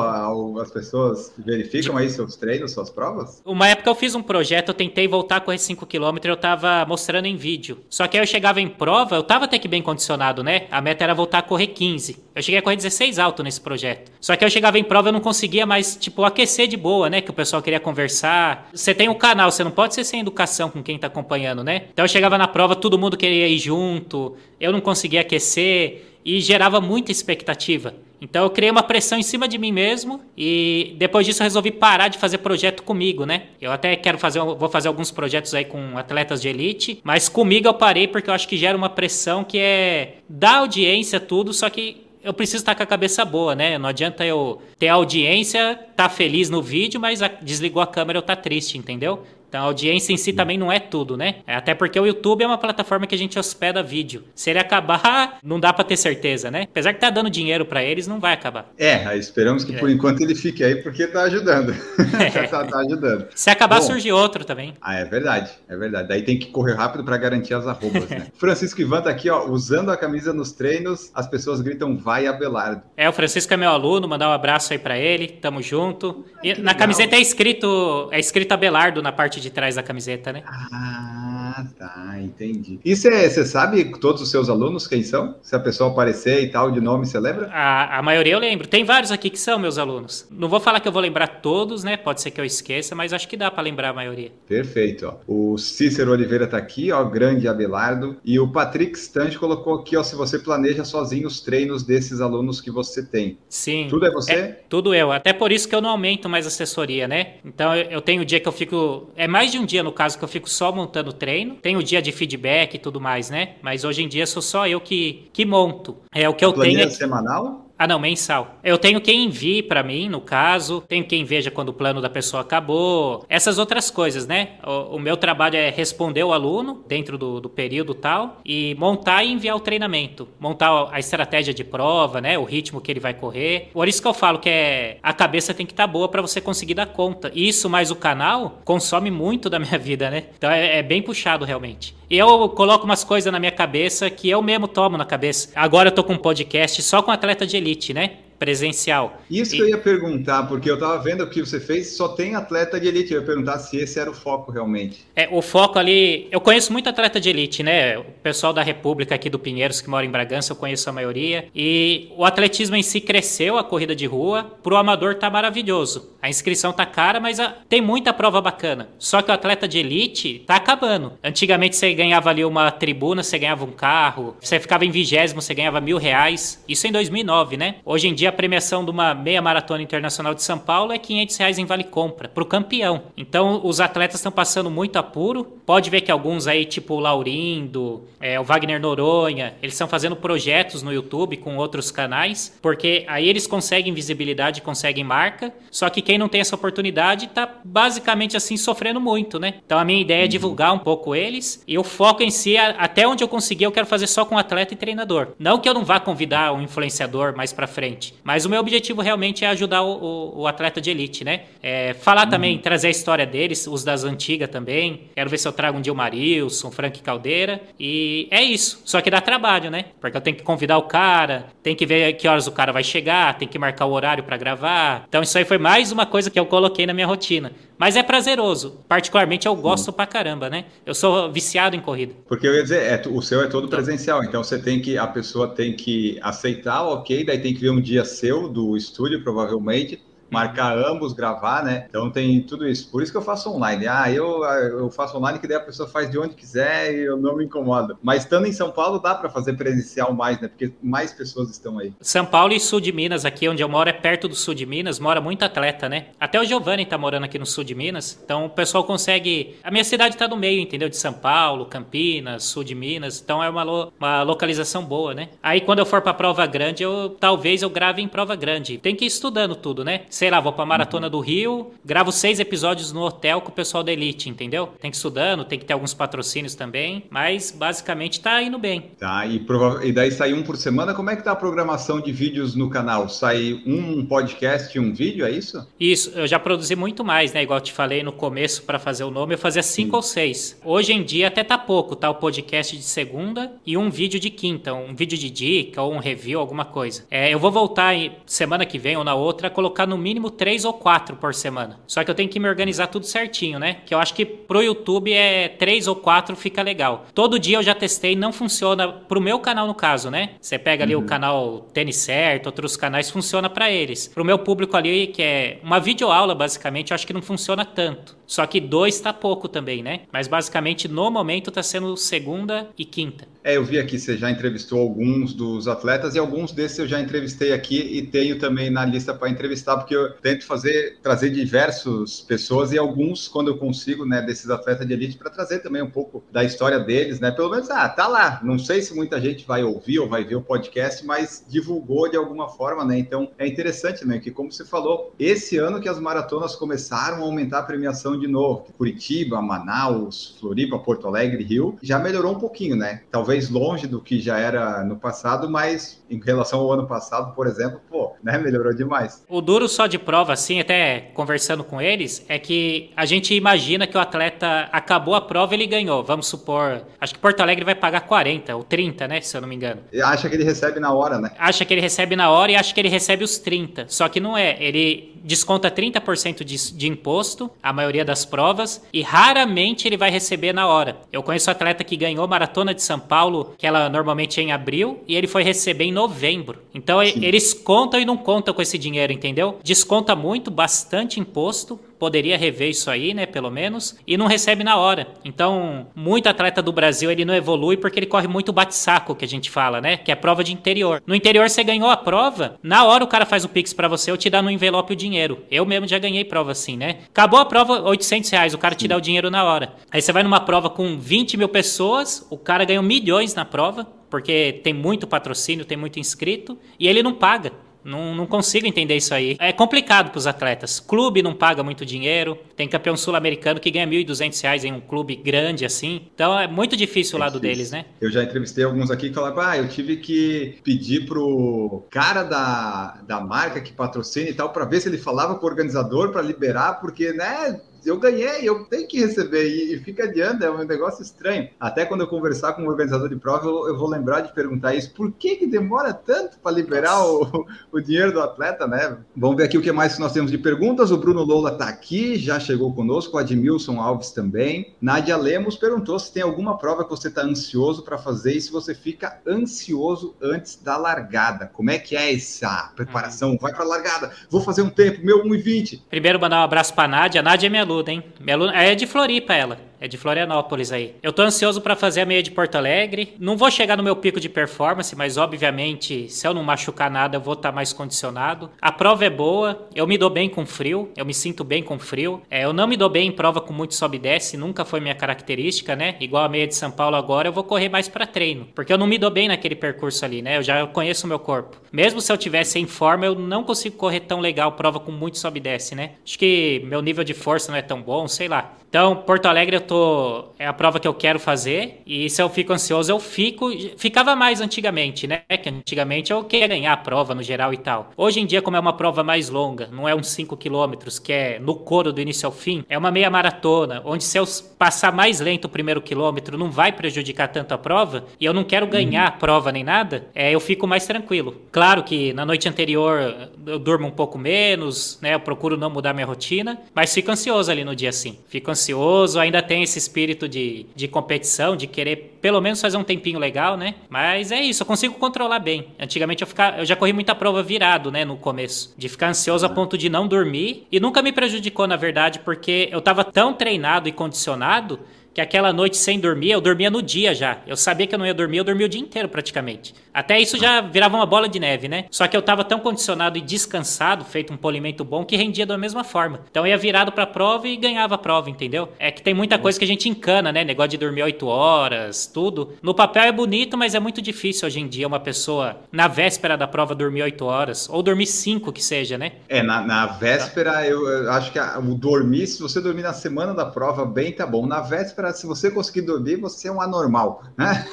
As 0.61 0.71
pessoas 0.71 1.33
verificam 1.37 1.97
aí 1.97 2.09
seus 2.09 2.35
treinos, 2.35 2.71
suas 2.71 2.89
provas? 2.89 3.41
Uma 3.45 3.67
época 3.67 3.89
eu 3.89 3.95
fiz 3.95 4.15
um 4.15 4.21
projeto, 4.21 4.69
eu 4.69 4.73
tentei 4.73 5.07
voltar 5.07 5.37
a 5.37 5.41
correr 5.41 5.57
5km, 5.57 6.25
eu 6.25 6.37
tava 6.37 6.85
mostrando 6.85 7.25
em 7.25 7.35
vídeo. 7.35 7.79
Só 7.89 8.07
que 8.07 8.17
aí 8.17 8.23
eu 8.23 8.27
chegava 8.27 8.61
em 8.61 8.67
prova, 8.67 9.15
eu 9.15 9.23
tava 9.23 9.45
até 9.45 9.57
que 9.59 9.67
bem 9.67 9.81
condicionado, 9.81 10.43
né? 10.43 10.67
A 10.71 10.81
meta 10.81 11.03
era 11.03 11.13
voltar 11.13 11.39
a 11.39 11.41
correr 11.41 11.67
15. 11.67 12.25
Eu 12.35 12.41
cheguei 12.41 12.59
a 12.59 12.61
correr 12.61 12.75
16 12.75 13.17
alto 13.17 13.43
nesse 13.43 13.59
projeto. 13.59 14.11
Só 14.21 14.35
que 14.35 14.45
eu 14.45 14.49
chegava 14.49 14.77
em 14.77 14.83
prova, 14.83 15.09
eu 15.09 15.13
não 15.13 15.19
conseguia 15.19 15.65
mais, 15.65 15.95
tipo, 15.95 16.23
aquecer 16.23 16.67
de 16.67 16.77
boa, 16.77 17.09
né? 17.09 17.21
Que 17.21 17.31
o 17.31 17.33
pessoal 17.33 17.61
queria 17.61 17.79
conversar. 17.79 18.69
Você 18.73 18.93
tem 18.93 19.09
um 19.09 19.15
canal, 19.15 19.51
você 19.57 19.63
não 19.63 19.71
pode 19.71 19.95
ser 19.95 20.03
sem 20.03 20.21
educação 20.21 20.69
com 20.69 20.81
quem 20.81 20.97
tá 20.97 21.07
acompanhando, 21.07 21.63
né? 21.63 21.83
Então 21.91 22.05
eu 22.05 22.09
chegava 22.09 22.37
na 22.37 22.47
prova, 22.47 22.75
todo 22.75 22.97
mundo 22.97 23.17
queria 23.17 23.47
ir 23.47 23.57
junto, 23.57 24.35
eu 24.59 24.71
não 24.71 24.79
conseguia 24.79 25.21
aquecer 25.21 26.19
e 26.23 26.39
gerava 26.39 26.79
muita 26.79 27.11
expectativa. 27.11 27.93
Então 28.19 28.43
eu 28.43 28.49
criei 28.49 28.71
uma 28.71 28.83
pressão 28.83 29.17
em 29.17 29.23
cima 29.23 29.47
de 29.47 29.57
mim 29.57 29.71
mesmo 29.71 30.21
e 30.35 30.95
depois 30.97 31.25
disso 31.25 31.43
resolvi 31.43 31.71
parar 31.71 32.07
de 32.07 32.17
fazer 32.17 32.39
projeto 32.39 32.81
comigo, 32.83 33.25
né? 33.25 33.43
Eu 33.61 33.71
até 33.71 33.95
quero 33.95 34.17
fazer, 34.17 34.39
vou 34.39 34.69
fazer 34.69 34.87
alguns 34.87 35.11
projetos 35.11 35.53
aí 35.53 35.65
com 35.65 35.97
atletas 35.97 36.41
de 36.41 36.49
elite, 36.49 36.99
mas 37.03 37.29
comigo 37.29 37.67
eu 37.67 37.73
parei 37.73 38.07
porque 38.07 38.29
eu 38.29 38.33
acho 38.33 38.47
que 38.47 38.57
gera 38.57 38.77
uma 38.77 38.89
pressão 38.89 39.43
que 39.43 39.59
é 39.59 40.17
dar 40.27 40.57
audiência 40.57 41.19
tudo, 41.19 41.53
só 41.53 41.69
que 41.69 42.07
eu 42.23 42.33
preciso 42.33 42.57
estar 42.57 42.75
com 42.75 42.83
a 42.83 42.85
cabeça 42.85 43.23
boa, 43.23 43.55
né? 43.55 43.77
Não 43.77 43.87
adianta 43.87 44.25
eu 44.25 44.61
ter 44.77 44.89
audiência, 44.89 45.79
tá 45.95 46.09
feliz 46.09 46.49
no 46.49 46.61
vídeo, 46.61 46.99
mas 46.99 47.21
desligou 47.41 47.81
a 47.81 47.87
câmera 47.87 48.17
eu 48.17 48.23
tá 48.23 48.35
triste, 48.35 48.77
entendeu? 48.77 49.23
Então 49.47 49.61
a 49.61 49.65
audiência 49.65 50.13
em 50.13 50.17
si 50.17 50.33
também 50.33 50.57
não 50.57 50.71
é 50.71 50.79
tudo, 50.79 51.15
né? 51.15 51.35
É, 51.47 51.55
até 51.55 51.73
porque 51.73 51.99
o 51.99 52.05
YouTube 52.05 52.43
é 52.43 52.47
uma 52.47 52.57
plataforma 52.57 53.07
que 53.07 53.15
a 53.15 53.17
gente 53.17 53.39
hospeda 53.39 53.81
vídeo. 53.81 54.23
Se 54.35 54.49
ele 54.49 54.59
acabar, 54.59 55.39
não 55.43 55.59
dá 55.59 55.71
para 55.71 55.83
ter 55.83 55.97
certeza, 55.97 56.51
né? 56.51 56.63
Apesar 56.63 56.93
que 56.93 56.99
tá 56.99 57.09
dando 57.09 57.29
dinheiro 57.29 57.65
para 57.65 57.83
eles, 57.83 58.07
não 58.07 58.19
vai 58.19 58.33
acabar. 58.33 58.71
É, 58.77 59.15
esperamos 59.17 59.63
que 59.63 59.75
é. 59.75 59.79
por 59.79 59.89
enquanto 59.89 60.21
ele 60.21 60.35
fique 60.35 60.63
aí 60.63 60.75
porque 60.75 61.07
tá 61.07 61.23
ajudando. 61.23 61.73
É. 61.73 62.47
tá, 62.47 62.65
tá, 62.65 62.79
ajudando. 62.79 63.27
Se 63.35 63.49
acabar, 63.49 63.79
Bom, 63.79 63.87
surge 63.87 64.11
outro 64.11 64.43
também. 64.43 64.73
Ah, 64.81 64.95
é 64.95 65.05
verdade, 65.05 65.51
é 65.67 65.75
verdade. 65.75 66.07
Daí 66.07 66.21
tem 66.23 66.37
que 66.37 66.47
correr 66.47 66.73
rápido 66.73 67.03
para 67.03 67.17
garantir 67.17 67.53
as 67.53 67.65
arrobas, 67.67 68.07
né? 68.09 68.27
Francisco 68.37 68.81
Ivan 68.81 69.01
tá 69.01 69.09
aqui, 69.09 69.29
ó, 69.29 69.45
usando 69.45 69.91
a 69.91 69.97
camisa 69.97 70.33
nos 70.33 70.51
treinos, 70.51 71.11
as 71.13 71.27
pessoas 71.27 71.61
gritam 71.61 71.97
vai 71.97 72.27
Abelardo. 72.27 72.81
É, 72.95 73.07
o 73.07 73.13
Francisco 73.13 73.53
é 73.53 73.57
meu 73.57 73.69
aluno, 73.69 74.07
mandar 74.07 74.29
um 74.29 74.31
abraço 74.31 74.73
aí 74.73 74.79
para 74.79 74.97
ele, 74.97 75.27
tamo 75.27 75.61
junto. 75.61 76.25
Ai, 76.37 76.41
e 76.43 76.49
na 76.49 76.57
legal. 76.57 76.75
camiseta 76.75 77.15
é 77.15 77.19
escrito, 77.19 78.09
é 78.11 78.19
escrito 78.19 78.51
Abelardo 78.51 79.01
na 79.01 79.11
parte 79.11 79.36
de 79.41 79.49
trás 79.49 79.75
da 79.75 79.83
camiseta, 79.83 80.31
né? 80.33 80.43
Ah, 80.45 81.36
tá, 81.77 82.15
entendi. 82.21 82.79
E 82.83 82.95
você 82.95 83.45
sabe 83.45 83.83
todos 83.99 84.21
os 84.21 84.29
seus 84.31 84.49
alunos 84.49 84.87
quem 84.87 85.03
são? 85.03 85.35
Se 85.41 85.55
a 85.55 85.59
pessoa 85.59 85.89
aparecer 85.91 86.43
e 86.43 86.49
tal, 86.49 86.71
de 86.71 86.79
nome, 86.81 87.05
você 87.05 87.19
lembra? 87.19 87.49
A, 87.51 87.99
a 87.99 88.01
maioria 88.01 88.33
eu 88.33 88.39
lembro. 88.39 88.67
Tem 88.67 88.83
vários 88.83 89.11
aqui 89.11 89.29
que 89.29 89.39
são 89.39 89.59
meus 89.59 89.77
alunos. 89.77 90.27
Não 90.31 90.49
vou 90.49 90.59
falar 90.59 90.79
que 90.79 90.87
eu 90.87 90.91
vou 90.91 91.01
lembrar 91.01 91.27
todos, 91.41 91.83
né? 91.83 91.97
Pode 91.97 92.21
ser 92.21 92.31
que 92.31 92.39
eu 92.39 92.45
esqueça, 92.45 92.95
mas 92.95 93.13
acho 93.13 93.27
que 93.27 93.37
dá 93.37 93.49
para 93.49 93.63
lembrar 93.63 93.89
a 93.89 93.93
maioria. 93.93 94.31
Perfeito, 94.47 95.07
ó. 95.07 95.15
O 95.27 95.57
Cícero 95.57 96.11
Oliveira 96.11 96.47
tá 96.47 96.57
aqui, 96.57 96.91
ó, 96.91 97.03
grande 97.03 97.47
Abelardo. 97.47 98.17
E 98.23 98.39
o 98.39 98.47
Patrick 98.47 98.97
Stange 98.97 99.37
colocou 99.37 99.75
aqui, 99.75 99.95
ó, 99.95 100.03
se 100.03 100.15
você 100.15 100.39
planeja 100.39 100.83
sozinho 100.83 101.27
os 101.27 101.39
treinos 101.41 101.83
desses 101.83 102.21
alunos 102.21 102.61
que 102.61 102.71
você 102.71 103.05
tem. 103.05 103.37
Sim. 103.49 103.87
Tudo 103.89 104.05
é 104.05 104.11
você? 104.11 104.33
É, 104.33 104.61
tudo 104.69 104.93
eu. 104.93 105.11
Até 105.11 105.33
por 105.33 105.51
isso 105.51 105.67
que 105.67 105.75
eu 105.75 105.81
não 105.81 105.89
aumento 105.89 106.29
mais 106.29 106.45
assessoria, 106.45 107.07
né? 107.07 107.35
Então 107.45 107.75
eu, 107.75 107.91
eu 107.91 108.01
tenho 108.01 108.21
um 108.21 108.25
dia 108.25 108.39
que 108.39 108.47
eu 108.47 108.51
fico. 108.51 109.09
É 109.15 109.27
mais 109.27 109.51
de 109.51 109.59
um 109.59 109.65
dia, 109.65 109.83
no 109.83 109.91
caso, 109.91 110.17
que 110.17 110.23
eu 110.23 110.27
fico 110.27 110.49
só 110.49 110.71
montando 110.71 111.13
treino. 111.13 111.36
Tem 111.45 111.75
o 111.75 111.83
dia 111.83 112.01
de 112.01 112.11
feedback 112.11 112.75
e 112.75 112.79
tudo 112.79 112.99
mais, 112.99 113.29
né? 113.29 113.55
Mas 113.61 113.83
hoje 113.83 114.03
em 114.03 114.07
dia 114.07 114.25
sou 114.25 114.41
só 114.41 114.67
eu 114.67 114.81
que, 114.81 115.29
que 115.33 115.45
monto. 115.45 115.97
É 116.13 116.27
o 116.27 116.33
que 116.33 116.43
eu 116.43 116.53
tenho. 116.53 116.79
É... 116.79 116.89
semanal? 116.89 117.66
Ah, 117.79 117.87
não, 117.87 117.99
mensal. 117.99 118.55
Eu 118.63 118.77
tenho 118.77 118.99
quem 118.99 119.25
envie 119.25 119.61
para 119.61 119.83
mim, 119.83 120.09
no 120.09 120.19
caso. 120.19 120.83
Tenho 120.87 121.05
quem 121.05 121.23
veja 121.23 121.51
quando 121.51 121.69
o 121.69 121.73
plano 121.73 122.01
da 122.01 122.09
pessoa 122.09 122.41
acabou. 122.41 123.23
Essas 123.29 123.59
outras 123.59 123.91
coisas, 123.91 124.25
né? 124.25 124.51
O, 124.65 124.95
o 124.95 124.99
meu 124.99 125.15
trabalho 125.15 125.55
é 125.55 125.69
responder 125.69 126.23
o 126.23 126.33
aluno 126.33 126.83
dentro 126.87 127.17
do, 127.17 127.39
do, 127.39 127.49
período 127.49 127.93
tal 127.93 128.41
e 128.43 128.75
montar 128.79 129.23
e 129.23 129.31
enviar 129.31 129.55
o 129.55 129.59
treinamento. 129.59 130.27
Montar 130.39 130.89
a 130.91 130.99
estratégia 130.99 131.53
de 131.53 131.63
prova, 131.63 132.19
né? 132.19 132.37
O 132.37 132.43
ritmo 132.43 132.81
que 132.81 132.91
ele 132.91 132.99
vai 132.99 133.13
correr. 133.13 133.69
Por 133.73 133.87
isso 133.87 134.01
que 134.01 134.07
eu 134.07 134.13
falo 134.13 134.39
que 134.39 134.49
é 134.49 134.97
a 135.03 135.13
cabeça 135.13 135.53
tem 135.53 135.65
que 135.65 135.73
estar 135.73 135.85
tá 135.85 135.91
boa 135.91 136.07
para 136.07 136.21
você 136.21 136.41
conseguir 136.41 136.73
dar 136.73 136.87
conta. 136.87 137.31
Isso 137.35 137.69
mais 137.69 137.91
o 137.91 137.95
canal 137.95 138.59
consome 138.65 139.11
muito 139.11 139.49
da 139.49 139.59
minha 139.59 139.77
vida, 139.77 140.09
né? 140.09 140.25
Então 140.35 140.49
é, 140.49 140.79
é 140.79 140.83
bem 140.83 141.01
puxado 141.01 141.45
realmente. 141.45 141.95
E 142.09 142.17
eu 142.17 142.47
coloco 142.49 142.85
umas 142.85 143.03
coisas 143.03 143.31
na 143.31 143.37
minha 143.37 143.51
cabeça 143.51 144.09
que 144.09 144.29
eu 144.29 144.41
mesmo 144.41 144.65
tomo 144.65 144.97
na 144.97 145.03
cabeça. 145.03 145.49
Agora 145.53 145.89
eu 145.89 145.91
tô 145.91 146.05
com 146.05 146.13
um 146.13 146.17
podcast 146.17 146.81
só 146.81 147.01
com 147.01 147.11
atleta 147.11 147.45
de 147.45 147.57
elite, 147.57 147.66
né? 147.93 148.17
Presencial. 148.39 149.21
Isso 149.29 149.55
e... 149.55 149.57
que 149.57 149.63
eu 149.63 149.69
ia 149.69 149.77
perguntar, 149.77 150.43
porque 150.43 150.69
eu 150.69 150.75
estava 150.75 151.01
vendo 151.01 151.23
o 151.23 151.29
que 151.29 151.39
você 151.39 151.59
fez, 151.59 151.95
só 151.95 152.09
tem 152.09 152.35
atleta 152.35 152.79
de 152.79 152.87
elite. 152.87 153.13
Eu 153.13 153.21
ia 153.21 153.25
perguntar 153.25 153.59
se 153.59 153.77
esse 153.77 153.99
era 153.99 154.09
o 154.09 154.13
foco 154.13 154.51
realmente. 154.51 155.05
É, 155.15 155.27
o 155.31 155.41
foco 155.41 155.79
ali. 155.79 156.27
Eu 156.31 156.39
conheço 156.39 156.71
muito 156.71 156.89
atleta 156.89 157.19
de 157.19 157.29
elite, 157.29 157.63
né? 157.63 157.97
O 157.97 158.03
pessoal 158.23 158.53
da 158.53 158.61
República 158.61 159.15
aqui 159.15 159.29
do 159.29 159.39
Pinheiros, 159.39 159.81
que 159.81 159.89
mora 159.89 160.05
em 160.05 160.09
Bragança, 160.09 160.51
eu 160.51 160.55
conheço 160.55 160.89
a 160.89 160.93
maioria. 160.93 161.45
E 161.55 162.09
o 162.15 162.25
atletismo 162.25 162.75
em 162.75 162.83
si 162.83 163.01
cresceu, 163.01 163.57
a 163.57 163.63
corrida 163.63 163.95
de 163.95 164.05
rua. 164.05 164.43
Pro 164.63 164.75
amador 164.75 165.15
tá 165.15 165.29
maravilhoso. 165.29 166.11
A 166.21 166.29
inscrição 166.29 166.71
tá 166.71 166.85
cara, 166.85 167.19
mas 167.19 167.39
a... 167.39 167.55
tem 167.67 167.81
muita 167.81 168.13
prova 168.13 168.41
bacana. 168.41 168.89
Só 168.97 169.21
que 169.21 169.31
o 169.31 169.33
atleta 169.33 169.67
de 169.67 169.79
elite 169.79 170.43
tá 170.45 170.55
acabando. 170.55 171.13
Antigamente 171.23 171.75
você 171.75 171.93
ganhava 171.93 172.29
ali 172.29 172.43
uma 172.45 172.69
tribuna, 172.71 173.23
você 173.23 173.39
ganhava 173.39 173.65
um 173.65 173.71
carro. 173.71 174.35
Você 174.39 174.59
ficava 174.59 174.85
em 174.85 174.91
vigésimo, 174.91 175.41
você 175.41 175.53
ganhava 175.53 175.81
mil 175.81 175.97
reais. 175.97 176.63
Isso 176.67 176.87
em 176.87 176.91
2009, 176.91 177.57
né? 177.57 177.75
Hoje 177.85 178.07
em 178.07 178.13
dia 178.13 178.26
a 178.27 178.31
premiação 178.31 178.83
de 178.83 178.91
uma 178.91 179.13
meia 179.13 179.41
maratona 179.41 179.81
internacional 179.81 180.33
de 180.33 180.43
São 180.43 180.57
Paulo 180.57 180.91
é 180.91 180.97
500 180.97 181.37
reais 181.37 181.57
em 181.57 181.65
vale 181.65 181.83
compra 181.83 182.27
pro 182.27 182.45
campeão. 182.45 183.03
Então 183.15 183.61
os 183.63 183.79
atletas 183.79 184.17
estão 184.17 184.31
passando 184.31 184.69
muito 184.69 184.97
apuro. 184.97 185.43
Pode 185.65 185.89
ver 185.89 186.01
que 186.01 186.11
alguns 186.11 186.47
aí, 186.47 186.65
tipo 186.65 186.95
o 186.95 186.99
Laurindo, 186.99 188.03
é, 188.19 188.39
o 188.39 188.43
Wagner 188.43 188.79
Noronha, 188.79 189.55
eles 189.61 189.73
estão 189.73 189.87
fazendo 189.87 190.15
projetos 190.15 190.83
no 190.83 190.91
YouTube 190.91 191.37
com 191.37 191.57
outros 191.57 191.91
canais, 191.91 192.57
porque 192.61 193.05
aí 193.07 193.27
eles 193.27 193.47
conseguem 193.47 193.93
visibilidade, 193.93 194.61
conseguem 194.61 195.03
marca. 195.03 195.53
Só 195.71 195.89
que 195.89 196.01
quem 196.01 196.17
não 196.17 196.29
tem 196.29 196.41
essa 196.41 196.55
oportunidade 196.55 197.27
tá 197.27 197.49
basicamente 197.63 198.35
assim 198.35 198.57
sofrendo 198.57 198.99
muito, 198.99 199.39
né? 199.39 199.55
Então 199.65 199.79
a 199.79 199.85
minha 199.85 200.01
ideia 200.01 200.25
é 200.25 200.27
divulgar 200.27 200.73
um 200.73 200.79
pouco 200.79 201.15
eles 201.15 201.63
e 201.67 201.77
o 201.77 201.83
foco 201.83 202.23
em 202.23 202.29
si, 202.29 202.57
até 202.57 203.07
onde 203.07 203.23
eu 203.23 203.27
conseguir, 203.27 203.65
eu 203.65 203.71
quero 203.71 203.85
fazer 203.85 204.07
só 204.07 204.25
com 204.25 204.37
atleta 204.37 204.73
e 204.73 204.77
treinador. 204.77 205.29
Não 205.39 205.59
que 205.59 205.67
eu 205.67 205.73
não 205.73 205.85
vá 205.85 205.99
convidar 205.99 206.53
um 206.53 206.61
influenciador 206.61 207.35
mais 207.35 207.53
para 207.53 207.67
frente, 207.67 208.13
mas 208.27 208.43
o 208.43 208.49
meu 208.49 208.59
objetivo 208.59 209.01
realmente 209.01 209.45
é 209.45 209.47
ajudar 209.47 209.83
o, 209.83 210.03
o, 210.03 210.41
o 210.41 210.47
atleta 210.47 210.81
de 210.81 210.89
elite, 210.89 211.23
né? 211.23 211.43
É, 211.63 211.93
falar 211.93 212.25
uhum. 212.25 212.29
também, 212.29 212.57
trazer 212.57 212.87
a 212.87 212.91
história 212.91 213.25
deles, 213.25 213.65
os 213.67 213.85
das 213.85 214.03
antigas 214.03 214.49
também. 214.49 215.03
Quero 215.15 215.29
ver 215.29 215.37
se 215.37 215.47
eu 215.47 215.53
trago 215.53 215.77
um 215.77 215.81
dia 215.81 215.93
o 215.93 215.95
Marilson, 215.95 216.69
Frank 216.69 217.01
Caldeira. 217.01 217.61
E 217.79 218.27
é 218.29 218.43
isso. 218.43 218.81
Só 218.83 218.99
que 218.99 219.09
dá 219.09 219.21
trabalho, 219.21 219.71
né? 219.71 219.85
Porque 220.01 220.17
eu 220.17 220.19
tenho 220.19 220.35
que 220.35 220.43
convidar 220.43 220.77
o 220.77 220.81
cara, 220.81 221.45
tem 221.63 221.73
que 221.73 221.85
ver 221.85 222.17
que 222.17 222.27
horas 222.27 222.47
o 222.47 222.51
cara 222.51 222.73
vai 222.73 222.83
chegar, 222.83 223.37
tem 223.37 223.47
que 223.47 223.57
marcar 223.57 223.85
o 223.85 223.93
horário 223.93 224.25
para 224.25 224.35
gravar. 224.35 225.05
Então 225.07 225.23
isso 225.23 225.37
aí 225.37 225.45
foi 225.45 225.57
mais 225.57 225.93
uma 225.93 226.05
coisa 226.05 226.29
que 226.29 226.37
eu 226.37 226.45
coloquei 226.45 226.85
na 226.85 226.93
minha 226.93 227.07
rotina. 227.07 227.53
Mas 227.77 227.95
é 227.95 228.03
prazeroso. 228.03 228.83
Particularmente 228.87 229.47
eu 229.47 229.55
gosto 229.55 229.89
hum. 229.89 229.93
pra 229.93 230.05
caramba, 230.05 230.49
né? 230.49 230.65
Eu 230.85 230.93
sou 230.93 231.31
viciado 231.31 231.75
em 231.75 231.79
corrida. 231.79 232.13
Porque 232.27 232.47
eu 232.47 232.53
ia 232.55 232.63
dizer, 232.63 232.81
é, 232.81 233.01
o 233.07 233.21
seu 233.21 233.41
é 233.41 233.47
todo 233.47 233.67
presencial, 233.67 234.23
então 234.23 234.43
você 234.43 234.59
tem 234.59 234.81
que, 234.81 234.97
a 234.97 235.07
pessoa 235.07 235.47
tem 235.47 235.73
que 235.73 236.19
aceitar, 236.21 236.83
ok, 236.83 237.23
daí 237.23 237.39
tem 237.39 237.53
que 237.53 237.61
ver 237.61 237.69
um 237.69 237.79
dia 237.79 238.03
seu 238.17 238.49
do 238.49 238.75
estúdio, 238.75 239.21
provavelmente, 239.23 240.01
marcar 240.29 240.77
ambos, 240.77 241.13
gravar, 241.13 241.63
né? 241.63 241.85
Então 241.89 242.09
tem 242.09 242.41
tudo 242.41 242.67
isso. 242.67 242.89
Por 242.89 243.01
isso 243.01 243.11
que 243.11 243.17
eu 243.17 243.21
faço 243.21 243.49
online. 243.49 243.87
Ah, 243.87 244.11
eu, 244.11 244.43
eu 244.43 244.89
faço 244.89 245.17
online 245.17 245.39
que 245.39 245.47
daí 245.47 245.57
a 245.57 245.61
pessoa 245.61 245.87
faz 245.87 246.09
de 246.09 246.17
onde 246.17 246.35
quiser 246.35 246.93
e 246.93 247.03
eu 247.03 247.17
não 247.17 247.35
me 247.35 247.45
incomodo. 247.45 247.97
Mas 248.01 248.23
estando 248.23 248.45
em 248.45 248.51
São 248.51 248.71
Paulo 248.71 248.99
dá 248.99 249.15
para 249.15 249.29
fazer 249.29 249.53
presencial 249.53 250.13
mais, 250.13 250.39
né? 250.39 250.47
Porque 250.47 250.73
mais 250.81 251.11
pessoas 251.13 251.49
estão 251.49 251.79
aí. 251.79 251.93
São 252.01 252.25
Paulo 252.25 252.53
e 252.53 252.59
sul 252.59 252.79
de 252.79 252.91
Minas, 252.91 253.25
aqui 253.25 253.47
onde 253.47 253.61
eu 253.63 253.69
moro 253.69 253.89
é 253.89 253.93
perto 253.93 254.27
do 254.27 254.35
sul 254.35 254.53
de 254.53 254.65
Minas, 254.65 254.99
mora 254.99 255.21
muito 255.21 255.43
atleta, 255.43 255.87
né? 255.87 256.07
Até 256.19 256.39
o 256.39 256.45
Giovanni 256.45 256.85
tá 256.85 256.97
morando 256.97 257.23
aqui 257.23 257.39
no 257.39 257.45
sul 257.45 257.63
de 257.63 257.75
Minas. 257.75 258.19
Então 258.23 258.45
o 258.45 258.49
pessoal 258.49 258.83
consegue. 258.83 259.55
A 259.63 259.71
minha 259.71 259.83
cidade 259.83 260.17
tá 260.17 260.27
no 260.27 260.37
meio, 260.37 260.61
entendeu? 260.61 260.89
De 260.89 260.97
São 260.97 261.13
Paulo, 261.13 261.65
Campinas, 261.65 262.43
sul 262.43 262.63
de 262.63 262.75
Minas. 262.75 263.21
Então 263.23 263.43
é 263.43 263.49
uma, 263.49 263.63
lo... 263.63 263.93
uma 263.99 264.23
localização 264.23 264.83
boa, 264.83 265.13
né? 265.13 265.29
Aí 265.41 265.61
quando 265.61 265.79
eu 265.79 265.85
for 265.85 266.01
pra 266.01 266.13
prova 266.13 266.45
grande, 266.45 266.83
eu 266.83 267.15
talvez 267.19 267.61
eu 267.61 267.69
grave 267.69 268.01
em 268.01 268.07
prova 268.07 268.35
grande. 268.35 268.77
Tem 268.77 268.95
que 268.95 269.05
ir 269.05 269.07
estudando 269.07 269.55
tudo, 269.55 269.83
né? 269.83 270.01
Sei 270.17 270.31
lá, 270.31 270.39
vou 270.39 270.51
pra 270.51 270.65
Maratona 270.65 271.07
do 271.11 271.19
Rio, 271.19 271.73
gravo 271.85 272.11
seis 272.11 272.39
episódios 272.39 272.91
no 272.91 273.03
hotel 273.03 273.39
com 273.39 273.49
o 273.49 273.53
pessoal 273.53 273.83
da 273.83 273.91
Elite, 273.91 274.31
entendeu? 274.31 274.65
Tem 274.81 274.89
que 274.89 274.95
ir 274.95 274.97
estudando, 274.97 275.45
tem 275.45 275.59
que 275.59 275.65
ter 275.65 275.73
alguns 275.73 275.93
patrocínios 275.93 276.55
também, 276.55 277.03
mas 277.07 277.51
basicamente 277.51 278.19
tá 278.19 278.41
indo 278.41 278.57
bem. 278.57 278.93
Tá, 278.97 279.27
e, 279.27 279.45
e 279.83 279.91
daí 279.91 280.11
sai 280.11 280.33
um 280.33 280.41
por 280.41 280.57
semana, 280.57 280.95
como 280.95 281.11
é 281.11 281.15
que 281.15 281.23
tá 281.23 281.33
a 281.33 281.35
programação 281.35 282.01
de 282.01 282.11
vídeos 282.11 282.55
no 282.55 282.67
canal? 282.67 283.07
Sai 283.07 283.61
um 283.67 284.03
podcast 284.07 284.75
e 284.75 284.81
um 284.81 284.91
vídeo, 284.91 285.23
é 285.23 285.29
isso? 285.29 285.67
Isso, 285.79 286.09
eu 286.15 286.25
já 286.25 286.39
produzi 286.39 286.75
muito 286.75 287.05
mais, 287.05 287.31
né? 287.31 287.43
Igual 287.43 287.59
eu 287.59 287.63
te 287.63 287.71
falei 287.71 288.01
no 288.01 288.11
começo 288.11 288.63
para 288.63 288.79
fazer 288.79 289.03
o 289.03 289.11
nome, 289.11 289.35
eu 289.35 289.37
fazia 289.37 289.61
cinco 289.61 289.91
Sim. 289.91 289.95
ou 289.97 290.01
seis. 290.01 290.59
Hoje 290.65 290.93
em 290.93 291.03
dia 291.03 291.27
até 291.27 291.43
tá 291.43 291.59
pouco, 291.59 291.95
tá? 291.95 292.09
O 292.09 292.15
podcast 292.15 292.75
de 292.75 292.81
segunda 292.81 293.51
e 293.63 293.77
um 293.77 293.91
vídeo 293.91 294.19
de 294.19 294.31
quinta, 294.31 294.73
um 294.73 294.95
vídeo 294.95 295.15
de 295.15 295.29
dica 295.29 295.83
ou 295.83 295.93
um 295.93 295.99
review, 295.99 296.39
alguma 296.39 296.65
coisa. 296.65 297.05
É, 297.11 297.31
eu 297.31 297.37
vou 297.37 297.51
voltar 297.51 297.93
semana 298.25 298.65
que 298.65 298.79
vem 298.79 298.97
ou 298.97 299.03
na 299.03 299.13
outra, 299.13 299.47
colocar 299.47 299.85
no 299.85 300.06
mínimo 300.07 300.31
três 300.31 300.63
ou 300.63 300.71
quatro 300.71 301.17
por 301.17 301.33
semana. 301.33 301.79
Só 301.85 302.01
que 302.01 302.09
eu 302.09 302.15
tenho 302.15 302.29
que 302.29 302.39
me 302.39 302.47
organizar 302.47 302.87
tudo 302.87 303.05
certinho, 303.05 303.59
né? 303.59 303.77
Que 303.85 303.93
eu 303.93 303.99
acho 303.99 304.13
que 304.13 304.25
pro 304.25 304.63
YouTube 304.63 305.11
é 305.11 305.49
três 305.49 305.85
ou 305.85 305.97
quatro 305.97 306.33
fica 306.33 306.61
legal. 306.61 307.05
Todo 307.13 307.37
dia 307.37 307.57
eu 307.57 307.63
já 307.63 307.75
testei, 307.75 308.15
não 308.15 308.31
funciona 308.31 308.87
pro 308.87 309.19
meu 309.19 309.39
canal 309.39 309.67
no 309.67 309.75
caso, 309.75 310.09
né? 310.09 310.31
Você 310.39 310.57
pega 310.57 310.85
ali 310.85 310.95
uhum. 310.95 311.03
o 311.03 311.05
canal 311.05 311.67
Tênis 311.73 311.97
Certo, 311.97 312.45
outros 312.45 312.77
canais 312.77 313.11
funciona 313.11 313.49
para 313.49 313.69
eles. 313.69 314.07
Pro 314.07 314.23
meu 314.23 314.39
público 314.39 314.77
ali 314.77 315.07
que 315.07 315.21
é 315.21 315.59
uma 315.61 315.79
videoaula 315.79 316.33
basicamente, 316.33 316.91
eu 316.91 316.95
acho 316.95 317.05
que 317.05 317.13
não 317.13 317.21
funciona 317.21 317.65
tanto. 317.65 318.15
Só 318.25 318.45
que 318.45 318.61
dois 318.61 318.99
tá 318.99 319.11
pouco 319.11 319.49
também, 319.49 319.83
né? 319.83 320.01
Mas 320.11 320.27
basicamente 320.27 320.87
no 320.87 321.11
momento 321.11 321.51
tá 321.51 321.61
sendo 321.63 321.97
segunda 321.97 322.69
e 322.77 322.85
quinta. 322.85 323.27
É, 323.47 323.55
eu 323.55 323.63
vi 323.63 323.79
aqui, 323.79 323.97
você 323.97 324.17
já 324.17 324.29
entrevistou 324.29 324.77
alguns 324.81 325.33
dos 325.33 325.69
atletas 325.69 326.15
e 326.15 326.19
alguns 326.19 326.51
desses 326.51 326.79
eu 326.79 326.85
já 326.85 326.99
entrevistei 326.99 327.53
aqui 327.53 327.77
e 327.79 328.05
tenho 328.05 328.37
também 328.37 328.69
na 328.69 328.83
lista 328.83 329.13
para 329.13 329.29
entrevistar, 329.29 329.77
porque 329.77 329.95
eu 329.95 330.11
tento 330.15 330.45
fazer, 330.45 330.97
trazer 331.01 331.29
diversas 331.29 332.19
pessoas 332.19 332.73
e 332.73 332.77
alguns, 332.77 333.29
quando 333.29 333.47
eu 333.47 333.57
consigo, 333.57 334.05
né, 334.05 334.21
desses 334.21 334.49
atletas 334.49 334.85
de 334.85 334.91
elite, 334.91 335.17
para 335.17 335.29
trazer 335.29 335.59
também 335.59 335.81
um 335.81 335.89
pouco 335.89 336.21
da 336.29 336.43
história 336.43 336.77
deles, 336.77 337.21
né? 337.21 337.31
Pelo 337.31 337.49
menos, 337.49 337.69
ah, 337.69 337.87
tá 337.87 338.05
lá. 338.05 338.41
Não 338.43 338.59
sei 338.59 338.81
se 338.81 338.93
muita 338.93 339.17
gente 339.21 339.47
vai 339.47 339.63
ouvir 339.63 339.99
ou 339.99 340.09
vai 340.09 340.25
ver 340.25 340.35
o 340.35 340.41
podcast, 340.41 341.05
mas 341.05 341.41
divulgou 341.47 342.11
de 342.11 342.17
alguma 342.17 342.49
forma, 342.49 342.83
né? 342.83 342.99
Então 342.99 343.31
é 343.37 343.47
interessante, 343.47 344.05
né? 344.05 344.19
Que 344.19 344.29
como 344.29 344.51
você 344.51 344.65
falou, 344.65 345.13
esse 345.17 345.55
ano 345.55 345.79
que 345.79 345.87
as 345.87 346.01
maratonas 346.01 346.53
começaram 346.53 347.19
a 347.19 347.25
aumentar 347.25 347.59
a 347.59 347.63
premiação 347.63 348.19
de 348.19 348.27
novo. 348.27 348.67
Curitiba, 348.77 349.41
Manaus, 349.41 350.35
Floripa, 350.37 350.77
Porto 350.77 351.07
Alegre, 351.07 351.45
Rio, 351.45 351.77
já 351.81 351.97
melhorou 351.97 352.33
um 352.33 352.39
pouquinho, 352.39 352.75
né? 352.75 353.03
Talvez 353.09 353.36
longe 353.49 353.87
do 353.87 354.01
que 354.01 354.19
já 354.19 354.37
era 354.37 354.83
no 354.83 354.97
passado, 354.97 355.49
mas 355.49 356.03
em 356.09 356.19
relação 356.19 356.59
ao 356.59 356.71
ano 356.71 356.87
passado, 356.87 357.33
por 357.35 357.47
exemplo, 357.47 357.79
pô, 357.89 358.13
né? 358.23 358.37
Melhorou 358.37 358.73
demais. 358.73 359.23
O 359.29 359.41
duro 359.41 359.67
só 359.67 359.87
de 359.87 359.99
prova, 359.99 360.33
assim, 360.33 360.59
até 360.59 361.11
conversando 361.13 361.63
com 361.63 361.81
eles, 361.81 362.25
é 362.27 362.39
que 362.39 362.91
a 362.95 363.05
gente 363.05 363.33
imagina 363.33 363.85
que 363.85 363.97
o 363.97 363.99
atleta 363.99 364.69
acabou 364.71 365.15
a 365.15 365.21
prova 365.21 365.53
e 365.53 365.57
ele 365.57 365.67
ganhou. 365.67 366.03
Vamos 366.03 366.27
supor, 366.27 366.81
acho 366.99 367.13
que 367.13 367.19
Porto 367.19 367.41
Alegre 367.41 367.65
vai 367.65 367.75
pagar 367.75 368.01
40 368.01 368.55
ou 368.55 368.63
30, 368.63 369.07
né? 369.07 369.21
Se 369.21 369.35
eu 369.35 369.41
não 369.41 369.47
me 369.47 369.55
engano. 369.55 369.81
E 369.91 370.01
acha 370.01 370.29
que 370.29 370.35
ele 370.35 370.43
recebe 370.43 370.79
na 370.79 370.93
hora, 370.93 371.19
né? 371.19 371.31
Acha 371.37 371.65
que 371.65 371.73
ele 371.73 371.81
recebe 371.81 372.15
na 372.15 372.29
hora 372.29 372.51
e 372.51 372.55
acha 372.55 372.73
que 372.73 372.79
ele 372.79 372.89
recebe 372.89 373.23
os 373.23 373.37
30. 373.37 373.85
Só 373.89 374.07
que 374.09 374.19
não 374.19 374.37
é. 374.37 374.57
Ele 374.59 375.17
desconta 375.23 375.69
30% 375.69 376.43
de, 376.43 376.73
de 376.73 376.87
imposto, 376.87 377.51
a 377.61 377.73
maioria 377.73 378.05
das 378.05 378.25
provas, 378.25 378.81
e 378.93 379.01
raramente 379.01 379.87
ele 379.87 379.97
vai 379.97 380.09
receber 380.09 380.53
na 380.53 380.67
hora. 380.67 380.97
Eu 381.11 381.21
conheço 381.21 381.51
atleta 381.51 381.83
que 381.83 381.97
ganhou 381.97 382.25
Maratona 382.27 382.73
de 382.73 382.81
São 382.81 382.99
Paulo, 382.99 383.16
que 383.57 383.65
ela 383.65 383.89
normalmente 383.89 384.39
é 384.39 384.43
em 384.43 384.51
abril, 384.51 385.03
e 385.07 385.15
ele 385.15 385.27
foi 385.27 385.43
receber 385.43 385.85
em 385.85 385.91
novembro. 385.91 386.59
Então 386.73 387.03
Sim. 387.05 387.23
eles 387.23 387.53
contam 387.53 387.99
e 387.99 388.05
não 388.05 388.17
contam 388.17 388.53
com 388.53 388.61
esse 388.61 388.77
dinheiro, 388.77 389.13
entendeu? 389.13 389.59
Desconta 389.63 390.15
muito, 390.15 390.51
bastante 390.51 391.19
imposto, 391.19 391.79
poderia 391.99 392.37
rever 392.37 392.69
isso 392.69 392.89
aí, 392.89 393.13
né, 393.13 393.25
pelo 393.25 393.49
menos, 393.49 393.97
e 394.05 394.17
não 394.17 394.27
recebe 394.27 394.63
na 394.63 394.77
hora. 394.77 395.07
Então, 395.23 395.87
muito 395.95 396.27
atleta 396.27 396.61
do 396.61 396.71
Brasil, 396.71 397.11
ele 397.11 397.25
não 397.25 397.35
evolui 397.35 397.77
porque 397.77 397.99
ele 397.99 398.05
corre 398.05 398.27
muito 398.27 398.53
bate-saco, 398.53 399.15
que 399.15 399.25
a 399.25 399.27
gente 399.27 399.49
fala, 399.49 399.81
né, 399.81 399.97
que 399.97 400.11
é 400.11 400.15
prova 400.15 400.43
de 400.43 400.53
interior. 400.53 401.01
No 401.05 401.15
interior 401.15 401.49
você 401.49 401.63
ganhou 401.63 401.89
a 401.89 401.97
prova, 401.97 402.57
na 402.61 402.85
hora 402.85 403.03
o 403.03 403.07
cara 403.07 403.25
faz 403.25 403.43
o 403.43 403.49
Pix 403.49 403.73
para 403.73 403.87
você, 403.87 404.11
ou 404.11 404.17
te 404.17 404.29
dá 404.29 404.41
no 404.41 404.51
envelope 404.51 404.93
o 404.93 404.95
dinheiro. 404.95 405.43
Eu 405.49 405.65
mesmo 405.65 405.87
já 405.87 405.97
ganhei 405.97 406.23
prova 406.23 406.51
assim, 406.51 406.77
né? 406.77 406.99
Acabou 407.09 407.39
a 407.39 407.45
prova, 407.45 407.81
800 407.81 408.29
reais, 408.29 408.53
o 408.53 408.57
cara 408.57 408.75
te 408.75 408.87
dá 408.87 408.97
o 408.97 409.01
dinheiro 409.01 409.29
na 409.29 409.43
hora. 409.43 409.73
Aí 409.91 410.01
você 410.01 410.11
vai 410.11 410.23
numa 410.23 410.39
prova 410.39 410.69
com 410.69 410.97
20 410.97 411.37
mil 411.37 411.49
pessoas, 411.49 412.25
o 412.29 412.37
cara 412.37 412.65
ganhou 412.65 412.83
milhões 412.83 413.33
na 413.33 413.45
prova, 413.45 413.87
porque 414.09 414.61
tem 414.63 414.73
muito 414.73 415.05
patrocínio, 415.05 415.65
tem 415.65 415.77
muito 415.77 415.99
inscrito, 415.99 416.57
e 416.79 416.87
ele 416.87 417.03
não 417.03 417.13
paga. 417.13 417.51
Não, 417.87 418.13
não 418.13 418.25
consigo 418.25 418.67
entender 418.67 418.97
isso 418.97 419.13
aí. 419.13 419.37
É 419.39 419.53
complicado 419.53 420.11
para 420.11 420.17
os 420.17 420.27
atletas. 420.27 420.77
Clube 420.77 421.23
não 421.23 421.33
paga 421.33 421.63
muito 421.63 421.85
dinheiro. 421.85 422.37
Tem 422.53 422.67
campeão 422.67 422.97
sul-americano 422.97 423.61
que 423.61 423.71
ganha 423.71 423.85
R$ 423.85 424.03
1.200 424.03 424.65
em 424.65 424.73
um 424.73 424.81
clube 424.81 425.15
grande 425.15 425.63
assim. 425.63 426.01
Então 426.13 426.37
é 426.37 426.47
muito 426.47 426.75
difícil 426.75 427.15
o 427.15 427.19
lado 427.19 427.39
deles, 427.39 427.71
né? 427.71 427.85
Eu 428.01 428.11
já 428.11 428.21
entrevistei 428.21 428.65
alguns 428.65 428.91
aqui 428.91 429.07
que 429.07 429.15
falaram: 429.15 429.39
ah, 429.39 429.57
eu 429.57 429.69
tive 429.69 429.97
que 429.97 430.57
pedir 430.63 431.05
pro 431.05 431.85
cara 431.89 432.23
da, 432.23 432.97
da 433.07 433.21
marca 433.21 433.61
que 433.61 433.71
patrocina 433.71 434.29
e 434.29 434.33
tal 434.33 434.49
para 434.49 434.65
ver 434.65 434.81
se 434.81 434.89
ele 434.89 434.97
falava 434.97 435.35
com 435.35 435.45
o 435.45 435.49
organizador 435.49 436.11
para 436.11 436.21
liberar, 436.21 436.81
porque, 436.81 437.13
né? 437.13 437.61
Eu 437.89 437.97
ganhei, 437.99 438.47
eu 438.47 438.65
tenho 438.65 438.87
que 438.87 438.99
receber 438.99 439.47
e, 439.47 439.73
e 439.75 439.79
fica 439.79 440.03
adiante, 440.03 440.43
é 440.43 440.49
um 440.49 440.63
negócio 440.63 441.01
estranho. 441.01 441.49
Até 441.59 441.85
quando 441.85 442.01
eu 442.01 442.07
conversar 442.07 442.53
com 442.53 442.63
o 442.63 442.67
organizador 442.67 443.09
de 443.09 443.15
prova, 443.15 443.45
eu, 443.45 443.67
eu 443.67 443.77
vou 443.77 443.89
lembrar 443.89 444.21
de 444.21 444.33
perguntar 444.33 444.75
isso, 444.75 444.93
por 444.93 445.11
que 445.11 445.35
que 445.35 445.47
demora 445.47 445.93
tanto 445.93 446.37
para 446.39 446.51
liberar 446.51 447.03
o, 447.05 447.45
o 447.71 447.79
dinheiro 447.79 448.11
do 448.11 448.21
atleta, 448.21 448.67
né? 448.67 448.97
Vamos 449.15 449.37
ver 449.37 449.43
aqui 449.43 449.57
o 449.57 449.61
que 449.61 449.71
mais 449.71 449.97
nós 449.99 450.11
temos 450.11 450.31
de 450.31 450.37
perguntas. 450.37 450.91
O 450.91 450.97
Bruno 450.97 451.23
Lola 451.23 451.51
está 451.51 451.67
aqui, 451.67 452.17
já 452.17 452.39
chegou 452.39 452.73
conosco, 452.73 453.15
o 453.15 453.19
Admilson 453.19 453.79
Alves 453.79 454.11
também. 454.11 454.75
Nádia 454.81 455.17
Lemos 455.17 455.55
perguntou 455.55 455.97
se 455.99 456.11
tem 456.11 456.23
alguma 456.23 456.57
prova 456.57 456.83
que 456.83 456.89
você 456.89 457.07
está 457.07 457.21
ansioso 457.21 457.83
para 457.83 457.97
fazer 457.97 458.33
e 458.33 458.41
se 458.41 458.51
você 458.51 458.75
fica 458.75 459.19
ansioso 459.27 460.15
antes 460.21 460.61
da 460.61 460.77
largada. 460.77 461.47
Como 461.47 461.71
é 461.71 461.77
que 461.77 461.95
é 461.95 462.13
essa 462.13 462.71
preparação? 462.75 463.31
Uhum. 463.31 463.37
Vai 463.39 463.53
para 463.53 463.63
a 463.63 463.67
largada, 463.67 464.11
vou 464.29 464.41
fazer 464.41 464.61
um 464.61 464.69
tempo, 464.69 465.05
meu 465.05 465.23
1,20. 465.23 465.81
Primeiro 465.89 466.19
mandar 466.19 466.41
um 466.41 466.43
abraço 466.43 466.73
para 466.73 466.87
Nádia. 466.87 467.21
A 467.21 467.23
Nádia 467.23 467.47
é 467.47 467.49
minha 467.49 467.63
aluna, 467.63 467.76
hein? 467.87 468.03
Minha 468.19 468.35
aluna 468.35 468.53
é 468.63 468.75
de 468.75 468.85
Floripa 468.87 469.33
ela. 469.33 469.59
É 469.79 469.87
de 469.87 469.97
Florianópolis 469.97 470.71
aí. 470.71 470.95
Eu 471.03 471.13
tô 471.13 471.21
ansioso 471.21 471.61
para 471.61 471.75
fazer 471.75 472.01
a 472.01 472.05
meia 472.05 472.23
de 472.23 472.31
Porto 472.31 472.55
Alegre. 472.55 473.15
Não 473.19 473.37
vou 473.37 473.51
chegar 473.51 473.77
no 473.77 473.83
meu 473.83 473.95
pico 473.95 474.19
de 474.19 474.29
performance, 474.29 474.95
mas 474.95 475.17
obviamente, 475.17 476.09
se 476.09 476.27
eu 476.27 476.33
não 476.33 476.43
machucar 476.43 476.89
nada, 476.89 477.17
eu 477.17 477.21
vou 477.21 477.33
estar 477.33 477.49
tá 477.49 477.55
mais 477.55 477.73
condicionado. 477.73 478.49
A 478.61 478.71
prova 478.71 479.05
é 479.05 479.09
boa, 479.09 479.67
eu 479.75 479.85
me 479.85 479.97
dou 479.97 480.09
bem 480.09 480.29
com 480.29 480.45
frio, 480.45 480.91
eu 480.95 481.05
me 481.05 481.13
sinto 481.13 481.43
bem 481.43 481.61
com 481.61 481.77
frio. 481.77 482.21
É, 482.29 482.43
eu 482.43 482.53
não 482.53 482.67
me 482.67 482.77
dou 482.77 482.89
bem 482.89 483.07
em 483.07 483.11
prova 483.11 483.39
com 483.39 483.53
muito 483.53 483.75
sobe 483.75 483.97
e 483.97 483.99
desce, 483.99 484.37
nunca 484.37 484.65
foi 484.65 484.79
minha 484.79 484.95
característica, 484.95 485.75
né? 485.75 485.95
Igual 485.99 486.23
a 486.23 486.29
meia 486.29 486.47
de 486.47 486.55
São 486.55 486.71
Paulo 486.71 486.95
agora, 486.95 487.27
eu 487.27 487.33
vou 487.33 487.43
correr 487.43 487.69
mais 487.69 487.87
para 487.87 488.05
treino, 488.05 488.47
porque 488.55 488.71
eu 488.73 488.77
não 488.77 488.87
me 488.87 488.97
dou 488.97 489.11
bem 489.11 489.27
naquele 489.27 489.55
percurso 489.55 490.03
ali, 490.03 490.21
né? 490.21 490.37
Eu 490.37 490.43
já 490.43 490.65
conheço 490.67 491.05
o 491.05 491.09
meu 491.09 491.19
corpo. 491.19 491.57
Mesmo 491.71 492.01
se 492.01 492.11
eu 492.11 492.17
tivesse 492.17 492.59
em 492.59 492.65
forma, 492.65 493.05
eu 493.05 493.15
não 493.15 493.43
consigo 493.43 493.77
correr 493.77 494.01
tão 494.01 494.19
legal 494.19 494.53
prova 494.53 494.79
com 494.79 494.91
muito 494.91 495.17
sobe 495.17 495.39
e 495.39 495.41
desce, 495.41 495.75
né? 495.75 495.91
Acho 496.05 496.17
que 496.17 496.61
meu 496.65 496.81
nível 496.81 497.03
de 497.03 497.13
força 497.13 497.51
não 497.51 497.57
é 497.57 497.61
tão 497.61 497.81
bom, 497.81 498.07
sei 498.07 498.27
lá. 498.27 498.53
Então, 498.69 498.97
Porto 498.97 499.27
Alegre 499.27 499.55
eu 499.55 499.61
tô 499.67 500.29
é 500.39 500.47
a 500.47 500.53
prova 500.53 500.79
que 500.79 500.87
eu 500.87 500.93
quero 500.93 501.19
fazer 501.19 501.81
e 501.85 502.09
se 502.09 502.21
eu 502.21 502.29
fico 502.29 502.53
ansioso, 502.53 502.91
eu 502.91 502.99
fico 502.99 503.49
ficava 503.77 504.15
mais 504.15 504.41
antigamente, 504.41 505.07
né? 505.07 505.21
Que 505.41 505.49
antigamente 505.49 506.11
eu 506.11 506.23
queria 506.23 506.47
ganhar 506.47 506.73
a 506.73 506.77
prova 506.77 507.13
no 507.13 507.21
geral 507.21 507.53
e 507.53 507.57
tal. 507.57 507.91
Hoje 507.97 508.19
em 508.19 508.25
dia, 508.25 508.41
como 508.41 508.57
é 508.57 508.59
uma 508.59 508.73
prova 508.73 509.03
mais 509.03 509.29
longa, 509.29 509.67
não 509.71 509.87
é 509.87 509.93
uns 509.93 510.07
5 510.07 510.35
quilômetros, 510.37 510.99
que 510.99 511.11
é 511.11 511.39
no 511.39 511.55
couro 511.55 511.91
do 511.91 512.01
início 512.01 512.25
ao 512.25 512.31
fim, 512.31 512.63
é 512.69 512.77
uma 512.77 512.91
meia 512.91 513.09
maratona, 513.09 513.81
onde 513.85 514.03
se 514.03 514.17
eu 514.17 514.25
passar 514.57 514.91
mais 514.91 515.19
lento 515.19 515.45
o 515.45 515.49
primeiro 515.49 515.81
quilômetro 515.81 516.37
não 516.37 516.49
vai 516.49 516.71
prejudicar 516.71 517.27
tanto 517.27 517.53
a 517.53 517.57
prova 517.57 518.05
e 518.19 518.25
eu 518.25 518.33
não 518.33 518.43
quero 518.43 518.67
ganhar 518.67 519.01
uhum. 519.01 519.07
a 519.07 519.11
prova 519.11 519.51
nem 519.51 519.63
nada, 519.63 520.07
é, 520.15 520.33
eu 520.33 520.39
fico 520.39 520.67
mais 520.67 520.85
tranquilo. 520.85 521.35
Claro 521.51 521.83
que 521.83 522.13
na 522.13 522.25
noite 522.25 522.47
anterior 522.47 523.29
eu 523.45 523.59
durmo 523.59 523.87
um 523.87 523.91
pouco 523.91 524.17
menos, 524.17 524.99
né? 525.01 525.13
Eu 525.13 525.19
procuro 525.19 525.57
não 525.57 525.69
mudar 525.69 525.93
minha 525.93 526.05
rotina, 526.05 526.59
mas 526.73 526.93
fico 526.93 527.11
ansioso 527.11 527.51
ali 527.51 527.63
no 527.63 527.75
dia 527.75 527.91
sim. 527.91 528.19
Fico 528.27 528.51
ansioso, 528.51 529.19
ainda 529.19 529.41
tem 529.41 529.56
esse 529.63 529.77
espírito 529.77 530.27
de, 530.27 530.65
de 530.75 530.87
competição, 530.87 531.55
de 531.55 531.67
querer 531.67 532.17
pelo 532.21 532.41
menos 532.41 532.59
fazer 532.59 532.77
um 532.77 532.83
tempinho 532.83 533.19
legal, 533.19 533.57
né? 533.57 533.75
Mas 533.89 534.31
é 534.31 534.41
isso, 534.41 534.63
eu 534.63 534.67
consigo 534.67 534.95
controlar 534.95 535.39
bem. 535.39 535.67
Antigamente 535.79 536.21
eu, 536.21 536.27
ficar, 536.27 536.59
eu 536.59 536.65
já 536.65 536.75
corri 536.75 536.93
muita 536.93 537.13
prova 537.15 537.41
virado, 537.43 537.91
né, 537.91 538.03
no 538.03 538.17
começo. 538.17 538.73
De 538.77 538.89
ficar 538.89 539.09
ansioso 539.09 539.45
a 539.45 539.49
ponto 539.49 539.77
de 539.77 539.89
não 539.89 540.07
dormir. 540.07 540.67
E 540.71 540.79
nunca 540.79 541.01
me 541.01 541.11
prejudicou, 541.11 541.67
na 541.67 541.75
verdade, 541.75 542.19
porque 542.19 542.69
eu 542.71 542.81
tava 542.81 543.03
tão 543.03 543.33
treinado 543.33 543.87
e 543.87 543.91
condicionado 543.91 544.79
que 545.17 545.21
aquela 545.21 545.51
noite 545.51 545.77
sem 545.77 545.99
dormir, 545.99 546.29
eu 546.29 546.39
dormia 546.39 546.69
no 546.69 546.79
dia 546.79 547.15
já. 547.15 547.39
Eu 547.47 547.57
sabia 547.57 547.87
que 547.87 547.95
eu 547.95 547.97
não 547.97 548.05
ia 548.05 548.13
dormir, 548.13 548.37
eu 548.37 548.43
dormia 548.43 548.67
o 548.67 548.69
dia 548.69 548.79
inteiro 548.79 549.09
praticamente. 549.09 549.73
Até 549.91 550.19
isso 550.19 550.37
já 550.37 550.61
virava 550.61 550.95
uma 550.95 551.07
bola 551.07 551.27
de 551.27 551.39
neve, 551.39 551.67
né? 551.67 551.85
Só 551.89 552.07
que 552.07 552.15
eu 552.15 552.21
tava 552.21 552.43
tão 552.43 552.59
condicionado 552.59 553.17
e 553.17 553.21
descansado, 553.21 554.05
feito 554.05 554.31
um 554.31 554.37
polimento 554.37 554.83
bom, 554.83 555.03
que 555.03 555.17
rendia 555.17 555.43
da 555.43 555.57
mesma 555.57 555.83
forma. 555.83 556.19
Então 556.29 556.45
eu 556.45 556.51
ia 556.51 556.57
virado 556.59 556.91
pra 556.91 557.07
prova 557.07 557.47
e 557.47 557.57
ganhava 557.57 557.95
a 557.95 557.97
prova, 557.97 558.29
entendeu? 558.29 558.69
É 558.77 558.91
que 558.91 559.01
tem 559.01 559.11
muita 559.11 559.39
coisa 559.39 559.57
que 559.57 559.65
a 559.65 559.67
gente 559.67 559.89
encana, 559.89 560.31
né? 560.31 560.43
Negócio 560.43 560.69
de 560.69 560.77
dormir 560.77 561.01
8 561.01 561.25
horas, 561.25 562.05
tudo. 562.05 562.53
No 562.61 562.75
papel 562.75 563.05
é 563.05 563.11
bonito, 563.11 563.57
mas 563.57 563.73
é 563.73 563.79
muito 563.79 564.03
difícil 564.03 564.45
hoje 564.45 564.59
em 564.59 564.67
dia 564.67 564.85
uma 564.85 564.99
pessoa, 564.99 565.61
na 565.71 565.87
véspera 565.87 566.37
da 566.37 566.45
prova, 566.45 566.75
dormir 566.75 567.01
8 567.01 567.25
horas. 567.25 567.67
Ou 567.71 567.81
dormir 567.81 568.05
5 568.05 568.51
que 568.53 568.63
seja, 568.63 568.99
né? 568.99 569.13
É, 569.27 569.41
na, 569.41 569.61
na 569.61 569.87
véspera 569.87 570.63
eu, 570.67 570.87
eu, 570.87 571.11
acho 571.11 571.31
que 571.31 571.39
a, 571.39 571.57
o 571.57 571.73
dormir, 571.73 572.27
se 572.27 572.39
você 572.39 572.61
dormir 572.61 572.83
na 572.83 572.93
semana 572.93 573.33
da 573.33 573.47
prova, 573.47 573.83
bem 573.83 574.11
tá 574.11 574.27
bom. 574.27 574.45
Na 574.45 574.61
véspera 574.61 575.06
se 575.13 575.25
você 575.25 575.49
conseguir 575.49 575.81
dormir, 575.81 576.17
você 576.17 576.47
é 576.47 576.51
um 576.51 576.61
anormal, 576.61 577.23
né? 577.37 577.67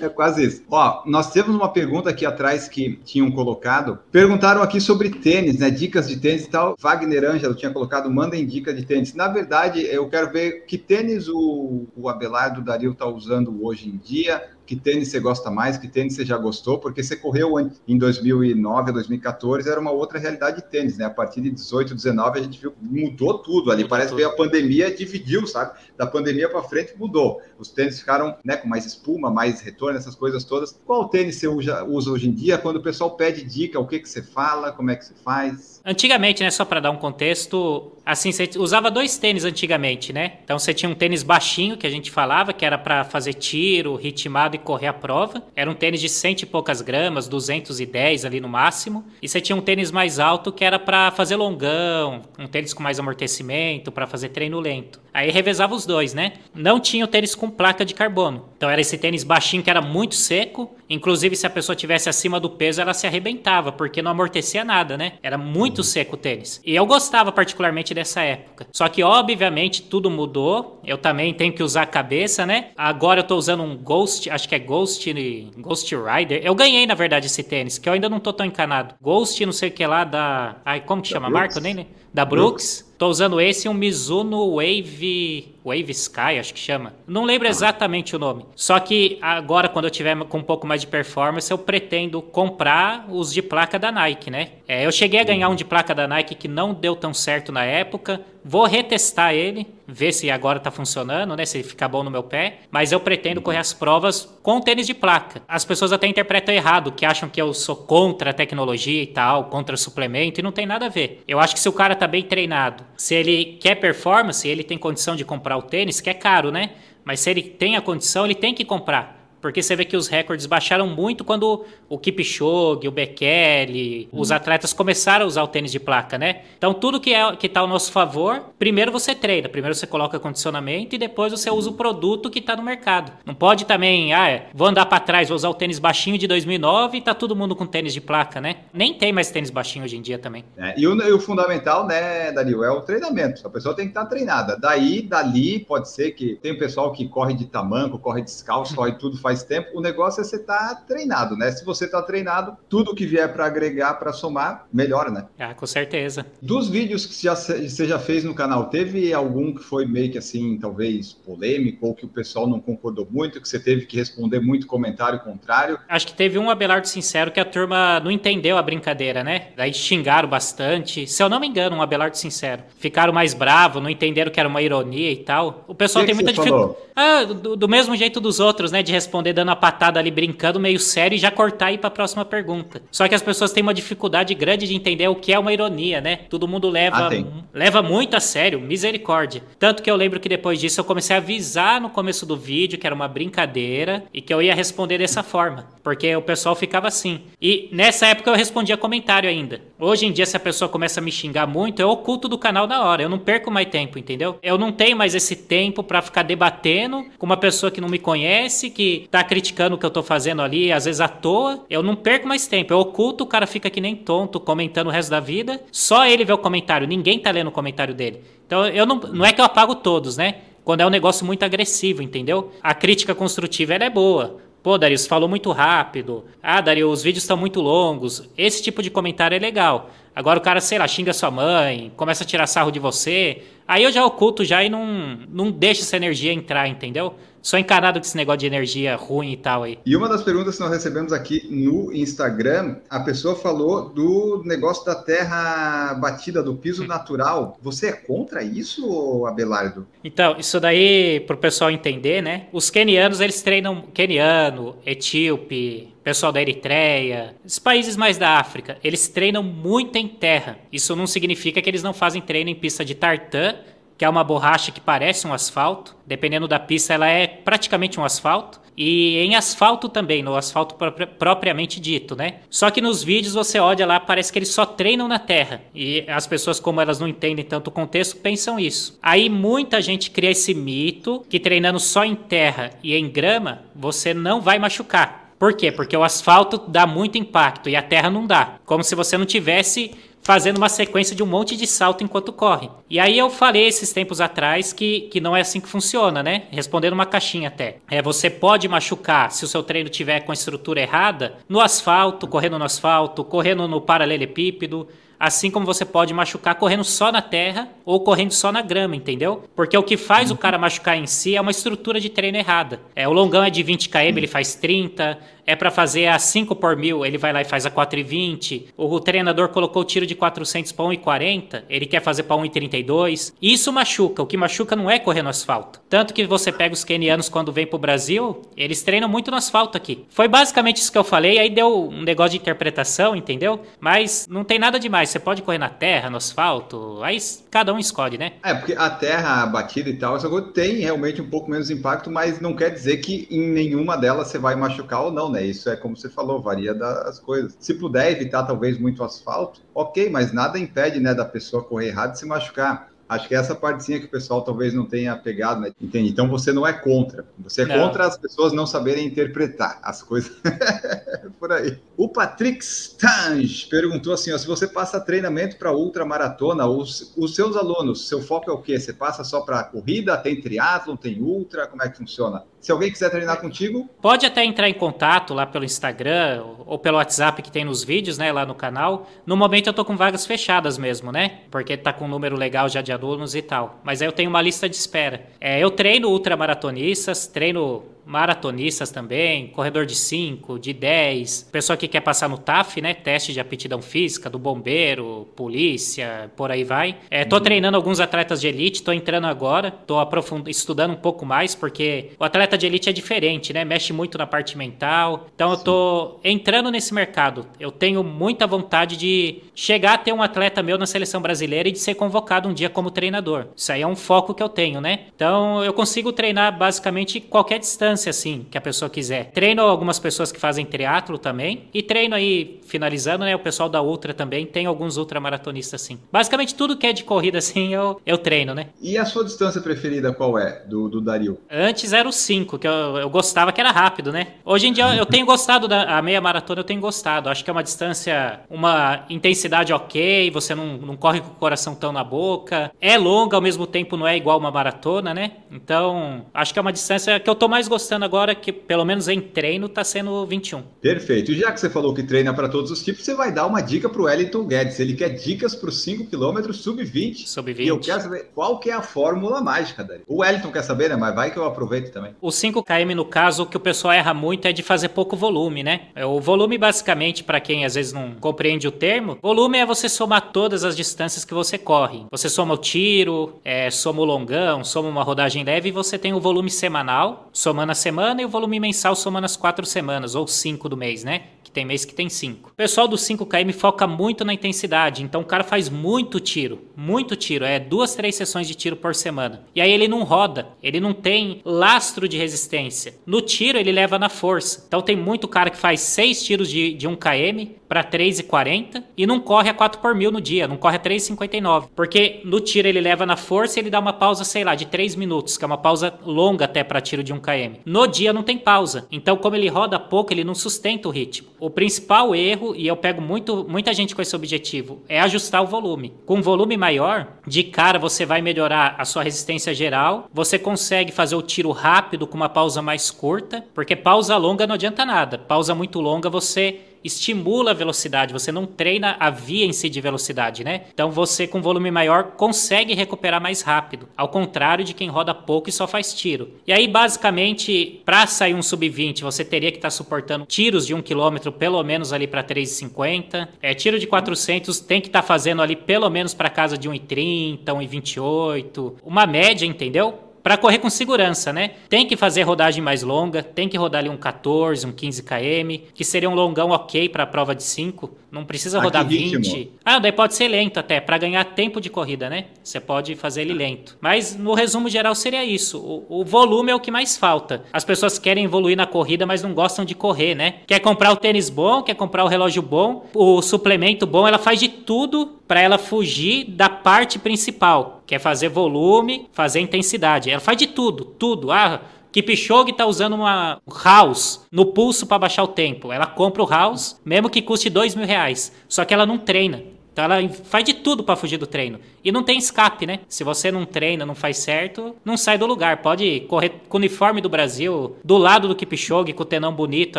é 0.00 0.08
quase 0.08 0.44
isso. 0.44 0.62
Ó, 0.70 1.02
nós 1.06 1.30
temos 1.32 1.54
uma 1.54 1.72
pergunta 1.72 2.10
aqui 2.10 2.24
atrás 2.24 2.68
que 2.68 2.96
tinham 3.04 3.30
colocado. 3.30 3.98
Perguntaram 4.10 4.62
aqui 4.62 4.80
sobre 4.80 5.10
tênis, 5.10 5.58
né? 5.58 5.70
Dicas 5.70 6.08
de 6.08 6.16
tênis 6.16 6.44
e 6.44 6.50
tal. 6.50 6.76
Wagner 6.78 7.24
Ângelo 7.24 7.54
tinha 7.54 7.72
colocado, 7.72 8.10
mandem 8.10 8.46
dica 8.46 8.72
de 8.72 8.84
tênis. 8.84 9.14
Na 9.14 9.28
verdade, 9.28 9.82
eu 9.82 10.08
quero 10.08 10.30
ver 10.30 10.64
que 10.66 10.78
tênis 10.78 11.28
o, 11.28 11.86
o 11.96 12.08
Abelardo 12.08 12.62
Dario 12.62 12.94
tá 12.94 13.06
usando 13.06 13.64
hoje 13.64 13.88
em 13.88 13.96
dia 13.96 14.57
que 14.68 14.76
tênis 14.76 15.08
você 15.08 15.18
gosta 15.18 15.50
mais, 15.50 15.78
que 15.78 15.88
tênis 15.88 16.14
você 16.14 16.26
já 16.26 16.36
gostou, 16.36 16.76
porque 16.76 17.02
você 17.02 17.16
correu 17.16 17.54
em 17.88 17.96
2009 17.96 18.90
a 18.90 18.92
2014, 18.92 19.66
era 19.66 19.80
uma 19.80 19.90
outra 19.90 20.18
realidade 20.18 20.56
de 20.56 20.68
tênis, 20.68 20.98
né? 20.98 21.06
A 21.06 21.10
partir 21.10 21.40
de 21.40 21.50
18, 21.50 21.94
19, 21.94 22.38
a 22.38 22.42
gente 22.42 22.60
viu, 22.60 22.74
mudou 22.78 23.38
tudo 23.38 23.72
ali. 23.72 23.84
Mudou 23.84 23.88
Parece 23.88 24.10
tudo. 24.10 24.18
que 24.18 24.24
a 24.24 24.30
pandemia 24.30 24.94
dividiu, 24.94 25.46
sabe? 25.46 25.72
Da 25.96 26.06
pandemia 26.06 26.50
para 26.50 26.62
frente 26.62 26.92
mudou. 26.98 27.40
Os 27.58 27.70
tênis 27.70 27.98
ficaram 27.98 28.36
né, 28.44 28.58
com 28.58 28.68
mais 28.68 28.84
espuma, 28.84 29.30
mais 29.30 29.62
retorno, 29.62 29.96
essas 29.96 30.14
coisas 30.14 30.44
todas. 30.44 30.78
Qual 30.84 31.08
tênis 31.08 31.36
você 31.36 31.48
usa, 31.48 31.82
usa 31.84 32.10
hoje 32.10 32.28
em 32.28 32.32
dia? 32.32 32.58
Quando 32.58 32.76
o 32.76 32.82
pessoal 32.82 33.12
pede 33.12 33.42
dica, 33.44 33.80
o 33.80 33.86
que, 33.86 33.98
que 33.98 34.08
você 34.08 34.22
fala, 34.22 34.70
como 34.70 34.90
é 34.90 34.96
que 34.96 35.06
você 35.06 35.14
faz? 35.24 35.80
Antigamente, 35.82 36.42
né, 36.42 36.50
só 36.50 36.66
para 36.66 36.80
dar 36.80 36.90
um 36.90 36.98
contexto, 36.98 37.90
assim, 38.04 38.32
você 38.32 38.50
usava 38.58 38.90
dois 38.90 39.16
tênis 39.16 39.46
antigamente, 39.46 40.12
né? 40.12 40.40
Então 40.44 40.58
você 40.58 40.74
tinha 40.74 40.90
um 40.90 40.94
tênis 40.94 41.22
baixinho, 41.22 41.78
que 41.78 41.86
a 41.86 41.90
gente 41.90 42.10
falava, 42.10 42.52
que 42.52 42.66
era 42.66 42.76
para 42.76 43.02
fazer 43.02 43.32
tiro, 43.32 43.96
ritmado 43.96 44.57
e 44.58 44.64
correr 44.64 44.88
a 44.88 44.92
prova. 44.92 45.42
Era 45.56 45.70
um 45.70 45.74
tênis 45.74 46.00
de 46.00 46.08
cento 46.08 46.42
e 46.42 46.46
poucas 46.46 46.80
gramas, 46.80 47.28
210 47.28 48.24
ali 48.24 48.40
no 48.40 48.48
máximo. 48.48 49.04
E 49.22 49.28
você 49.28 49.40
tinha 49.40 49.56
um 49.56 49.60
tênis 49.60 49.90
mais 49.90 50.18
alto, 50.18 50.52
que 50.52 50.64
era 50.64 50.78
para 50.78 51.10
fazer 51.10 51.36
longão, 51.36 52.22
um 52.38 52.46
tênis 52.46 52.74
com 52.74 52.82
mais 52.82 52.98
amortecimento, 52.98 53.90
para 53.90 54.06
fazer 54.06 54.30
treino 54.30 54.60
lento. 54.60 55.00
Aí 55.12 55.30
revezava 55.30 55.74
os 55.74 55.86
dois, 55.86 56.14
né? 56.14 56.34
Não 56.54 56.78
tinha 56.78 57.04
o 57.04 57.08
tênis 57.08 57.34
com 57.34 57.50
placa 57.50 57.84
de 57.84 57.94
carbono. 57.94 58.48
Então 58.56 58.68
era 58.70 58.80
esse 58.80 58.98
tênis 58.98 59.24
baixinho 59.24 59.62
que 59.62 59.70
era 59.70 59.80
muito 59.80 60.14
seco. 60.14 60.76
Inclusive, 60.88 61.36
se 61.36 61.46
a 61.46 61.50
pessoa 61.50 61.76
tivesse 61.76 62.08
acima 62.08 62.40
do 62.40 62.50
peso, 62.50 62.80
ela 62.80 62.94
se 62.94 63.06
arrebentava, 63.06 63.70
porque 63.72 64.00
não 64.02 64.10
amortecia 64.10 64.64
nada, 64.64 64.96
né? 64.96 65.14
Era 65.22 65.36
muito 65.36 65.82
seco 65.82 66.14
o 66.14 66.18
tênis. 66.18 66.60
E 66.64 66.74
eu 66.74 66.86
gostava 66.86 67.30
particularmente 67.30 67.92
dessa 67.94 68.22
época. 68.22 68.66
Só 68.72 68.88
que, 68.88 69.02
obviamente, 69.02 69.82
tudo 69.82 70.10
mudou. 70.10 70.80
Eu 70.84 70.98
também 70.98 71.34
tenho 71.34 71.52
que 71.52 71.62
usar 71.62 71.82
a 71.82 71.86
cabeça, 71.86 72.46
né? 72.46 72.70
Agora 72.76 73.20
eu 73.20 73.24
tô 73.24 73.36
usando 73.36 73.62
um 73.62 73.76
Ghost, 73.76 74.30
acho 74.30 74.48
que 74.48 74.54
é 74.54 74.58
Ghost, 74.58 75.12
Ghost 75.58 75.94
Rider. 75.94 76.40
Eu 76.42 76.54
ganhei, 76.54 76.86
na 76.86 76.94
verdade, 76.94 77.26
esse 77.26 77.42
tênis, 77.42 77.78
que 77.78 77.88
eu 77.88 77.92
ainda 77.92 78.08
não 78.08 78.20
tô 78.20 78.32
tão 78.32 78.46
encanado. 78.46 78.94
Ghost, 79.00 79.44
não 79.44 79.52
sei 79.52 79.68
o 79.68 79.72
que 79.72 79.86
lá, 79.86 80.04
da. 80.04 80.56
Ai, 80.64 80.80
como 80.80 81.02
que 81.02 81.10
da 81.10 81.16
chama? 81.16 81.30
Marca, 81.30 81.60
nem, 81.60 81.74
né? 81.74 81.86
Da 82.18 82.24
Brooks. 82.24 82.80
Brooks. 82.80 82.94
Tô 82.98 83.06
usando 83.06 83.40
esse 83.40 83.68
um 83.68 83.72
Mizuno 83.72 84.56
Wave 84.56 85.54
Wave 85.64 85.92
Sky, 85.92 86.40
acho 86.40 86.52
que 86.52 86.58
chama. 86.58 86.92
Não 87.06 87.22
lembro 87.24 87.46
exatamente 87.46 88.16
o 88.16 88.18
nome. 88.18 88.44
Só 88.56 88.80
que 88.80 89.18
agora, 89.22 89.68
quando 89.68 89.84
eu 89.84 89.90
tiver 89.90 90.16
com 90.24 90.38
um 90.38 90.42
pouco 90.42 90.66
mais 90.66 90.80
de 90.80 90.88
performance, 90.88 91.48
eu 91.48 91.56
pretendo 91.56 92.20
comprar 92.20 93.06
os 93.08 93.32
de 93.32 93.40
placa 93.40 93.78
da 93.78 93.92
Nike, 93.92 94.32
né? 94.32 94.48
É, 94.66 94.84
eu 94.84 94.90
cheguei 94.90 95.20
a 95.20 95.24
ganhar 95.24 95.48
um 95.48 95.54
de 95.54 95.64
placa 95.64 95.94
da 95.94 96.08
Nike 96.08 96.34
que 96.34 96.48
não 96.48 96.74
deu 96.74 96.96
tão 96.96 97.14
certo 97.14 97.52
na 97.52 97.64
época. 97.64 98.20
Vou 98.44 98.64
retestar 98.66 99.34
ele, 99.34 99.66
ver 99.86 100.12
se 100.12 100.30
agora 100.30 100.60
tá 100.60 100.70
funcionando, 100.70 101.36
né? 101.36 101.44
Se 101.44 101.62
ficar 101.62 101.88
bom 101.88 102.02
no 102.02 102.10
meu 102.10 102.22
pé. 102.22 102.60
Mas 102.70 102.92
eu 102.92 103.00
pretendo 103.00 103.42
correr 103.42 103.58
as 103.58 103.72
provas 103.72 104.24
com 104.42 104.60
tênis 104.60 104.86
de 104.86 104.94
placa. 104.94 105.42
As 105.48 105.64
pessoas 105.64 105.92
até 105.92 106.06
interpretam 106.06 106.54
errado, 106.54 106.92
que 106.92 107.04
acham 107.04 107.28
que 107.28 107.40
eu 107.40 107.52
sou 107.52 107.76
contra 107.76 108.30
a 108.30 108.34
tecnologia 108.34 109.02
e 109.02 109.06
tal, 109.06 109.44
contra 109.44 109.76
suplemento, 109.76 110.40
e 110.40 110.42
não 110.42 110.52
tem 110.52 110.66
nada 110.66 110.86
a 110.86 110.88
ver. 110.88 111.22
Eu 111.26 111.40
acho 111.40 111.54
que 111.54 111.60
se 111.60 111.68
o 111.68 111.72
cara 111.72 111.94
tá 111.94 112.06
bem 112.06 112.22
treinado, 112.22 112.84
se 112.96 113.14
ele 113.14 113.58
quer 113.60 113.74
performance, 113.74 114.46
ele 114.48 114.64
tem 114.64 114.78
condição 114.78 115.16
de 115.16 115.24
comprar 115.24 115.56
o 115.56 115.62
tênis, 115.62 116.00
que 116.00 116.10
é 116.10 116.14
caro, 116.14 116.50
né? 116.50 116.70
Mas 117.04 117.20
se 117.20 117.30
ele 117.30 117.42
tem 117.42 117.76
a 117.76 117.80
condição, 117.80 118.24
ele 118.24 118.34
tem 118.34 118.54
que 118.54 118.64
comprar. 118.64 119.17
Porque 119.40 119.62
você 119.62 119.76
vê 119.76 119.84
que 119.84 119.96
os 119.96 120.08
recordes 120.08 120.46
baixaram 120.46 120.86
muito 120.86 121.24
quando 121.24 121.64
o 121.88 121.98
Kipchoge, 121.98 122.88
o 122.88 122.90
Bekele, 122.90 124.08
os 124.12 124.30
atletas 124.30 124.72
começaram 124.72 125.24
a 125.24 125.28
usar 125.28 125.42
o 125.42 125.48
tênis 125.48 125.72
de 125.72 125.80
placa, 125.80 126.18
né? 126.18 126.42
Então 126.56 126.74
tudo 126.74 127.00
que 127.00 127.14
é 127.14 127.36
que 127.36 127.48
tá 127.48 127.60
ao 127.60 127.66
nosso 127.66 127.92
favor, 127.92 128.42
primeiro 128.58 128.90
você 128.90 129.14
treina, 129.14 129.48
primeiro 129.48 129.74
você 129.74 129.86
coloca 129.86 130.18
condicionamento 130.18 130.94
e 130.94 130.98
depois 130.98 131.32
você 131.32 131.50
usa 131.50 131.70
o 131.70 131.74
produto 131.74 132.30
que 132.30 132.38
está 132.38 132.56
no 132.56 132.62
mercado. 132.62 133.12
Não 133.24 133.34
pode 133.34 133.64
também, 133.64 134.12
ah, 134.12 134.28
é, 134.28 134.48
vou 134.54 134.66
andar 134.66 134.86
para 134.86 135.00
trás, 135.00 135.28
vou 135.28 135.36
usar 135.36 135.48
o 135.48 135.54
tênis 135.54 135.78
baixinho 135.78 136.18
de 136.18 136.26
2009 136.26 136.98
e 136.98 137.00
tá 137.00 137.14
todo 137.14 137.36
mundo 137.36 137.54
com 137.54 137.66
tênis 137.66 137.92
de 137.92 138.00
placa, 138.00 138.40
né? 138.40 138.56
Nem 138.72 138.94
tem 138.94 139.12
mais 139.12 139.30
tênis 139.30 139.50
baixinho 139.50 139.84
hoje 139.84 139.96
em 139.96 140.02
dia 140.02 140.18
também. 140.18 140.44
É, 140.56 140.78
e, 140.78 140.86
o, 140.86 140.94
e, 141.00 141.12
o, 141.12 141.20
fundamental, 141.20 141.86
né, 141.86 142.32
Dario, 142.32 142.64
é 142.64 142.70
o 142.70 142.80
treinamento. 142.80 143.46
A 143.46 143.50
pessoa 143.50 143.74
tem 143.74 143.86
que 143.86 143.90
estar 143.90 144.04
tá 144.04 144.06
treinada. 144.06 144.56
Daí, 144.58 145.02
dali, 145.02 145.60
pode 145.60 145.88
ser 145.90 146.12
que 146.12 146.36
tem 146.36 146.52
o 146.52 146.58
pessoal 146.58 146.92
que 146.92 147.08
corre 147.08 147.34
de 147.34 147.46
tamanco, 147.46 147.98
corre 147.98 148.22
descalço, 148.22 148.74
corre 148.74 148.92
tudo, 148.92 149.18
faz 149.18 149.27
faz 149.28 149.42
tempo. 149.42 149.78
O 149.78 149.80
negócio 149.82 150.22
é 150.22 150.24
você 150.24 150.36
estar 150.36 150.56
tá 150.56 150.74
treinado, 150.74 151.36
né? 151.36 151.50
Se 151.50 151.64
você 151.64 151.84
está 151.84 152.00
treinado, 152.00 152.56
tudo 152.68 152.94
que 152.94 153.06
vier 153.06 153.30
para 153.30 153.44
agregar, 153.44 153.94
para 153.94 154.12
somar, 154.12 154.66
melhora, 154.72 155.10
né? 155.10 155.26
Ah, 155.38 155.52
com 155.52 155.66
certeza. 155.66 156.24
Dos 156.40 156.68
vídeos 156.68 157.04
que 157.04 157.22
já, 157.22 157.34
você 157.34 157.86
já 157.86 157.98
fez 157.98 158.24
no 158.24 158.34
canal, 158.34 158.70
teve 158.70 159.12
algum 159.12 159.54
que 159.54 159.62
foi 159.62 159.84
meio 159.84 160.10
que 160.10 160.16
assim, 160.16 160.56
talvez 160.58 161.12
polêmico, 161.12 161.86
ou 161.86 161.94
que 161.94 162.06
o 162.06 162.08
pessoal 162.08 162.46
não 162.46 162.58
concordou 162.58 163.06
muito, 163.10 163.40
que 163.40 163.48
você 163.48 163.58
teve 163.58 163.84
que 163.84 163.98
responder 163.98 164.40
muito 164.40 164.66
comentário 164.66 165.20
contrário? 165.20 165.78
Acho 165.88 166.06
que 166.06 166.14
teve 166.14 166.38
um 166.38 166.48
Abelardo 166.48 166.88
Sincero 166.88 167.30
que 167.30 167.40
a 167.40 167.44
turma 167.44 168.00
não 168.00 168.10
entendeu 168.10 168.56
a 168.56 168.62
brincadeira, 168.62 169.22
né? 169.22 169.48
Daí 169.56 169.74
xingaram 169.74 170.28
bastante. 170.28 171.06
Se 171.06 171.22
eu 171.22 171.28
não 171.28 171.38
me 171.38 171.46
engano, 171.46 171.76
um 171.76 171.82
Abelardo 171.82 172.16
Sincero. 172.16 172.62
Ficaram 172.78 173.12
mais 173.12 173.34
bravos, 173.34 173.82
não 173.82 173.90
entenderam 173.90 174.30
que 174.30 174.40
era 174.40 174.48
uma 174.48 174.62
ironia 174.62 175.10
e 175.10 175.16
tal. 175.16 175.64
O 175.68 175.74
pessoal 175.74 176.04
que 176.04 176.12
tem 176.12 176.16
que 176.16 176.24
muita 176.24 176.40
dificuldade. 176.40 176.88
Ah, 177.00 177.22
do, 177.24 177.54
do, 177.54 177.68
mesmo 177.68 177.94
jeito 177.94 178.20
dos 178.20 178.40
outros, 178.40 178.72
né? 178.72 178.82
De 178.82 178.90
responder 178.90 179.17
dando 179.22 179.50
a 179.50 179.56
patada 179.56 179.98
ali, 179.98 180.10
brincando, 180.10 180.60
meio 180.60 180.78
sério 180.78 181.16
e 181.16 181.18
já 181.18 181.30
cortar 181.30 181.70
e 181.70 181.74
ir 181.74 181.78
pra 181.78 181.90
próxima 181.90 182.24
pergunta. 182.24 182.82
Só 182.90 183.06
que 183.08 183.14
as 183.14 183.22
pessoas 183.22 183.52
têm 183.52 183.62
uma 183.62 183.74
dificuldade 183.74 184.34
grande 184.34 184.66
de 184.66 184.74
entender 184.74 185.08
o 185.08 185.14
que 185.14 185.32
é 185.32 185.38
uma 185.38 185.52
ironia, 185.52 186.00
né? 186.00 186.20
Todo 186.28 186.48
mundo 186.48 186.68
leva, 186.68 187.08
ah, 187.08 187.42
leva 187.52 187.82
muito 187.82 188.16
a 188.16 188.20
sério, 188.20 188.60
misericórdia. 188.60 189.42
Tanto 189.58 189.82
que 189.82 189.90
eu 189.90 189.96
lembro 189.96 190.20
que 190.20 190.28
depois 190.28 190.60
disso 190.60 190.80
eu 190.80 190.84
comecei 190.84 191.14
a 191.14 191.18
avisar 191.18 191.80
no 191.80 191.90
começo 191.90 192.24
do 192.24 192.36
vídeo 192.36 192.78
que 192.78 192.86
era 192.86 192.94
uma 192.94 193.08
brincadeira 193.08 194.04
e 194.12 194.20
que 194.20 194.32
eu 194.32 194.42
ia 194.42 194.54
responder 194.54 194.98
dessa 194.98 195.22
forma. 195.22 195.66
Porque 195.82 196.14
o 196.14 196.22
pessoal 196.22 196.54
ficava 196.54 196.88
assim. 196.88 197.22
E 197.40 197.68
nessa 197.72 198.06
época 198.06 198.30
eu 198.30 198.34
respondia 198.34 198.76
comentário 198.76 199.28
ainda. 199.28 199.60
Hoje 199.78 200.06
em 200.06 200.12
dia, 200.12 200.26
se 200.26 200.36
a 200.36 200.40
pessoa 200.40 200.68
começa 200.68 201.00
a 201.00 201.02
me 201.02 201.10
xingar 201.10 201.46
muito, 201.46 201.80
eu 201.80 201.88
oculto 201.88 202.28
do 202.28 202.36
canal 202.36 202.66
na 202.66 202.82
hora. 202.82 203.02
Eu 203.02 203.08
não 203.08 203.18
perco 203.18 203.50
mais 203.50 203.68
tempo, 203.68 203.98
entendeu? 203.98 204.38
Eu 204.42 204.58
não 204.58 204.70
tenho 204.70 204.96
mais 204.96 205.14
esse 205.14 205.34
tempo 205.34 205.82
para 205.82 206.02
ficar 206.02 206.22
debatendo 206.22 207.06
com 207.16 207.26
uma 207.26 207.36
pessoa 207.36 207.70
que 207.70 207.80
não 207.80 207.88
me 207.88 207.98
conhece, 207.98 208.70
que 208.70 209.07
tá 209.10 209.24
criticando 209.24 209.76
o 209.76 209.78
que 209.78 209.86
eu 209.86 209.90
tô 209.90 210.02
fazendo 210.02 210.42
ali, 210.42 210.72
às 210.72 210.84
vezes 210.84 211.00
à 211.00 211.08
toa. 211.08 211.64
Eu 211.68 211.82
não 211.82 211.96
perco 211.96 212.26
mais 212.26 212.46
tempo. 212.46 212.72
Eu 212.72 212.78
oculto, 212.78 213.24
o 213.24 213.26
cara 213.26 213.46
fica 213.46 213.70
que 213.70 213.80
nem 213.80 213.96
tonto, 213.96 214.38
comentando 214.38 214.88
o 214.88 214.90
resto 214.90 215.10
da 215.10 215.20
vida. 215.20 215.60
Só 215.72 216.06
ele 216.06 216.24
vê 216.24 216.32
o 216.32 216.38
comentário, 216.38 216.86
ninguém 216.86 217.18
tá 217.18 217.30
lendo 217.30 217.48
o 217.48 217.52
comentário 217.52 217.94
dele. 217.94 218.22
Então 218.46 218.66
eu 218.66 218.86
não, 218.86 218.96
não 218.96 219.24
é 219.24 219.32
que 219.32 219.40
eu 219.40 219.44
apago 219.44 219.74
todos, 219.74 220.16
né? 220.16 220.36
Quando 220.64 220.82
é 220.82 220.86
um 220.86 220.90
negócio 220.90 221.24
muito 221.24 221.42
agressivo, 221.44 222.02
entendeu? 222.02 222.52
A 222.62 222.74
crítica 222.74 223.14
construtiva 223.14 223.74
ela 223.74 223.84
é 223.84 223.90
boa. 223.90 224.38
Pô, 224.62 224.76
você 224.76 225.08
falou 225.08 225.28
muito 225.28 225.50
rápido. 225.52 226.24
Ah, 226.42 226.60
Dario, 226.60 226.90
os 226.90 227.02
vídeos 227.02 227.22
estão 227.22 227.36
muito 227.36 227.60
longos. 227.60 228.28
Esse 228.36 228.62
tipo 228.62 228.82
de 228.82 228.90
comentário 228.90 229.34
é 229.34 229.38
legal. 229.38 229.90
Agora 230.14 230.38
o 230.38 230.42
cara, 230.42 230.60
sei 230.60 230.78
lá, 230.78 230.88
xinga 230.88 231.12
sua 231.12 231.30
mãe, 231.30 231.92
começa 231.96 232.24
a 232.24 232.26
tirar 232.26 232.46
sarro 232.46 232.72
de 232.72 232.80
você. 232.80 233.44
Aí 233.66 233.84
eu 233.84 233.92
já 233.92 234.04
oculto 234.04 234.44
já 234.44 234.64
e 234.64 234.68
não, 234.68 235.16
não 235.28 235.50
deixo 235.50 235.82
essa 235.82 235.96
energia 235.96 236.32
entrar, 236.32 236.66
entendeu? 236.66 237.14
Sou 237.48 237.58
encarado 237.58 237.98
com 237.98 238.04
esse 238.04 238.14
negócio 238.14 238.40
de 238.40 238.46
energia 238.46 238.94
ruim 238.94 239.32
e 239.32 239.36
tal 239.38 239.62
aí. 239.62 239.78
E 239.86 239.96
uma 239.96 240.06
das 240.06 240.22
perguntas 240.22 240.56
que 240.56 240.60
nós 240.60 240.70
recebemos 240.70 241.14
aqui 241.14 241.48
no 241.50 241.90
Instagram, 241.94 242.76
a 242.90 243.00
pessoa 243.00 243.34
falou 243.34 243.88
do 243.88 244.42
negócio 244.44 244.84
da 244.84 244.94
terra 244.94 245.94
batida, 245.94 246.42
do 246.42 246.54
piso 246.54 246.84
natural. 246.86 247.56
Você 247.62 247.86
é 247.86 247.92
contra 247.92 248.44
isso, 248.44 249.24
Abelardo? 249.24 249.86
Então, 250.04 250.36
isso 250.38 250.60
daí, 250.60 251.20
pro 251.20 251.38
pessoal 251.38 251.70
entender, 251.70 252.22
né? 252.22 252.48
Os 252.52 252.68
kenianos, 252.68 253.18
eles 253.18 253.40
treinam 253.40 253.80
keniano, 253.94 254.76
etíope, 254.84 255.94
pessoal 256.04 256.30
da 256.30 256.42
Eritreia, 256.42 257.34
os 257.42 257.58
países 257.58 257.96
mais 257.96 258.18
da 258.18 258.38
África, 258.38 258.76
eles 258.84 259.08
treinam 259.08 259.42
muito 259.42 259.96
em 259.96 260.06
terra. 260.06 260.58
Isso 260.70 260.94
não 260.94 261.06
significa 261.06 261.62
que 261.62 261.70
eles 261.70 261.82
não 261.82 261.94
fazem 261.94 262.20
treino 262.20 262.50
em 262.50 262.54
pista 262.54 262.84
de 262.84 262.94
tartan, 262.94 263.54
que 263.98 264.04
é 264.04 264.08
uma 264.08 264.22
borracha 264.22 264.70
que 264.70 264.80
parece 264.80 265.26
um 265.26 265.34
asfalto. 265.34 265.96
Dependendo 266.06 266.46
da 266.46 266.60
pista, 266.60 266.94
ela 266.94 267.08
é 267.08 267.26
praticamente 267.26 267.98
um 267.98 268.04
asfalto. 268.04 268.60
E 268.76 269.18
em 269.18 269.34
asfalto 269.34 269.88
também, 269.88 270.22
no 270.22 270.36
asfalto 270.36 270.76
propriamente 271.18 271.80
dito, 271.80 272.14
né? 272.14 272.36
Só 272.48 272.70
que 272.70 272.80
nos 272.80 273.02
vídeos 273.02 273.34
você 273.34 273.58
olha 273.58 273.84
lá, 273.84 273.98
parece 273.98 274.32
que 274.32 274.38
eles 274.38 274.50
só 274.50 274.64
treinam 274.64 275.08
na 275.08 275.18
terra. 275.18 275.62
E 275.74 276.04
as 276.06 276.28
pessoas, 276.28 276.60
como 276.60 276.80
elas 276.80 277.00
não 277.00 277.08
entendem 277.08 277.44
tanto 277.44 277.66
o 277.66 277.72
contexto, 277.72 278.18
pensam 278.18 278.56
isso. 278.56 278.96
Aí 279.02 279.28
muita 279.28 279.82
gente 279.82 280.12
cria 280.12 280.30
esse 280.30 280.54
mito 280.54 281.26
que 281.28 281.40
treinando 281.40 281.80
só 281.80 282.04
em 282.04 282.14
terra 282.14 282.70
e 282.84 282.94
em 282.94 283.10
grama, 283.10 283.64
você 283.74 284.14
não 284.14 284.40
vai 284.40 284.60
machucar. 284.60 285.28
Por 285.38 285.54
quê? 285.54 285.70
Porque 285.70 285.96
o 285.96 286.02
asfalto 286.02 286.58
dá 286.58 286.86
muito 286.86 287.16
impacto 287.16 287.68
e 287.68 287.76
a 287.76 287.82
terra 287.82 288.10
não 288.10 288.26
dá. 288.26 288.58
Como 288.64 288.82
se 288.82 288.94
você 288.96 289.16
não 289.16 289.24
tivesse 289.24 289.92
fazendo 290.28 290.58
uma 290.58 290.68
sequência 290.68 291.16
de 291.16 291.22
um 291.22 291.26
monte 291.26 291.56
de 291.56 291.66
salto 291.66 292.04
enquanto 292.04 292.34
corre. 292.34 292.68
E 292.90 293.00
aí 293.00 293.16
eu 293.16 293.30
falei 293.30 293.66
esses 293.66 293.94
tempos 293.94 294.20
atrás 294.20 294.74
que, 294.74 295.08
que 295.10 295.22
não 295.22 295.34
é 295.34 295.40
assim 295.40 295.58
que 295.58 295.66
funciona, 295.66 296.22
né? 296.22 296.42
Respondendo 296.50 296.92
uma 296.92 297.06
caixinha 297.06 297.48
até. 297.48 297.78
É, 297.90 298.02
você 298.02 298.28
pode 298.28 298.68
machucar 298.68 299.30
se 299.30 299.46
o 299.46 299.48
seu 299.48 299.62
treino 299.62 299.88
tiver 299.88 300.20
com 300.20 300.30
a 300.30 300.34
estrutura 300.34 300.82
errada 300.82 301.38
no 301.48 301.62
asfalto, 301.62 302.28
correndo 302.28 302.58
no 302.58 302.66
asfalto, 302.66 303.24
correndo 303.24 303.66
no 303.66 303.80
paralelepípedo, 303.80 304.86
Assim 305.18 305.50
como 305.50 305.66
você 305.66 305.84
pode 305.84 306.14
machucar 306.14 306.54
correndo 306.54 306.84
só 306.84 307.10
na 307.10 307.20
terra 307.20 307.68
ou 307.84 308.00
correndo 308.00 308.32
só 308.32 308.52
na 308.52 308.62
grama, 308.62 308.94
entendeu? 308.94 309.44
Porque 309.56 309.76
o 309.76 309.82
que 309.82 309.96
faz 309.96 310.30
o 310.30 310.36
cara 310.36 310.58
machucar 310.58 310.96
em 310.96 311.06
si 311.06 311.36
é 311.36 311.40
uma 311.40 311.50
estrutura 311.50 312.00
de 312.00 312.08
treino 312.08 312.38
errada. 312.38 312.80
É, 312.94 313.08
o 313.08 313.12
longão 313.12 313.42
é 313.42 313.50
de 313.50 313.62
20 313.62 313.88
km, 313.88 313.98
ele 313.98 314.26
faz 314.26 314.54
30, 314.54 315.18
é 315.48 315.56
para 315.56 315.70
fazer 315.70 316.08
a 316.08 316.18
5 316.18 316.54
por 316.56 316.76
mil, 316.76 317.06
ele 317.06 317.16
vai 317.16 317.32
lá 317.32 317.40
e 317.40 317.44
faz 317.44 317.64
a 317.64 317.70
4,20. 317.70 318.66
O 318.76 319.00
treinador 319.00 319.48
colocou 319.48 319.80
o 319.80 319.84
tiro 319.84 320.04
de 320.04 320.14
400 320.14 320.72
para 320.72 320.84
1,40, 320.84 321.62
ele 321.70 321.86
quer 321.86 322.02
fazer 322.02 322.24
para 322.24 322.36
1,32. 322.36 323.32
Isso 323.40 323.72
machuca. 323.72 324.22
O 324.22 324.26
que 324.26 324.36
machuca 324.36 324.76
não 324.76 324.90
é 324.90 324.98
correr 324.98 325.22
no 325.22 325.30
asfalto. 325.30 325.80
Tanto 325.88 326.12
que 326.12 326.26
você 326.26 326.52
pega 326.52 326.74
os 326.74 326.84
kenianos 326.84 327.30
quando 327.30 327.50
vem 327.50 327.66
pro 327.66 327.78
Brasil, 327.78 328.42
eles 328.58 328.82
treinam 328.82 329.08
muito 329.08 329.30
no 329.30 329.38
asfalto 329.38 329.74
aqui. 329.74 330.04
Foi 330.10 330.28
basicamente 330.28 330.82
isso 330.82 330.92
que 330.92 330.98
eu 330.98 331.04
falei, 331.04 331.38
aí 331.38 331.48
deu 331.48 331.88
um 331.88 332.02
negócio 332.02 332.32
de 332.32 332.36
interpretação, 332.36 333.16
entendeu? 333.16 333.62
Mas 333.80 334.26
não 334.28 334.44
tem 334.44 334.58
nada 334.58 334.78
demais. 334.78 335.07
Você 335.08 335.18
pode 335.18 335.42
correr 335.42 335.58
na 335.58 335.70
terra, 335.70 336.10
no 336.10 336.18
asfalto, 336.18 337.02
aí 337.02 337.18
cada 337.50 337.72
um 337.72 337.78
escolhe, 337.78 338.18
né? 338.18 338.34
É, 338.44 338.54
porque 338.54 338.74
a 338.74 338.90
terra 338.90 339.46
batida 339.46 339.88
e 339.88 339.96
tal, 339.96 340.16
essa 340.16 340.28
coisa 340.28 340.48
tem 340.48 340.76
realmente 340.80 341.22
um 341.22 341.30
pouco 341.30 341.50
menos 341.50 341.70
impacto, 341.70 342.10
mas 342.10 342.40
não 342.40 342.54
quer 342.54 342.70
dizer 342.70 342.98
que 342.98 343.26
em 343.30 343.48
nenhuma 343.50 343.96
delas 343.96 344.28
você 344.28 344.38
vai 344.38 344.54
machucar 344.54 345.04
ou 345.04 345.12
não, 345.12 345.30
né? 345.30 345.44
Isso 345.44 345.70
é 345.70 345.76
como 345.76 345.96
você 345.96 346.10
falou, 346.10 346.42
varia 346.42 346.74
das 346.74 347.18
coisas. 347.18 347.56
Se 347.58 347.74
puder 347.74 348.12
evitar 348.12 348.44
talvez 348.44 348.78
muito 348.78 349.02
asfalto, 349.02 349.62
ok, 349.74 350.10
mas 350.10 350.32
nada 350.32 350.58
impede, 350.58 351.00
né, 351.00 351.14
da 351.14 351.24
pessoa 351.24 351.64
correr 351.64 351.88
errado 351.88 352.14
e 352.14 352.18
se 352.18 352.26
machucar. 352.26 352.90
Acho 353.08 353.26
que 353.26 353.34
é 353.34 353.38
essa 353.38 353.54
partezinha 353.54 353.98
que 353.98 354.04
o 354.04 354.10
pessoal 354.10 354.42
talvez 354.42 354.74
não 354.74 354.84
tenha 354.84 355.16
pegado, 355.16 355.60
né? 355.60 355.72
Entende? 355.80 356.10
Então 356.10 356.28
você 356.28 356.52
não 356.52 356.66
é 356.66 356.74
contra. 356.74 357.24
Você 357.38 357.62
é 357.62 357.64
não. 357.64 357.78
contra 357.78 358.06
as 358.06 358.18
pessoas 358.18 358.52
não 358.52 358.66
saberem 358.66 359.06
interpretar 359.06 359.78
as 359.82 360.02
coisas 360.02 360.36
por 361.40 361.50
aí. 361.50 361.78
O 361.96 362.08
Patrick 362.08 362.62
Stange 362.62 363.66
perguntou 363.68 364.12
assim: 364.12 364.30
ó, 364.32 364.36
se 364.36 364.46
você 364.46 364.66
passa 364.66 365.00
treinamento 365.00 365.56
para 365.56 365.72
ultramaratona, 365.72 366.66
os, 366.66 367.14
os 367.16 367.34
seus 367.34 367.56
alunos, 367.56 368.06
seu 368.08 368.20
foco 368.20 368.50
é 368.50 368.52
o 368.52 368.60
quê? 368.60 368.78
Você 368.78 368.92
passa 368.92 369.24
só 369.24 369.40
para 369.40 369.64
corrida? 369.64 370.16
Tem 370.18 370.38
triatlon, 370.38 370.96
tem 370.96 371.20
ultra? 371.22 371.66
Como 371.66 371.82
é 371.82 371.88
que 371.88 371.96
funciona? 371.96 372.44
Se 372.60 372.72
alguém 372.72 372.90
quiser 372.90 373.10
treinar 373.10 373.40
contigo. 373.40 373.88
Pode 374.02 374.26
até 374.26 374.44
entrar 374.44 374.68
em 374.68 374.74
contato 374.74 375.32
lá 375.32 375.46
pelo 375.46 375.64
Instagram 375.64 376.44
ou 376.66 376.78
pelo 376.78 376.96
WhatsApp 376.96 377.40
que 377.42 377.52
tem 377.52 377.64
nos 377.64 377.84
vídeos, 377.84 378.18
né, 378.18 378.32
lá 378.32 378.44
no 378.44 378.54
canal. 378.54 379.08
No 379.24 379.36
momento 379.36 379.68
eu 379.68 379.72
tô 379.72 379.84
com 379.84 379.96
vagas 379.96 380.26
fechadas 380.26 380.76
mesmo, 380.76 381.12
né? 381.12 381.40
Porque 381.50 381.76
tá 381.76 381.92
com 381.92 382.04
um 382.04 382.08
número 382.08 382.36
legal 382.36 382.68
já 382.68 382.82
de 382.82 382.92
alunos 382.92 383.34
e 383.34 383.42
tal. 383.42 383.80
Mas 383.84 384.02
aí 384.02 384.08
eu 384.08 384.12
tenho 384.12 384.28
uma 384.28 384.42
lista 384.42 384.68
de 384.68 384.76
espera. 384.76 385.26
É, 385.40 385.58
eu 385.62 385.70
treino 385.70 386.08
ultramaratonistas, 386.08 387.26
treino 387.26 387.84
maratonistas 388.08 388.90
também, 388.90 389.48
corredor 389.48 389.84
de 389.84 389.94
5, 389.94 390.58
de 390.58 390.72
10, 390.72 391.50
pessoa 391.52 391.76
que 391.76 391.86
quer 391.86 392.00
passar 392.00 392.26
no 392.26 392.38
TAF, 392.38 392.80
né? 392.80 392.94
Teste 392.94 393.34
de 393.34 393.38
aptidão 393.38 393.82
física, 393.82 394.30
do 394.30 394.38
bombeiro, 394.38 395.28
polícia, 395.36 396.30
por 396.34 396.50
aí 396.50 396.64
vai. 396.64 396.96
É, 397.10 397.26
tô 397.26 397.36
uhum. 397.36 397.42
treinando 397.42 397.76
alguns 397.76 398.00
atletas 398.00 398.40
de 398.40 398.48
elite, 398.48 398.82
tô 398.82 398.92
entrando 398.92 399.26
agora, 399.26 399.70
tô 399.70 399.98
aprofund... 399.98 400.48
estudando 400.48 400.92
um 400.92 400.96
pouco 400.96 401.26
mais, 401.26 401.54
porque 401.54 402.12
o 402.18 402.24
atleta 402.24 402.56
de 402.56 402.64
elite 402.64 402.88
é 402.88 402.92
diferente, 402.92 403.52
né? 403.52 403.62
Mexe 403.62 403.92
muito 403.92 404.16
na 404.16 404.26
parte 404.26 404.56
mental. 404.56 405.26
Então 405.34 405.50
Sim. 405.50 405.58
eu 405.58 405.64
tô 405.64 406.20
entrando 406.24 406.70
nesse 406.70 406.94
mercado. 406.94 407.46
Eu 407.60 407.70
tenho 407.70 408.02
muita 408.02 408.46
vontade 408.46 408.96
de 408.96 409.42
chegar 409.58 409.94
a 409.94 409.98
ter 409.98 410.12
um 410.12 410.22
atleta 410.22 410.62
meu 410.62 410.78
na 410.78 410.86
seleção 410.86 411.20
brasileira 411.20 411.68
e 411.68 411.72
de 411.72 411.80
ser 411.80 411.96
convocado 411.96 412.48
um 412.48 412.54
dia 412.54 412.70
como 412.70 412.92
treinador. 412.92 413.46
Isso 413.56 413.72
aí 413.72 413.82
é 413.82 413.86
um 413.86 413.96
foco 413.96 414.32
que 414.32 414.40
eu 414.40 414.48
tenho, 414.48 414.80
né? 414.80 415.06
Então 415.16 415.64
eu 415.64 415.72
consigo 415.72 416.12
treinar 416.12 416.56
basicamente 416.56 417.20
qualquer 417.20 417.58
distância 417.58 418.08
assim, 418.08 418.46
que 418.48 418.56
a 418.56 418.60
pessoa 418.60 418.88
quiser. 418.88 419.32
Treino 419.32 419.62
algumas 419.62 419.98
pessoas 419.98 420.30
que 420.30 420.38
fazem 420.38 420.64
triatlo 420.64 421.18
também. 421.18 421.64
E 421.74 421.82
treino 421.82 422.14
aí, 422.14 422.60
finalizando, 422.66 423.24
né? 423.24 423.34
O 423.34 423.40
pessoal 423.40 423.68
da 423.68 423.82
Ultra 423.82 424.14
também. 424.14 424.46
Tem 424.46 424.64
alguns 424.64 424.96
ultramaratonistas, 424.96 425.82
assim. 425.82 425.98
Basicamente, 426.12 426.54
tudo 426.54 426.76
que 426.76 426.86
é 426.86 426.92
de 426.92 427.02
corrida, 427.02 427.38
assim, 427.42 427.74
eu, 427.74 428.00
eu 428.06 428.16
treino, 428.16 428.54
né? 428.54 428.68
E 428.80 428.96
a 428.96 429.04
sua 429.04 429.24
distância 429.24 429.60
preferida 429.60 430.12
qual 430.12 430.38
é, 430.38 430.62
do, 430.66 430.88
do 430.88 431.00
Dario? 431.00 431.36
Antes 431.50 431.92
era 431.92 432.08
o 432.08 432.12
5, 432.12 432.60
que 432.60 432.68
eu, 432.68 432.96
eu 432.98 433.10
gostava 433.10 433.50
que 433.50 433.60
era 433.60 433.72
rápido, 433.72 434.12
né? 434.12 434.34
Hoje 434.44 434.68
em 434.68 434.72
dia 434.72 434.94
eu 434.94 435.04
tenho 435.04 435.26
gostado 435.26 435.66
da 435.66 436.00
meia 436.00 436.20
maratona, 436.20 436.60
eu 436.60 436.64
tenho 436.64 436.80
gostado. 436.80 437.28
Acho 437.28 437.42
que 437.42 437.50
é 437.50 437.52
uma 437.52 437.64
distância, 437.64 438.40
uma 438.48 439.04
intensidade 439.10 439.47
ok, 439.74 440.30
você 440.30 440.54
não, 440.54 440.76
não 440.78 440.96
corre 440.96 441.20
com 441.20 441.28
o 441.28 441.34
coração 441.34 441.74
tão 441.74 441.92
na 441.92 442.04
boca. 442.04 442.72
É 442.80 442.96
longa, 442.96 443.36
ao 443.36 443.42
mesmo 443.42 443.66
tempo 443.66 443.96
não 443.96 444.06
é 444.06 444.16
igual 444.16 444.38
uma 444.38 444.50
maratona, 444.50 445.12
né? 445.12 445.32
Então, 445.50 446.26
acho 446.32 446.52
que 446.52 446.58
é 446.58 446.62
uma 446.62 446.72
distância 446.72 447.18
que 447.18 447.28
eu 447.28 447.34
tô 447.34 447.48
mais 447.48 447.68
gostando 447.68 448.04
agora 448.04 448.34
que, 448.34 448.52
pelo 448.52 448.84
menos 448.84 449.08
em 449.08 449.20
treino, 449.20 449.68
tá 449.68 449.84
sendo 449.84 450.26
21. 450.26 450.62
Perfeito. 450.80 451.32
E 451.32 451.38
já 451.38 451.52
que 451.52 451.60
você 451.60 451.70
falou 451.70 451.94
que 451.94 452.02
treina 452.02 452.32
para 452.32 452.48
todos 452.48 452.70
os 452.70 452.82
tipos, 452.82 453.04
você 453.04 453.14
vai 453.14 453.32
dar 453.32 453.46
uma 453.46 453.60
dica 453.60 453.88
pro 453.88 454.04
Wellington 454.04 454.44
Guedes. 454.44 454.78
Ele 454.80 454.94
quer 454.94 455.10
dicas 455.10 455.54
para 455.54 455.68
os 455.68 455.80
5 455.82 456.06
km 456.06 456.52
sub-20. 456.52 457.26
Sub-20. 457.26 457.60
E 457.60 457.68
eu 457.68 457.78
quero 457.78 458.02
saber 458.02 458.30
qual 458.34 458.58
que 458.58 458.70
é 458.70 458.74
a 458.74 458.82
fórmula 458.82 459.40
mágica 459.40 459.82
dele. 459.82 460.02
O 460.06 460.20
Wellington 460.20 460.52
quer 460.52 460.62
saber, 460.62 460.90
né? 460.90 460.96
Mas 460.96 461.14
vai 461.14 461.30
que 461.30 461.38
eu 461.38 461.44
aproveito 461.44 461.92
também. 461.92 462.14
O 462.20 462.30
5 462.30 462.62
km, 462.62 462.94
no 462.94 463.04
caso, 463.04 463.42
o 463.42 463.46
que 463.46 463.56
o 463.56 463.60
pessoal 463.60 463.94
erra 463.94 464.12
muito 464.14 464.46
é 464.46 464.52
de 464.52 464.62
fazer 464.62 464.90
pouco 464.90 465.16
volume, 465.16 465.62
né? 465.62 465.88
O 466.06 466.20
volume, 466.20 466.58
basicamente, 466.58 467.24
para 467.24 467.40
quem 467.40 467.64
às 467.64 467.74
vezes 467.74 467.92
não 467.92 468.14
compreende 468.14 468.66
o 468.66 468.72
termo, 468.72 469.18
volume 469.22 469.37
é 469.58 469.64
você 469.64 469.88
somar 469.88 470.32
todas 470.32 470.64
as 470.64 470.76
distâncias 470.76 471.24
que 471.24 471.32
você 471.32 471.56
corre. 471.56 472.06
Você 472.10 472.28
soma 472.28 472.54
o 472.54 472.58
tiro, 472.58 473.38
é, 473.44 473.70
soma 473.70 474.00
o 474.00 474.04
longão, 474.04 474.64
soma 474.64 474.88
uma 474.88 475.02
rodagem 475.02 475.44
leve 475.44 475.68
e 475.68 475.72
você 475.72 475.96
tem 475.96 476.12
o 476.12 476.20
volume 476.20 476.50
semanal, 476.50 477.28
somando 477.32 477.72
a 477.72 477.74
semana, 477.74 478.20
e 478.20 478.24
o 478.24 478.28
volume 478.28 478.58
mensal 478.58 478.96
somando 478.96 479.26
as 479.26 479.36
quatro 479.36 479.64
semanas, 479.64 480.14
ou 480.14 480.26
cinco 480.26 480.68
do 480.68 480.76
mês, 480.76 481.04
né? 481.04 481.22
que 481.48 481.52
tem 481.52 481.64
mês 481.64 481.84
que 481.84 481.94
tem 481.94 482.08
5. 482.08 482.50
O 482.50 482.54
pessoal 482.54 482.86
do 482.86 482.96
5km 482.96 483.52
foca 483.54 483.86
muito 483.86 484.24
na 484.24 484.34
intensidade, 484.34 485.02
então 485.02 485.22
o 485.22 485.24
cara 485.24 485.42
faz 485.42 485.68
muito 485.68 486.20
tiro, 486.20 486.60
muito 486.76 487.16
tiro, 487.16 487.44
é 487.44 487.58
duas, 487.58 487.94
três 487.94 488.14
sessões 488.14 488.46
de 488.46 488.54
tiro 488.54 488.76
por 488.76 488.94
semana. 488.94 489.44
E 489.54 489.60
aí 489.60 489.72
ele 489.72 489.88
não 489.88 490.04
roda, 490.04 490.48
ele 490.62 490.78
não 490.78 490.92
tem 490.92 491.40
lastro 491.44 492.06
de 492.06 492.18
resistência. 492.18 492.94
No 493.06 493.22
tiro 493.22 493.58
ele 493.58 493.72
leva 493.72 493.98
na 493.98 494.10
força. 494.10 494.64
Então 494.68 494.82
tem 494.82 494.94
muito 494.94 495.26
cara 495.26 495.50
que 495.50 495.56
faz 495.56 495.80
seis 495.80 496.22
tiros 496.22 496.50
de, 496.50 496.74
de 496.74 496.86
1km 496.86 497.48
para 497.68 497.84
3,40 497.84 498.82
e 498.96 499.06
não 499.06 499.20
corre 499.20 499.50
a 499.50 499.54
4 499.54 499.80
por 499.80 499.94
mil 499.94 500.10
no 500.10 500.20
dia, 500.20 500.48
não 500.48 500.56
corre 500.56 500.76
a 500.76 500.80
3,59. 500.80 501.68
Porque 501.76 502.20
no 502.24 502.40
tiro 502.40 502.66
ele 502.66 502.80
leva 502.80 503.04
na 503.04 503.16
força 503.16 503.58
e 503.58 503.62
ele 503.62 503.70
dá 503.70 503.78
uma 503.78 503.92
pausa, 503.92 504.24
sei 504.24 504.42
lá, 504.44 504.54
de 504.54 504.66
3 504.66 504.96
minutos, 504.96 505.36
que 505.36 505.44
é 505.44 505.46
uma 505.46 505.58
pausa 505.58 505.94
longa 506.04 506.46
até 506.46 506.64
para 506.64 506.80
tiro 506.80 507.02
de 507.02 507.12
1 507.12 507.20
km. 507.20 507.60
No 507.64 507.86
dia 507.86 508.12
não 508.12 508.22
tem 508.22 508.38
pausa. 508.38 508.86
Então, 508.90 509.16
como 509.16 509.36
ele 509.36 509.48
roda 509.48 509.78
pouco, 509.78 510.12
ele 510.12 510.24
não 510.24 510.34
sustenta 510.34 510.88
o 510.88 510.90
ritmo. 510.90 511.28
O 511.38 511.50
principal 511.50 512.14
erro, 512.14 512.54
e 512.56 512.66
eu 512.66 512.76
pego 512.76 513.02
muito, 513.02 513.46
muita 513.48 513.72
gente 513.72 513.94
com 513.94 514.02
esse 514.02 514.16
objetivo, 514.16 514.82
é 514.88 515.00
ajustar 515.00 515.42
o 515.42 515.46
volume. 515.46 515.94
Com 516.06 516.16
um 516.16 516.22
volume 516.22 516.56
maior, 516.56 517.18
de 517.26 517.44
cara 517.44 517.78
você 517.78 518.06
vai 518.06 518.22
melhorar 518.22 518.76
a 518.78 518.84
sua 518.84 519.02
resistência 519.02 519.52
geral, 519.54 520.08
você 520.12 520.38
consegue 520.38 520.92
fazer 520.92 521.16
o 521.16 521.22
tiro 521.22 521.50
rápido 521.50 522.06
com 522.06 522.16
uma 522.16 522.28
pausa 522.28 522.62
mais 522.62 522.90
curta, 522.90 523.44
porque 523.54 523.76
pausa 523.76 524.16
longa 524.16 524.46
não 524.46 524.54
adianta 524.54 524.84
nada. 524.84 525.18
Pausa 525.18 525.54
muito 525.54 525.80
longa 525.80 526.08
você 526.08 526.60
estimula 526.82 527.50
a 527.50 527.54
velocidade, 527.54 528.12
você 528.12 528.30
não 528.32 528.46
treina 528.46 528.96
a 528.98 529.10
via 529.10 529.44
em 529.44 529.52
si 529.52 529.68
de 529.68 529.80
velocidade, 529.80 530.44
né? 530.44 530.62
Então 530.72 530.90
você 530.90 531.26
com 531.26 531.42
volume 531.42 531.70
maior 531.70 532.12
consegue 532.12 532.74
recuperar 532.74 533.20
mais 533.20 533.42
rápido, 533.42 533.88
ao 533.96 534.08
contrário 534.08 534.64
de 534.64 534.74
quem 534.74 534.88
roda 534.88 535.14
pouco 535.14 535.48
e 535.48 535.52
só 535.52 535.66
faz 535.66 535.92
tiro. 535.94 536.30
E 536.46 536.52
aí 536.52 536.66
basicamente, 536.68 537.82
para 537.84 538.06
sair 538.06 538.34
um 538.34 538.42
sub-20, 538.42 539.02
você 539.02 539.24
teria 539.24 539.50
que 539.50 539.58
estar 539.58 539.68
tá 539.68 539.70
suportando 539.70 540.26
tiros 540.26 540.66
de 540.66 540.74
1 540.74 540.82
km 540.82 541.30
pelo 541.38 541.62
menos 541.62 541.92
ali 541.92 542.06
para 542.06 542.22
3,50. 542.24 543.28
É, 543.42 543.54
tiro 543.54 543.78
de 543.78 543.86
400 543.86 544.60
tem 544.60 544.80
que 544.80 544.88
estar 544.88 545.02
tá 545.02 545.06
fazendo 545.06 545.42
ali 545.42 545.56
pelo 545.56 545.88
menos 545.90 546.14
para 546.14 546.30
casa 546.30 546.56
de 546.56 546.68
1,30, 546.68 547.44
1,28, 547.44 548.74
uma 548.84 549.06
média, 549.06 549.46
entendeu? 549.46 550.07
Para 550.28 550.36
correr 550.36 550.58
com 550.58 550.68
segurança, 550.68 551.32
né? 551.32 551.52
Tem 551.70 551.86
que 551.86 551.96
fazer 551.96 552.20
rodagem 552.20 552.62
mais 552.62 552.82
longa, 552.82 553.22
tem 553.22 553.48
que 553.48 553.56
rodar 553.56 553.78
ali 553.78 553.88
um 553.88 553.96
14, 553.96 554.66
um 554.66 554.72
15 554.72 555.02
km, 555.02 555.64
que 555.72 555.82
seria 555.82 556.10
um 556.10 556.14
longão 556.14 556.50
ok 556.50 556.86
para 556.90 557.04
a 557.04 557.06
prova 557.06 557.34
de 557.34 557.42
5. 557.42 557.90
Não 558.10 558.24
precisa 558.24 558.60
rodar 558.60 558.86
20. 558.86 559.52
Ah, 559.64 559.78
daí 559.78 559.92
pode 559.92 560.14
ser 560.14 560.28
lento 560.28 560.58
até, 560.58 560.80
para 560.80 560.96
ganhar 560.96 561.22
tempo 561.24 561.60
de 561.60 561.68
corrida, 561.68 562.08
né? 562.08 562.26
Você 562.42 562.58
pode 562.58 562.96
fazer 562.96 563.22
ele 563.22 563.34
lento. 563.34 563.76
Mas 563.80 564.16
no 564.16 564.32
resumo 564.32 564.68
geral 564.68 564.94
seria 564.94 565.24
isso. 565.24 565.58
O, 565.58 566.00
o, 566.00 566.04
volume 566.04 566.50
é 566.50 566.54
o 566.54 566.60
que 566.60 566.70
mais 566.70 566.96
falta. 566.96 567.44
As 567.52 567.64
pessoas 567.64 567.98
querem 567.98 568.24
evoluir 568.24 568.56
na 568.56 568.66
corrida, 568.66 569.04
mas 569.04 569.22
não 569.22 569.34
gostam 569.34 569.64
de 569.64 569.74
correr, 569.74 570.14
né? 570.14 570.36
Quer 570.46 570.60
comprar 570.60 570.90
o 570.92 570.96
tênis 570.96 571.28
bom, 571.28 571.62
quer 571.62 571.74
comprar 571.74 572.04
o 572.04 572.08
relógio 572.08 572.40
bom, 572.40 572.86
o 572.94 573.20
suplemento 573.20 573.86
bom, 573.86 574.08
ela 574.08 574.18
faz 574.18 574.40
de 574.40 574.48
tudo 574.48 575.18
para 575.28 575.42
ela 575.42 575.58
fugir 575.58 576.24
da 576.30 576.48
parte 576.48 576.98
principal, 576.98 577.82
que 577.86 577.94
é 577.94 577.98
fazer 577.98 578.30
volume, 578.30 579.06
fazer 579.12 579.40
intensidade. 579.40 580.10
Ela 580.10 580.20
faz 580.20 580.38
de 580.38 580.46
tudo, 580.46 580.86
tudo. 580.86 581.30
Ah, 581.30 581.60
Kipchoge 581.92 582.52
tá 582.52 582.66
usando 582.66 582.94
uma 582.94 583.40
house 583.64 584.26
no 584.30 584.46
pulso 584.46 584.86
para 584.86 584.98
baixar 584.98 585.22
o 585.22 585.28
tempo. 585.28 585.72
Ela 585.72 585.86
compra 585.86 586.22
o 586.22 586.28
house, 586.28 586.80
mesmo 586.84 587.10
que 587.10 587.22
custe 587.22 587.48
dois 587.50 587.74
mil 587.74 587.86
reais. 587.86 588.32
Só 588.48 588.64
que 588.64 588.74
ela 588.74 588.86
não 588.86 588.98
treina. 588.98 589.42
Então 589.72 589.84
ela 589.84 590.08
faz 590.24 590.44
de 590.44 590.54
tudo 590.54 590.82
para 590.82 590.96
fugir 590.96 591.18
do 591.18 591.26
treino. 591.26 591.60
E 591.84 591.92
não 591.92 592.02
tem 592.02 592.18
escape, 592.18 592.66
né? 592.66 592.80
Se 592.88 593.04
você 593.04 593.30
não 593.30 593.44
treina, 593.44 593.86
não 593.86 593.94
faz 593.94 594.18
certo, 594.18 594.74
não 594.84 594.96
sai 594.96 595.16
do 595.16 595.24
lugar. 595.24 595.58
Pode 595.58 596.00
correr 596.08 596.32
com 596.48 596.56
o 596.56 596.60
uniforme 596.60 597.00
do 597.00 597.08
Brasil, 597.08 597.76
do 597.84 597.96
lado 597.96 598.26
do 598.26 598.34
Kipchoge, 598.34 598.92
com 598.92 599.04
o 599.04 599.06
tenão 599.06 599.32
bonito 599.32 599.78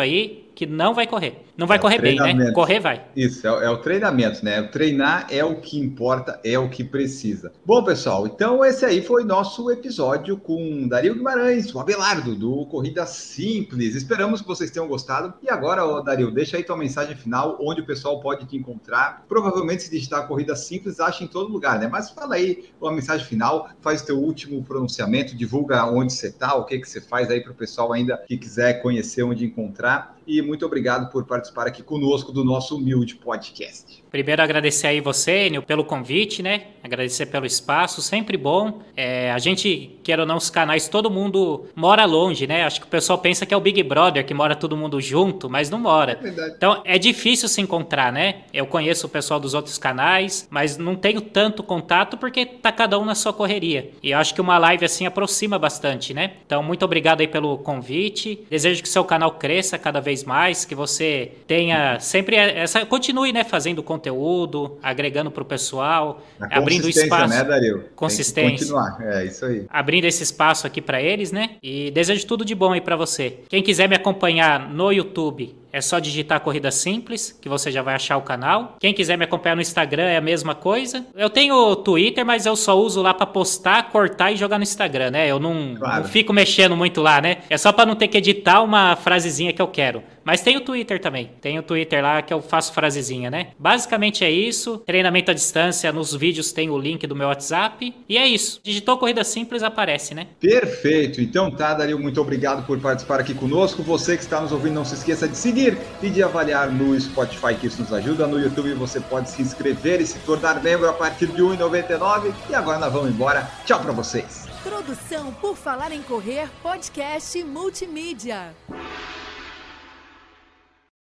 aí, 0.00 0.48
que 0.60 0.66
não 0.66 0.92
vai 0.92 1.06
correr. 1.06 1.42
Não 1.56 1.66
vai 1.66 1.78
é 1.78 1.80
correr 1.80 1.98
bem, 2.02 2.18
né? 2.18 2.50
Correr 2.52 2.80
vai. 2.80 3.02
Isso, 3.16 3.46
é, 3.46 3.64
é, 3.64 3.70
o 3.70 3.78
treinamento, 3.78 4.44
né? 4.44 4.60
O 4.60 4.70
treinar 4.70 5.26
é 5.30 5.42
o 5.42 5.58
que 5.58 5.78
importa, 5.78 6.38
é 6.44 6.58
o 6.58 6.68
que 6.68 6.84
precisa. 6.84 7.50
Bom, 7.64 7.82
pessoal, 7.82 8.26
então 8.26 8.62
esse 8.62 8.84
aí 8.84 9.00
foi 9.00 9.24
nosso 9.24 9.70
episódio 9.70 10.36
com 10.36 10.86
Dario 10.86 11.14
Guimarães, 11.14 11.74
o 11.74 11.80
Abelardo, 11.80 12.34
do 12.34 12.66
Corrida 12.66 13.06
Simples. 13.06 13.94
Esperamos 13.94 14.42
que 14.42 14.46
vocês 14.46 14.70
tenham 14.70 14.86
gostado. 14.86 15.32
E 15.42 15.48
agora, 15.48 15.82
ô, 15.82 16.02
Dario, 16.02 16.30
deixa 16.30 16.58
aí 16.58 16.62
tua 16.62 16.76
mensagem 16.76 17.16
final, 17.16 17.56
onde 17.58 17.80
o 17.80 17.86
pessoal 17.86 18.20
pode 18.20 18.44
te 18.44 18.54
encontrar. 18.54 19.24
Provavelmente, 19.26 19.84
se 19.84 19.90
digitar 19.90 20.28
Corrida 20.28 20.54
Simples, 20.54 21.00
acha 21.00 21.24
em 21.24 21.26
todo 21.26 21.50
lugar, 21.50 21.78
né? 21.78 21.88
Mas 21.88 22.10
fala 22.10 22.34
aí 22.34 22.66
uma 22.78 22.92
mensagem 22.92 23.24
final, 23.24 23.70
faz 23.80 24.02
teu 24.02 24.18
último 24.18 24.62
pronunciamento, 24.62 25.34
divulga 25.34 25.86
onde 25.86 26.12
você 26.12 26.30
tá, 26.30 26.54
o 26.54 26.66
que, 26.66 26.78
que 26.78 26.88
você 26.88 27.00
faz 27.00 27.30
aí 27.30 27.40
para 27.40 27.52
o 27.52 27.54
pessoal 27.54 27.94
ainda 27.94 28.22
que 28.28 28.36
quiser 28.36 28.82
conhecer 28.82 29.22
onde 29.22 29.46
encontrar 29.46 30.19
e 30.30 30.40
muito 30.40 30.64
obrigado 30.64 31.10
por 31.10 31.24
participar 31.24 31.66
aqui 31.66 31.82
conosco 31.82 32.30
do 32.30 32.44
nosso 32.44 32.76
humilde 32.76 33.16
podcast. 33.16 34.04
Primeiro 34.10 34.42
agradecer 34.42 34.88
aí 34.88 35.00
você, 35.00 35.46
Enio, 35.46 35.62
pelo 35.62 35.84
convite, 35.84 36.42
né? 36.42 36.62
Agradecer 36.82 37.26
pelo 37.26 37.46
espaço, 37.46 38.02
sempre 38.02 38.36
bom. 38.36 38.80
É, 38.96 39.30
a 39.30 39.38
gente, 39.38 39.98
quer 40.02 40.18
ou 40.18 40.26
não, 40.26 40.36
os 40.36 40.50
canais, 40.50 40.88
todo 40.88 41.10
mundo 41.10 41.66
mora 41.76 42.04
longe, 42.04 42.46
né? 42.46 42.64
Acho 42.64 42.80
que 42.80 42.86
o 42.86 42.90
pessoal 42.90 43.18
pensa 43.18 43.46
que 43.46 43.54
é 43.54 43.56
o 43.56 43.60
Big 43.60 43.82
Brother, 43.82 44.24
que 44.24 44.34
mora 44.34 44.56
todo 44.56 44.76
mundo 44.76 45.00
junto, 45.00 45.48
mas 45.48 45.70
não 45.70 45.78
mora. 45.78 46.18
É 46.22 46.48
então 46.56 46.82
é 46.84 46.98
difícil 46.98 47.48
se 47.48 47.60
encontrar, 47.60 48.12
né? 48.12 48.42
Eu 48.52 48.66
conheço 48.66 49.06
o 49.06 49.10
pessoal 49.10 49.38
dos 49.38 49.54
outros 49.54 49.78
canais, 49.78 50.48
mas 50.50 50.76
não 50.76 50.96
tenho 50.96 51.20
tanto 51.20 51.62
contato 51.62 52.16
porque 52.16 52.44
tá 52.44 52.72
cada 52.72 52.98
um 52.98 53.04
na 53.04 53.14
sua 53.14 53.32
correria. 53.32 53.90
E 54.02 54.10
eu 54.10 54.18
acho 54.18 54.34
que 54.34 54.40
uma 54.40 54.58
live 54.58 54.84
assim 54.84 55.06
aproxima 55.06 55.58
bastante, 55.58 56.12
né? 56.12 56.32
Então, 56.44 56.62
muito 56.62 56.84
obrigado 56.84 57.20
aí 57.20 57.28
pelo 57.28 57.58
convite. 57.58 58.44
Desejo 58.50 58.82
que 58.82 58.88
seu 58.88 59.04
canal 59.04 59.32
cresça 59.32 59.78
cada 59.78 60.00
vez 60.00 60.19
mais, 60.24 60.64
que 60.64 60.74
você 60.74 61.32
tenha 61.46 61.98
sempre 62.00 62.36
essa. 62.36 62.84
Continue, 62.84 63.32
né, 63.32 63.44
fazendo 63.44 63.82
conteúdo 63.82 64.00
conteúdo, 64.10 64.78
agregando 64.82 65.30
para 65.30 65.42
o 65.42 65.46
pessoal, 65.46 66.22
A 66.40 66.58
abrindo 66.58 66.88
espaço. 66.88 67.34
né, 67.34 67.44
Dario? 67.44 67.84
Consistência. 67.94 68.58
continuar, 68.58 68.98
é 69.00 69.24
isso 69.24 69.44
aí. 69.44 69.66
Abrindo 69.68 70.04
esse 70.04 70.22
espaço 70.22 70.66
aqui 70.66 70.80
para 70.80 71.00
eles, 71.00 71.32
né? 71.32 71.50
E 71.62 71.90
desejo 71.90 72.26
tudo 72.26 72.44
de 72.44 72.54
bom 72.54 72.72
aí 72.72 72.80
para 72.80 72.96
você. 72.96 73.38
Quem 73.48 73.62
quiser 73.62 73.88
me 73.88 73.96
acompanhar 73.96 74.68
no 74.68 74.92
YouTube, 74.92 75.54
é 75.72 75.80
só 75.80 75.98
digitar 75.98 76.40
Corrida 76.40 76.70
Simples, 76.70 77.36
que 77.40 77.48
você 77.48 77.70
já 77.70 77.82
vai 77.82 77.94
achar 77.94 78.16
o 78.16 78.22
canal. 78.22 78.76
Quem 78.80 78.94
quiser 78.94 79.16
me 79.16 79.24
acompanhar 79.24 79.54
no 79.54 79.62
Instagram 79.62 80.04
é 80.04 80.16
a 80.16 80.20
mesma 80.20 80.54
coisa. 80.54 81.06
Eu 81.14 81.30
tenho 81.30 81.76
Twitter, 81.76 82.24
mas 82.24 82.46
eu 82.46 82.56
só 82.56 82.78
uso 82.78 83.02
lá 83.02 83.14
para 83.14 83.26
postar, 83.26 83.90
cortar 83.90 84.32
e 84.32 84.36
jogar 84.36 84.58
no 84.58 84.62
Instagram, 84.62 85.10
né? 85.10 85.30
Eu 85.30 85.38
não, 85.38 85.74
claro. 85.76 86.02
não 86.02 86.08
fico 86.08 86.32
mexendo 86.32 86.76
muito 86.76 87.00
lá, 87.00 87.20
né? 87.20 87.38
É 87.48 87.56
só 87.56 87.72
para 87.72 87.86
não 87.86 87.94
ter 87.94 88.08
que 88.08 88.18
editar 88.18 88.62
uma 88.62 88.96
frasezinha 88.96 89.52
que 89.52 89.62
eu 89.62 89.68
quero. 89.68 90.02
Mas 90.24 90.42
tem 90.42 90.56
o 90.56 90.60
Twitter 90.60 91.00
também. 91.00 91.30
Tem 91.40 91.58
o 91.58 91.62
Twitter 91.62 92.02
lá 92.02 92.22
que 92.22 92.32
eu 92.32 92.42
faço 92.42 92.72
frasezinha, 92.72 93.30
né? 93.30 93.48
Basicamente 93.58 94.24
é 94.24 94.30
isso. 94.30 94.78
Treinamento 94.78 95.30
à 95.30 95.34
distância, 95.34 95.90
nos 95.92 96.14
vídeos 96.14 96.52
tem 96.52 96.70
o 96.70 96.78
link 96.78 97.06
do 97.06 97.16
meu 97.16 97.28
WhatsApp. 97.28 97.94
E 98.08 98.18
é 98.18 98.26
isso. 98.26 98.60
Digitou 98.62 98.98
Corrida 98.98 99.24
Simples, 99.24 99.62
aparece, 99.62 100.14
né? 100.14 100.26
Perfeito. 100.40 101.20
Então 101.20 101.50
tá, 101.50 101.74
Dario, 101.74 101.98
muito 101.98 102.20
obrigado 102.20 102.66
por 102.66 102.78
participar 102.78 103.20
aqui 103.20 103.34
conosco. 103.34 103.82
Você 103.82 104.16
que 104.16 104.22
está 104.22 104.40
nos 104.40 104.52
ouvindo, 104.52 104.74
não 104.74 104.84
se 104.84 104.94
esqueça 104.94 105.26
de 105.26 105.36
seguir 105.36 105.59
seguir 105.60 105.78
e 106.02 106.08
de 106.08 106.22
avaliar 106.22 106.70
no 106.70 106.98
Spotify, 106.98 107.54
que 107.54 107.66
isso 107.66 107.82
nos 107.82 107.92
ajuda. 107.92 108.26
No 108.26 108.40
YouTube 108.40 108.72
você 108.74 108.98
pode 109.00 109.30
se 109.30 109.42
inscrever 109.42 110.00
e 110.00 110.06
se 110.06 110.18
tornar 110.20 110.62
membro 110.62 110.88
a 110.88 110.92
partir 110.92 111.26
de 111.26 111.42
R$ 111.42 111.56
1,99. 111.56 112.32
E 112.48 112.54
agora 112.54 112.78
nós 112.78 112.92
vamos 112.92 113.10
embora. 113.10 113.48
Tchau 113.66 113.80
para 113.80 113.92
vocês. 113.92 114.48
Produção 114.62 115.32
por 115.34 115.56
Falar 115.56 115.92
em 115.92 116.02
Correr, 116.02 116.48
podcast 116.62 117.42
multimídia. 117.44 118.54